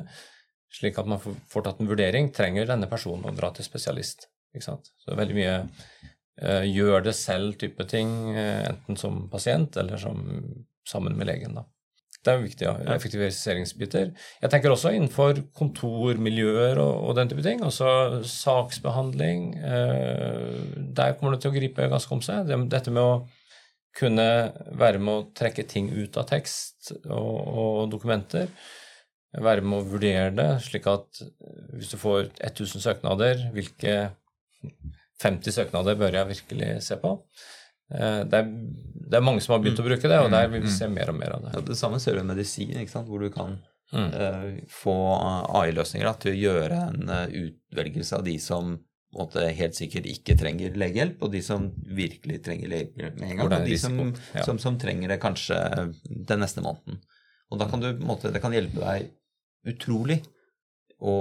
slik 0.78 1.00
at 1.00 1.08
man 1.10 1.22
får, 1.24 1.64
tatt 1.66 1.80
en 1.82 1.90
vurdering. 1.90 2.32
Trenger 2.36 2.70
denne 2.70 2.90
personen 2.92 3.26
å 3.26 3.36
dra 3.38 3.50
til 3.56 3.66
spesialist? 3.66 4.28
Ikke 4.54 4.68
sant? 4.68 4.92
Så 5.02 5.18
veldig 5.18 5.38
mye 5.38 5.56
uh, 5.64 6.66
gjør 6.68 7.08
det 7.08 7.16
selv-type 7.18 7.88
ting, 7.90 8.12
enten 8.36 9.00
som 9.00 9.26
pasient 9.32 9.80
eller 9.80 10.00
som 10.02 10.22
sammen 10.88 11.18
med 11.18 11.32
legen. 11.32 11.58
Da. 11.58 11.66
Det 12.26 12.34
er 12.34 12.40
jo 12.40 12.44
viktig. 12.44 12.66
ja, 12.66 12.96
effektiviseringsbiter. 12.96 14.10
Jeg 14.42 14.52
tenker 14.52 14.74
også 14.74 14.92
innenfor 14.96 15.38
kontormiljøer 15.56 16.80
og, 16.82 16.96
og 17.08 17.16
den 17.16 17.30
type 17.32 17.46
ting. 17.46 17.62
Altså 17.64 18.22
saksbehandling. 18.28 19.46
Eh, 19.56 20.58
der 20.98 21.16
kommer 21.16 21.36
det 21.36 21.46
til 21.46 21.54
å 21.54 21.58
gripe 21.58 21.88
ganske 21.94 22.18
om 22.18 22.24
seg. 22.26 22.52
Dette 22.72 22.92
med 22.92 23.04
å 23.04 23.22
kunne 23.98 24.28
være 24.78 25.00
med 25.02 25.14
å 25.14 25.28
trekke 25.38 25.66
ting 25.70 25.90
ut 25.94 26.18
av 26.20 26.28
tekst 26.30 26.92
og, 27.06 27.38
og 27.48 27.80
dokumenter. 27.94 28.52
Være 29.38 29.64
med 29.66 29.80
å 29.80 29.88
vurdere 29.92 30.32
det, 30.34 30.50
slik 30.66 30.88
at 30.90 31.22
hvis 31.76 31.92
du 31.92 31.98
får 32.00 32.30
1000 32.40 32.82
søknader, 32.82 33.48
hvilke 33.54 33.98
50 35.22 35.54
søknader 35.54 35.98
bør 36.00 36.16
jeg 36.16 36.32
virkelig 36.32 36.70
se 36.86 36.98
på? 37.02 37.18
Eh, 37.94 38.22
det 38.28 38.42
er, 38.42 38.50
det 39.08 39.20
er, 39.20 39.24
mange 39.24 39.44
som 39.44 39.56
har 39.56 39.64
begynt 39.64 39.80
å 39.80 39.86
bruke 39.86 40.12
det, 40.12 40.20
og 40.20 40.32
der 40.34 40.50
vil 40.52 40.66
vi 40.66 40.74
se 40.74 40.90
mer 40.92 41.14
og 41.14 41.20
mer 41.20 41.38
av 41.38 41.46
det. 41.46 41.56
Ja, 41.56 41.64
det 41.70 41.80
samme 41.80 42.00
ser 42.04 42.18
du 42.18 42.24
i 42.24 42.28
medisin, 42.28 42.76
hvor 43.08 43.24
du 43.24 43.30
kan 43.34 43.56
mm. 43.94 44.10
uh, 44.12 44.50
få 44.72 44.98
AI-løsninger 45.62 46.20
til 46.24 46.34
å 46.34 46.42
gjøre 46.42 46.82
en 46.90 47.14
utvelgelse 47.46 48.20
av 48.20 48.28
de 48.28 48.36
som 48.44 48.76
måte, 49.16 49.46
helt 49.56 49.78
sikkert 49.78 50.08
ikke 50.12 50.36
trenger 50.38 50.76
legehjelp, 50.78 51.22
og 51.24 51.32
de 51.34 51.42
som 51.46 51.70
virkelig 51.96 52.42
trenger 52.46 52.74
legehjelp 52.74 53.22
med 53.22 53.32
en 53.32 53.40
gang, 53.40 53.48
og 53.48 53.70
de 53.70 53.78
som, 53.80 54.02
ja. 54.36 54.44
som, 54.46 54.60
som, 54.62 54.76
trenger 54.80 55.14
det 55.14 55.22
kanskje 55.24 55.58
den 56.04 56.44
neste 56.44 56.64
måneden. 56.66 57.00
Og 57.48 57.62
da 57.62 57.70
kan 57.72 57.82
du, 57.82 57.94
måte, 58.04 58.34
det 58.36 58.44
kan 58.44 58.56
hjelpe 58.56 58.84
deg 58.84 59.14
utrolig 59.72 60.20
å 61.00 61.16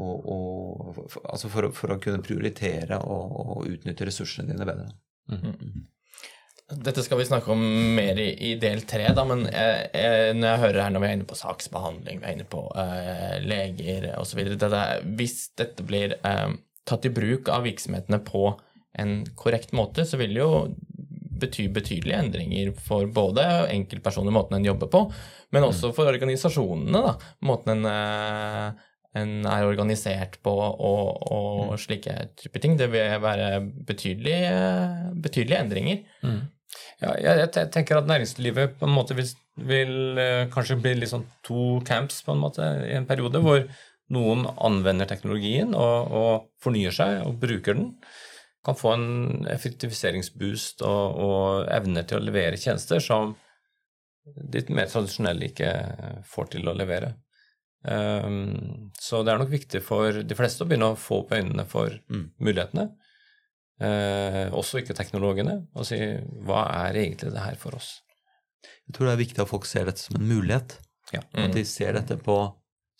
og, 0.00 0.26
og 0.30 0.98
altså 1.26 1.48
for, 1.50 1.66
for, 1.74 1.94
å 1.94 2.00
kunne 2.02 2.22
prioritere 2.22 3.00
og, 3.02 3.32
og 3.40 3.64
utnytte 3.72 4.06
ressursene 4.06 4.46
dine 4.52 4.66
bedre. 4.66 4.86
Mm. 5.30 5.86
Dette 6.70 7.02
skal 7.02 7.18
vi 7.18 7.26
snakke 7.26 7.50
om 7.50 7.62
mer 7.96 8.18
i, 8.22 8.28
i 8.50 8.54
del 8.62 8.84
tre, 8.86 9.08
da, 9.16 9.24
men 9.26 9.42
jeg, 9.48 9.88
jeg, 9.90 10.34
når 10.38 10.52
jeg 10.52 10.62
hører 10.64 10.82
her 10.84 10.92
når 10.94 11.02
vi 11.02 11.08
er 11.08 11.16
inne 11.18 11.30
på 11.30 11.38
saksbehandling, 11.38 12.20
vi 12.20 12.28
er 12.28 12.36
inne 12.36 12.46
på 12.50 12.62
uh, 12.70 13.38
leger 13.42 14.06
osv. 14.20 14.44
Hvis 15.18 15.38
dette 15.58 15.86
blir 15.86 16.14
uh, 16.22 16.52
tatt 16.86 17.08
i 17.08 17.14
bruk 17.14 17.50
av 17.50 17.66
virksomhetene 17.66 18.20
på 18.26 18.52
en 19.00 19.16
korrekt 19.38 19.74
måte, 19.74 20.06
så 20.06 20.18
vil 20.20 20.36
det 20.36 20.44
jo 20.44 20.52
bety 21.40 21.66
betydelige 21.72 22.20
endringer 22.20 22.70
for 22.76 23.08
både 23.10 23.46
enkeltpersoner, 23.72 24.34
måten 24.34 24.58
en 24.58 24.70
jobber 24.70 24.90
på, 24.92 25.04
men 25.54 25.66
også 25.66 25.90
for 25.96 26.10
organisasjonene, 26.10 27.02
da, 27.06 27.14
måten 27.48 27.80
en 27.80 27.90
uh, 27.90 28.86
en 29.18 29.46
er 29.48 29.66
organisert 29.66 30.38
på 30.44 30.52
og, 30.54 31.08
og 31.34 31.72
mm. 31.72 31.76
slike 31.82 32.16
typer 32.38 32.62
ting. 32.62 32.78
Det 32.78 32.90
vil 32.92 33.16
være 33.22 33.50
betydelige, 33.86 34.54
betydelige 35.22 35.60
endringer. 35.64 36.02
Mm. 36.22 36.40
Ja, 37.00 37.14
jeg, 37.16 37.48
jeg, 37.56 37.70
tenker 37.74 37.98
at 37.98 38.06
næringslivet 38.06 38.76
på 38.78 38.86
en 38.86 38.94
måte 38.94 39.16
vil, 39.18 39.30
vil 39.66 39.94
uh, 40.20 40.46
kanskje 40.52 40.78
bli 40.78 40.94
liksom 41.00 41.24
to 41.46 41.80
camps 41.86 42.20
på 42.22 42.36
en 42.36 42.42
måte 42.42 42.66
i 42.86 42.94
en 42.94 43.08
periode, 43.08 43.42
hvor 43.42 43.64
noen 44.14 44.46
anvender 44.58 45.08
teknologien 45.10 45.74
og, 45.74 46.12
og 46.14 46.32
fornyer 46.62 46.94
seg 46.94 47.24
og 47.24 47.38
bruker 47.42 47.78
den. 47.78 47.94
Kan 48.66 48.76
få 48.76 48.92
en 48.94 49.48
effektiviseringsboost 49.50 50.84
og, 50.86 51.20
og 51.24 51.70
evner 51.72 52.06
til 52.06 52.20
å 52.20 52.26
levere 52.26 52.60
tjenester 52.60 53.00
som 53.02 53.34
de 54.24 54.62
mer 54.68 54.90
tradisjonelle 54.90 55.48
ikke 55.48 55.70
får 56.28 56.52
til 56.54 56.68
å 56.68 56.76
levere. 56.76 57.14
Um, 57.80 58.90
så 59.00 59.22
det 59.24 59.32
er 59.32 59.40
nok 59.40 59.52
viktig 59.52 59.80
for 59.84 60.20
de 60.20 60.36
fleste 60.36 60.64
å 60.64 60.68
begynne 60.68 60.92
å 60.92 60.98
få 61.00 61.22
opp 61.22 61.32
øynene 61.36 61.64
for 61.68 61.94
mm. 62.12 62.26
mulighetene. 62.42 62.90
Uh, 63.80 64.52
også 64.56 64.82
ikke-teknologene, 64.82 65.56
og 65.72 65.88
si 65.88 65.98
hva 66.44 66.66
er 66.84 66.98
egentlig 67.00 67.32
det 67.32 67.44
her 67.46 67.56
for 67.60 67.78
oss? 67.78 67.94
Jeg 68.84 68.96
tror 68.96 69.08
det 69.08 69.14
er 69.14 69.22
viktig 69.22 69.44
at 69.44 69.50
folk 69.50 69.68
ser 69.68 69.88
dette 69.88 70.02
som 70.02 70.18
en 70.18 70.28
mulighet. 70.28 70.76
Ja. 71.14 71.22
Mm. 71.32 71.44
At 71.46 71.56
de 71.56 71.64
ser 71.68 71.96
dette 71.96 72.18
på 72.20 72.38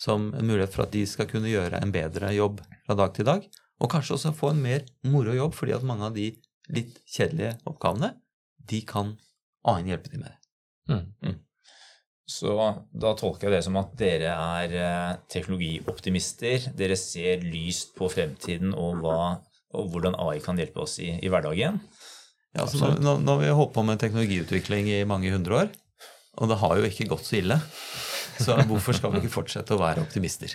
som 0.01 0.31
en 0.33 0.47
mulighet 0.49 0.73
for 0.73 0.87
at 0.87 0.95
de 0.95 1.03
skal 1.09 1.29
kunne 1.29 1.51
gjøre 1.51 1.83
en 1.83 1.93
bedre 1.93 2.33
jobb 2.33 2.62
fra 2.87 2.97
dag 2.97 3.12
til 3.16 3.29
dag. 3.29 3.45
Og 3.81 3.90
kanskje 3.93 4.16
også 4.16 4.33
få 4.37 4.55
en 4.55 4.62
mer 4.64 4.87
moro 5.09 5.35
jobb, 5.37 5.53
fordi 5.57 5.77
at 5.77 5.85
mange 5.87 6.09
av 6.09 6.16
de 6.16 6.31
litt 6.73 6.97
kjedelige 7.09 7.59
oppgavene, 7.69 8.14
de 8.71 8.81
kan 8.88 9.14
annen 9.69 9.93
hjelpe 9.93 10.12
dem 10.12 10.25
med 10.25 10.33
det. 10.33 10.38
Mm. 10.90 11.38
Så 12.31 12.55
da 12.95 13.12
tolker 13.19 13.49
jeg 13.49 13.57
det 13.57 13.64
som 13.66 13.79
at 13.81 13.95
dere 13.99 14.31
er 14.31 14.75
eh, 14.79 15.19
teknologioptimister. 15.33 16.71
Dere 16.79 16.99
ser 16.99 17.43
lyst 17.43 17.97
på 17.99 18.11
fremtiden 18.12 18.75
og, 18.77 19.01
hva, 19.03 19.19
og 19.75 19.90
hvordan 19.90 20.19
AI 20.23 20.38
kan 20.45 20.61
hjelpe 20.61 20.85
oss 20.85 21.01
i, 21.03 21.11
i 21.19 21.33
hverdagen. 21.33 21.81
Ja, 22.55 22.64
altså 22.64 22.83
nå, 22.83 22.93
nå, 23.03 23.16
nå, 23.23 23.35
har 23.35 23.43
vi 23.43 23.59
holdt 23.61 23.75
på 23.75 23.85
med 23.87 24.01
teknologiutvikling 24.03 24.90
i 24.95 25.03
mange 25.07 25.31
hundre 25.31 25.59
år, 25.64 25.69
og 26.43 26.51
det 26.51 26.59
har 26.62 26.79
jo 26.79 26.88
ikke 26.88 27.11
gått 27.12 27.27
så 27.27 27.38
ille. 27.38 27.61
Så 28.40 28.57
hvorfor 28.71 28.97
skal 28.97 29.14
vi 29.14 29.23
ikke 29.23 29.35
fortsette 29.35 29.75
å 29.77 29.83
være 29.83 30.03
optimister? 30.03 30.55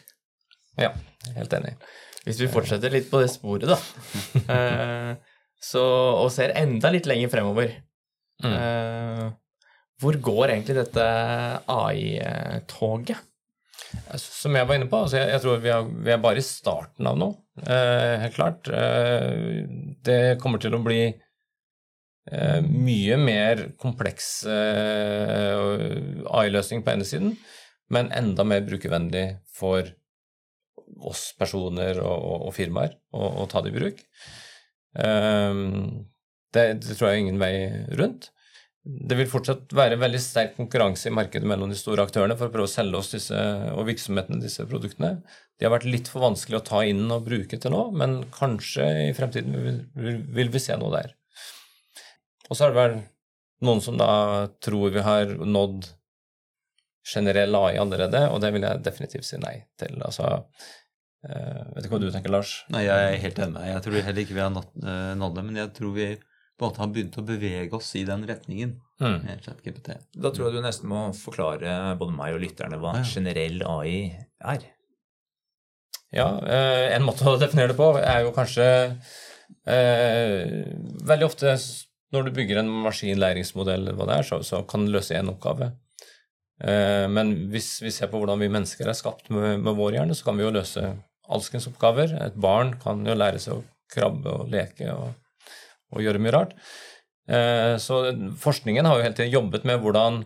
Ja, 0.79 0.91
helt 1.37 1.53
enig. 1.55 1.75
Hvis 2.25 2.39
vi 2.41 2.51
fortsetter 2.51 2.91
litt 2.91 3.07
på 3.11 3.21
det 3.21 3.29
sporet, 3.31 3.69
da, 3.69 3.77
eh, 4.55 5.11
så, 5.63 5.83
og 6.23 6.31
ser 6.33 6.55
enda 6.59 6.91
litt 6.93 7.07
lenger 7.09 7.31
fremover 7.31 7.71
mm. 8.43 9.35
Hvor 10.01 10.17
går 10.19 10.51
egentlig 10.51 10.75
dette 10.75 11.05
AI-toget? 11.71 13.21
Som 14.19 14.55
jeg 14.57 14.67
var 14.67 14.77
inne 14.77 14.89
på, 14.91 14.99
altså 15.05 15.21
jeg, 15.21 15.29
jeg, 15.31 15.41
tror 15.43 15.61
vi 15.63 15.71
er, 15.71 15.91
vi 16.07 16.11
er, 16.11 16.23
bare 16.23 16.41
i 16.41 16.45
starten 16.45 17.07
av 17.07 17.19
noe. 17.19 17.37
Eh, 17.63 18.15
helt 18.25 18.35
klart. 18.35 18.67
Eh, 18.67 19.63
det 20.05 20.37
kommer 20.41 20.59
til 20.61 20.75
å 20.75 20.81
bli 20.83 21.01
eh, 21.07 22.61
mye 22.65 23.19
mer 23.21 23.63
kompleks 23.81 24.29
eh, 24.51 25.55
AI-løsning 26.27 26.83
på 26.83 26.95
ene 26.95 27.07
siden, 27.07 27.37
men 27.93 28.11
enda 28.15 28.43
mer 28.47 28.65
brukervennlig 28.67 29.27
for 29.55 29.93
oss 31.05 31.29
personer 31.39 32.01
og, 32.03 32.17
og, 32.19 32.47
og 32.49 32.55
firmaer 32.55 32.97
å 33.15 33.47
ta 33.51 33.63
det 33.63 33.71
i 33.71 33.77
bruk. 33.79 34.03
Eh, 34.99 35.63
det, 36.55 36.69
det 36.83 36.95
tror 36.95 37.09
jeg 37.09 37.15
er 37.15 37.23
ingen 37.23 37.41
vei 37.41 37.55
rundt 37.95 38.33
det 38.85 39.17
vil 39.17 39.29
fortsatt 39.29 39.73
være 39.73 39.97
veldig 39.97 40.19
sterk 40.21 40.51
konkurranse 40.59 41.09
i 41.09 41.13
markedet 41.13 41.47
mellom 41.49 41.71
de 41.71 41.77
store 41.79 42.03
aktørene 42.05 42.35
for 42.37 42.51
å 42.51 42.53
prøve 42.53 42.69
å 42.69 42.71
selge 42.71 42.99
oss 42.99 43.09
disse, 43.15 43.39
og 43.73 43.87
virksomhetene 43.87 44.37
disse 44.43 44.65
produktene. 44.69 45.15
De 45.57 45.65
har 45.65 45.73
vært 45.73 45.87
litt 45.89 46.11
for 46.11 46.21
vanskelig 46.21 46.59
å 46.59 46.65
ta 46.67 46.83
inn 46.85 47.01
og 47.09 47.25
bruke 47.25 47.57
til 47.57 47.73
nå, 47.73 47.81
men 47.97 48.19
kanskje 48.35 48.85
i 49.07 49.15
fremtiden 49.17 49.57
vil, 49.57 50.19
vil, 50.37 50.51
vi 50.53 50.61
se 50.61 50.77
noe 50.77 50.93
der. 50.93 51.15
Og 52.45 52.53
så 52.53 52.67
er 52.67 52.75
det 52.75 52.81
vel 52.81 52.97
noen 53.65 53.81
som 53.81 53.97
da 53.97 54.09
tror 54.61 54.93
vi 54.93 55.05
har 55.07 55.33
nådd 55.33 55.89
generell 57.15 57.57
AI 57.57 57.81
allerede, 57.81 58.21
og 58.29 58.37
det 58.43 58.53
vil 58.53 58.69
jeg 58.69 58.85
definitivt 58.85 59.25
si 59.25 59.41
nei 59.41 59.55
til. 59.81 59.97
Altså, 60.05 60.29
øh, 61.25 61.65
vet 61.73 61.87
ikke 61.87 61.95
hva 61.95 62.03
du 62.05 62.07
tenker, 62.13 62.33
Lars? 62.37 62.53
Nei, 62.73 62.85
Jeg 62.85 63.09
er 63.09 63.19
helt 63.25 63.43
enig. 63.47 63.65
Jeg 63.71 63.85
tror 63.87 63.99
heller 64.11 64.25
ikke 64.27 64.37
vi 64.37 64.45
har 64.45 64.53
nådd 64.53 65.37
det, 65.39 65.47
men 65.49 65.61
jeg 65.63 65.73
tror 65.73 65.97
vi 65.97 66.09
på 66.55 66.65
en 66.65 66.71
måte 66.71 66.83
har 66.83 66.91
begynt 66.95 67.17
å 67.19 67.25
bevege 67.27 67.75
oss 67.75 67.91
i 67.99 68.05
den 68.07 68.23
retningen. 68.27 68.77
Mm. 69.01 69.25
med 69.25 69.41
ChatGPT. 69.43 69.89
Da 70.15 70.29
tror 70.31 70.47
jeg 70.47 70.55
du 70.55 70.63
nesten 70.63 70.87
må 70.87 71.09
forklare 71.19 71.97
både 71.99 72.15
meg 72.15 72.37
og 72.37 72.39
lytterne 72.45 72.77
hva 72.79 72.93
ja. 72.95 73.03
generell 73.03 73.59
AI 73.67 73.97
er. 74.39 74.61
Ja, 76.15 76.29
eh, 76.47 76.95
en 76.95 77.03
måte 77.03 77.27
å 77.27 77.39
definere 77.41 77.73
det 77.73 77.79
på 77.79 77.89
er 77.99 78.21
jo 78.23 78.31
kanskje 78.31 78.65
eh, 79.67 80.45
Veldig 81.03 81.27
ofte 81.27 81.57
når 82.15 82.29
du 82.29 82.35
bygger 82.37 82.61
en 82.61 82.69
maskinlæringsmodell, 82.85 83.89
hva 83.97 84.07
det 84.07 84.19
er, 84.21 84.27
så, 84.29 84.39
så 84.45 84.61
kan 84.69 84.85
du 84.85 84.93
løse 84.93 85.17
én 85.17 85.27
oppgave. 85.27 85.73
Eh, 86.63 87.09
Men 87.11 87.33
hvis 87.51 87.81
vi 87.83 87.91
ser 87.91 88.07
på 88.07 88.21
hvordan 88.21 88.39
vi 88.39 88.51
mennesker 88.53 88.87
er 88.87 88.95
skapt 88.95 89.27
med, 89.33 89.59
med 89.65 89.75
vår 89.75 89.99
hjerne, 89.99 90.15
så 90.15 90.29
kan 90.29 90.39
vi 90.39 90.45
jo 90.45 90.53
løse 90.55 90.85
alskens 91.27 91.67
oppgaver. 91.67 92.15
Et 92.29 92.39
barn 92.39 92.77
kan 92.79 93.03
jo 93.03 93.17
lære 93.17 93.41
seg 93.43 93.57
å 93.57 93.65
krabbe 93.91 94.31
og 94.31 94.53
leke 94.53 94.87
og, 94.93 95.11
og 95.93 96.03
gjøre 96.03 96.21
mye 96.21 96.33
rart. 96.35 96.57
Eh, 97.27 97.75
Så 97.81 98.01
forskningen 98.41 98.85
har 98.85 98.97
jo 98.97 99.05
hele 99.05 99.17
tiden 99.17 99.33
jobbet 99.33 99.65
med 99.65 99.81
hvordan 99.83 100.23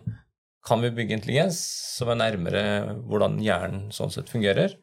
kan 0.66 0.82
vi 0.84 0.92
bygge 0.92 1.16
intelligens 1.16 1.60
som 1.96 2.10
er 2.12 2.20
nærmere 2.20 2.64
hvordan 3.08 3.38
hjernen 3.40 3.88
sånn 3.96 4.12
sett 4.12 4.28
fungerer. 4.32 4.74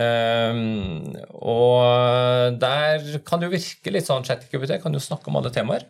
Um, 0.00 1.10
og 1.34 2.54
der 2.62 3.02
kan 3.26 3.40
det 3.42 3.50
jo 3.50 3.56
virke 3.56 3.92
litt 3.92 4.06
sånn 4.06 4.24
ChatGPT 4.24 4.78
kan 4.80 4.94
jo 4.94 5.02
snakke 5.02 5.28
om 5.28 5.36
alle 5.40 5.52
temaer. 5.52 5.84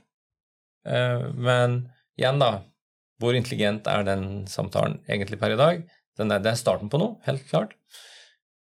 Eh, 0.88 1.28
men 1.36 1.84
igjen, 2.18 2.40
da. 2.40 2.64
Hvor 3.20 3.36
intelligent 3.36 3.86
er 3.90 4.06
den 4.08 4.46
samtalen 4.48 4.96
egentlig 5.04 5.38
per 5.40 5.52
i 5.52 5.60
dag? 5.60 5.82
Er, 6.20 6.30
det 6.40 6.50
er 6.50 6.58
starten 6.58 6.88
på 6.92 6.98
noe, 7.00 7.18
helt 7.26 7.44
klart. 7.50 7.76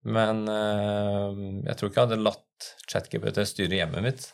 Men 0.07 0.45
eh, 0.47 1.41
jeg 1.67 1.77
tror 1.77 1.91
ikke 1.91 2.01
jeg 2.01 2.07
hadde 2.07 2.23
latt 2.23 2.69
ChatGPT 2.87 3.43
styre 3.47 3.81
hjemmet 3.81 4.05
mitt. 4.05 4.27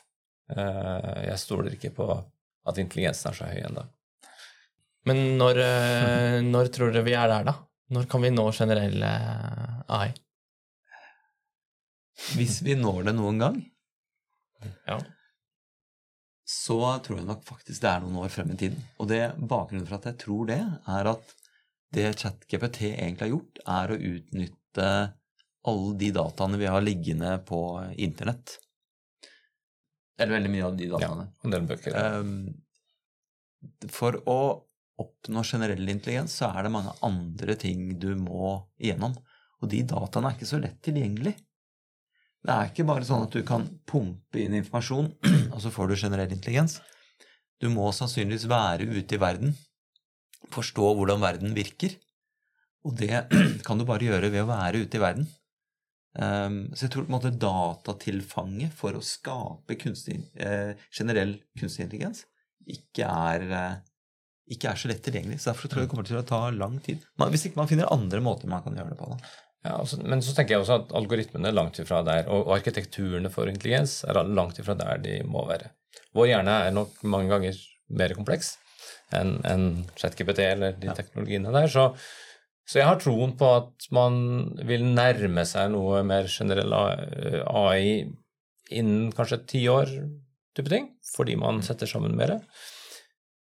Eh, 0.51 1.19
jeg 1.29 1.39
stoler 1.39 1.75
ikke 1.77 1.93
på 1.95 2.07
at 2.11 2.79
intelligensen 2.81 3.31
er 3.31 3.37
så 3.37 3.47
høy 3.49 3.61
ennå. 3.63 3.85
Men 5.07 5.37
når, 5.39 5.59
eh, 5.59 6.41
når 6.45 6.71
tror 6.71 6.91
dere 6.93 7.05
vi 7.07 7.15
er 7.19 7.27
der, 7.31 7.47
da? 7.47 7.55
Når 7.93 8.07
kan 8.09 8.23
vi 8.23 8.31
nå 8.31 8.45
generell 8.55 9.03
eh, 9.03 9.81
AI? 9.91 10.13
Hvis 12.37 12.61
vi 12.63 12.75
når 12.79 13.09
det 13.09 13.15
noen 13.17 13.41
gang, 13.41 13.57
Ja. 14.87 14.99
så 16.47 16.77
tror 17.03 17.17
jeg 17.19 17.27
nok 17.27 17.43
faktisk 17.43 17.81
det 17.83 17.89
er 17.89 18.03
noen 18.03 18.21
år 18.23 18.31
frem 18.31 18.51
i 18.53 18.59
tiden. 18.59 18.83
Og 18.99 19.09
det 19.11 19.33
bakgrunnen 19.39 19.87
for 19.89 19.97
at 19.97 20.07
jeg 20.11 20.19
tror 20.23 20.47
det, 20.47 20.61
er 20.87 21.09
at 21.11 21.33
det 21.93 22.13
ChatGPT 22.21 22.93
egentlig 22.93 23.25
har 23.27 23.33
gjort, 23.33 23.59
er 23.67 23.91
å 23.93 23.99
utnytte 24.13 24.87
alle 25.67 25.97
de 25.99 26.11
dataene 26.15 26.59
vi 26.59 26.69
har 26.71 26.83
liggende 26.83 27.35
på 27.47 27.59
internett. 27.97 28.57
Eller 30.19 30.37
veldig 30.37 30.51
mye 30.53 30.65
av 30.67 30.75
de 30.77 30.85
Ja, 30.91 30.97
dataene. 30.97 31.27
en 31.43 31.55
del 31.55 31.65
bøker. 31.67 31.95
Um, 32.19 32.33
For 33.89 34.17
å 34.29 34.37
oppnå 34.99 35.41
generell 35.47 35.89
intelligens 35.89 36.35
så 36.37 36.51
er 36.53 36.63
det 36.67 36.71
mange 36.73 36.93
andre 37.01 37.55
ting 37.59 37.97
du 37.99 38.11
må 38.19 38.67
igjennom. 38.77 39.15
Og 39.63 39.69
de 39.71 39.81
dataene 39.87 40.29
er 40.29 40.35
ikke 40.37 40.49
så 40.51 40.59
lett 40.61 40.81
tilgjengelig. 40.85 41.33
Det 42.43 42.51
er 42.51 42.69
ikke 42.69 42.85
bare 42.85 43.07
sånn 43.07 43.23
at 43.23 43.31
du 43.31 43.41
kan 43.47 43.65
pumpe 43.87 44.41
inn 44.43 44.53
informasjon, 44.59 45.07
og 45.53 45.59
så 45.63 45.71
får 45.71 45.87
du 45.93 45.95
generell 45.95 46.31
intelligens. 46.35 46.81
Du 47.63 47.69
må 47.71 47.87
sannsynligvis 47.95 48.49
være 48.51 48.83
ute 48.91 49.15
i 49.15 49.21
verden, 49.21 49.53
forstå 50.51 50.89
hvordan 50.99 51.23
verden 51.23 51.55
virker. 51.55 51.95
Og 52.83 52.97
det 52.99 53.23
kan 53.65 53.79
du 53.79 53.85
bare 53.87 54.03
gjøre 54.09 54.29
ved 54.33 54.43
å 54.43 54.49
være 54.51 54.83
ute 54.83 54.99
i 54.99 55.03
verden. 55.05 55.29
Ehm, 56.21 56.59
så 56.75 56.85
jeg 56.85 56.93
tror 56.93 57.07
på 57.07 57.11
en 57.11 57.17
måte 57.17 57.33
datatilfanget 57.41 58.75
for 58.77 58.93
å 58.93 59.01
skape 59.05 59.77
kunstig, 59.81 60.19
eh, 60.37 60.75
generell 60.93 61.39
kunstig 61.59 61.87
intelligens 61.87 62.25
ikke 62.69 63.07
er, 63.07 63.47
eh, 63.51 63.75
ikke 64.53 64.69
er 64.69 64.75
så 64.79 64.91
lett 64.91 65.01
tilgjengelig. 65.03 65.39
Så 65.41 65.51
derfor 65.51 65.69
tror 65.69 65.81
jeg 65.81 65.87
det 65.87 65.93
kommer 65.95 66.07
til 66.07 66.21
å 66.21 66.27
ta 66.27 66.49
lang 66.51 66.79
tid. 66.79 67.03
Man, 67.17 67.31
hvis 67.33 67.47
ikke 67.49 67.57
man 67.57 67.67
finner 67.67 67.91
andre 67.91 68.21
måter 68.21 68.47
man 68.47 68.63
kan 68.63 68.75
gjøre 68.77 68.93
det 68.93 68.99
på. 68.99 69.09
Da. 69.09 69.33
Ja, 69.63 69.77
altså, 69.79 69.97
men 70.03 70.19
så 70.19 70.35
tenker 70.35 70.55
jeg 70.55 70.63
også 70.63 70.81
at 70.81 70.91
algoritmene 70.91 71.47
er 71.47 71.55
langt 71.55 71.79
ifra 71.79 72.03
der, 72.03 72.27
og 72.27 72.47
og 72.47 72.57
arkitekturene 72.57 73.31
for 73.31 73.47
intelligens 73.47 74.03
er 74.03 74.19
langt 74.27 74.59
ifra 74.59 74.75
der 74.75 74.99
de 74.99 75.21
må 75.23 75.47
være. 75.47 75.71
Vår 76.13 76.27
hjerne 76.27 76.57
er 76.67 76.75
nok 76.75 76.99
mange 77.03 77.31
ganger 77.31 77.57
mer 77.89 78.13
kompleks 78.17 78.57
enn 79.13 79.37
en 79.45 79.65
ChatGPT 79.95 80.39
eller 80.39 80.75
de 80.81 80.91
teknologiene 80.97 81.53
der. 81.53 81.67
Så, 81.71 81.93
så 82.63 82.79
jeg 82.79 82.87
har 82.87 82.99
troen 83.01 83.33
på 83.39 83.47
at 83.57 83.87
man 83.95 84.19
vil 84.63 84.85
nærme 84.95 85.43
seg 85.47 85.73
noe 85.73 86.03
mer 86.07 86.29
generell 86.31 86.73
AI 86.73 88.05
innen 88.73 89.11
kanskje 89.15 89.41
ti 89.49 89.65
år, 89.71 89.91
type 90.55 90.71
ting, 90.71 90.87
fordi 91.11 91.35
man 91.39 91.59
setter 91.65 91.89
sammen 91.89 92.15
mer. 92.17 92.37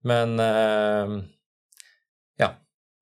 Men 0.06 0.38
eh, 0.42 1.16
ja, 2.38 2.52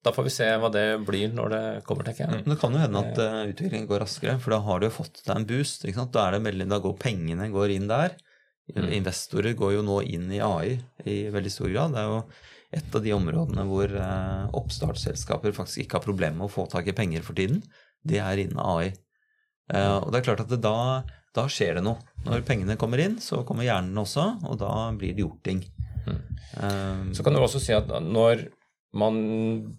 da 0.07 0.14
får 0.17 0.27
vi 0.27 0.33
se 0.33 0.49
hva 0.62 0.71
det 0.73 0.87
blir 1.07 1.35
når 1.37 1.53
det 1.53 1.62
kommer, 1.89 2.07
tenker 2.07 2.25
jeg. 2.25 2.41
Men 2.41 2.55
det 2.55 2.61
kan 2.62 2.75
jo 2.75 2.83
hende 2.83 3.05
at 3.05 3.21
eh, 3.23 3.43
utviklingen 3.53 3.89
går 3.91 4.07
raskere, 4.07 4.39
for 4.43 4.57
da 4.57 4.62
har 4.64 4.81
du 4.81 4.89
jo 4.89 4.97
fått 4.97 5.21
deg 5.27 5.35
en 5.37 5.49
boost. 5.49 5.85
Da, 5.85 6.31
det 6.33 6.43
veldig, 6.49 6.71
da 6.73 6.81
går 6.83 6.97
pengene 7.03 7.53
går 7.53 7.77
inn 7.77 7.91
der. 7.93 8.17
Investorer 8.75 9.55
går 9.55 9.77
jo 9.77 9.83
nå 9.87 10.01
inn 10.11 10.31
i 10.35 10.43
AI 10.43 10.79
i 11.07 11.21
veldig 11.31 11.53
stor 11.53 11.71
grad. 11.71 11.93
Det 11.95 12.03
er 12.03 12.09
jo 12.11 12.23
et 12.75 12.95
av 12.97 13.03
de 13.05 13.12
områdene 13.14 13.64
hvor 13.69 13.93
eh, 13.95 14.47
oppstartsselskaper 14.59 15.55
faktisk 15.57 15.85
ikke 15.85 15.99
har 16.01 16.07
problemer 16.07 16.41
med 16.41 16.49
å 16.49 16.53
få 16.53 16.67
tak 16.71 16.89
i 16.91 16.97
penger 16.97 17.23
for 17.27 17.39
tiden. 17.39 17.62
Det 18.07 18.19
er 18.23 18.43
innen 18.43 18.59
AI. 18.62 18.91
Eh, 19.73 19.97
og 20.01 20.11
det 20.12 20.21
er 20.21 20.27
klart 20.29 20.45
at 20.45 20.51
det, 20.51 20.61
da, 20.64 21.03
da 21.37 21.47
skjer 21.51 21.79
det 21.79 21.87
noe. 21.87 22.03
Når 22.27 22.45
pengene 22.49 22.79
kommer 22.81 23.03
inn, 23.03 23.19
så 23.23 23.43
kommer 23.47 23.67
hjernen 23.67 24.03
også, 24.03 24.27
og 24.47 24.59
da 24.62 24.73
blir 24.99 25.14
det 25.14 25.25
gjort 25.25 25.43
ting. 25.47 25.62
Eh, 26.07 27.12
Så 27.14 27.27
kan 27.27 27.35
du 27.35 27.43
også 27.43 27.62
si 27.62 27.75
at 27.77 27.91
når 28.03 28.49
man 28.97 29.17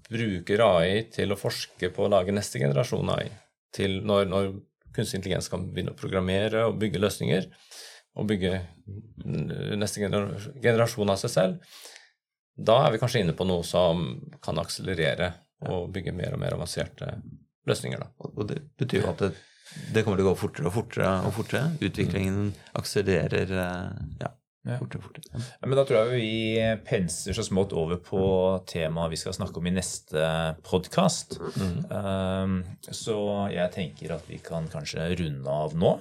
bruker 0.07 0.61
AI 0.61 1.07
til 1.11 1.33
å 1.33 1.39
forske 1.39 1.89
på 1.93 2.05
å 2.05 2.11
lage 2.11 2.35
neste 2.35 2.61
generasjon 2.61 3.13
AI, 3.15 3.27
til 3.75 3.99
når, 4.07 4.27
når 4.31 4.51
kunstig 4.95 5.19
intelligens 5.19 5.49
kan 5.51 5.65
begynne 5.69 5.93
å 5.93 5.99
programmere 5.99 6.65
og 6.69 6.79
bygge 6.81 7.01
løsninger, 7.01 7.47
og 8.17 8.25
bygge 8.31 8.55
neste 9.77 10.01
generasjon 10.01 11.11
av 11.13 11.19
seg 11.21 11.33
selv, 11.33 11.75
da 12.57 12.79
er 12.85 12.93
vi 12.93 13.01
kanskje 13.01 13.21
inne 13.21 13.35
på 13.37 13.45
noe 13.45 13.65
som 13.65 14.07
kan 14.43 14.57
akselerere 14.61 15.33
og 15.67 15.91
bygge 15.93 16.13
mer 16.15 16.33
og 16.33 16.41
mer 16.41 16.55
avanserte 16.57 17.11
løsninger. 17.67 18.01
Da. 18.01 18.31
Og 18.33 18.47
det 18.49 18.61
betyr 18.79 19.03
jo 19.03 19.11
at 19.11 19.21
det, 19.25 19.31
det 19.93 20.03
kommer 20.05 20.19
til 20.19 20.27
å 20.27 20.31
gå 20.31 20.39
fortere 20.39 20.69
og 20.69 20.75
fortere 20.75 21.13
og 21.27 21.35
fortere. 21.37 21.69
Utviklingen 21.83 22.51
akselererer 22.77 23.53
eh, 23.61 24.01
ja, 24.23 24.31
fortere 24.79 25.01
og 25.01 25.07
fortere. 25.09 25.43
Ja, 25.43 25.67
men 25.67 25.79
da 25.79 25.85
tror 25.87 25.99
jeg 25.99 26.21
vi 26.21 26.65
penser 26.87 27.37
så 27.37 27.45
smått 27.45 27.75
over 27.77 28.01
på 28.01 28.23
temaet 28.69 29.13
vi 29.13 29.21
skal 29.21 29.37
snakke 29.37 29.61
om 29.61 29.69
i 29.69 29.75
neste 29.77 30.27
podkast. 30.67 31.39
så 33.01 33.19
jeg 33.53 33.73
tenker 33.75 34.17
at 34.17 34.29
vi 34.29 34.41
kan 34.43 34.69
kanskje 34.71 35.11
runde 35.19 35.59
av 35.65 35.77
nå. 35.77 35.97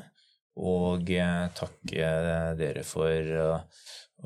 Og 0.56 1.10
eh, 1.12 1.48
takke 1.52 2.12
dere 2.56 2.80
for 2.88 3.34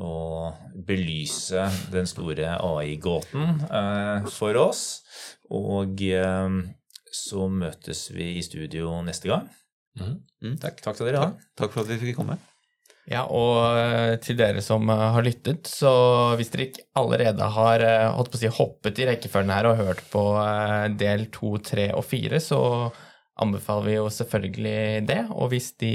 å 0.01 0.51
belyse 0.87 1.67
den 1.93 2.09
store 2.09 2.55
AI-gåten 2.57 3.65
eh, 3.69 4.29
for 4.33 4.59
oss. 4.61 4.85
Og 5.53 6.03
eh, 6.07 6.61
så 7.11 7.49
møtes 7.51 8.07
vi 8.15 8.35
i 8.39 8.45
studio 8.45 9.01
neste 9.07 9.31
gang. 9.31 9.49
Mm. 10.01 10.57
Takk, 10.63 10.81
takk 10.85 11.01
til 11.01 11.11
dere. 11.11 11.27
Takk. 11.27 11.51
Takk 11.61 11.75
for 11.75 11.85
at 11.85 11.93
vi 11.93 12.01
fikk 12.07 12.21
komme. 12.21 12.39
Ja, 13.11 13.25
og 13.27 13.75
eh, 13.75 14.15
til 14.23 14.39
dere 14.39 14.63
som 14.63 14.87
har 14.89 15.25
lyttet, 15.27 15.67
så 15.69 15.93
hvis 16.39 16.53
dere 16.53 16.69
ikke 16.69 16.87
allerede 17.01 17.49
har 17.57 17.85
holdt 18.15 18.33
på 18.33 18.39
å 18.39 18.43
si, 18.43 18.53
hoppet 18.61 19.01
i 19.03 19.09
rekkefølgen 19.11 19.55
her 19.55 19.71
og 19.71 19.81
hørt 19.83 20.05
på 20.13 20.25
del 21.01 21.27
to, 21.35 21.57
tre 21.65 21.91
og 21.97 22.07
fire, 22.07 22.41
så 22.43 22.61
anbefaler 23.41 23.89
vi 23.89 23.99
jo 23.99 24.07
selvfølgelig 24.13 25.09
det. 25.09 25.25
Og 25.33 25.51
hvis 25.53 25.73
de 25.81 25.95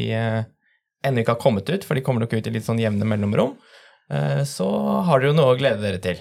ennå 1.05 1.21
ikke 1.21 1.37
har 1.37 1.41
kommet 1.41 1.69
ut, 1.69 1.85
for 1.85 1.95
de 1.95 2.03
kommer 2.03 2.25
nok 2.25 2.35
ut 2.35 2.49
i 2.49 2.53
litt 2.53 2.65
sånn 2.67 2.81
jevne 2.81 3.07
mellomrom, 3.07 3.55
så 4.45 4.69
har 5.07 5.21
dere 5.21 5.31
jo 5.31 5.37
noe 5.37 5.53
å 5.55 5.59
glede 5.59 5.81
dere 5.81 6.01
til. 6.03 6.19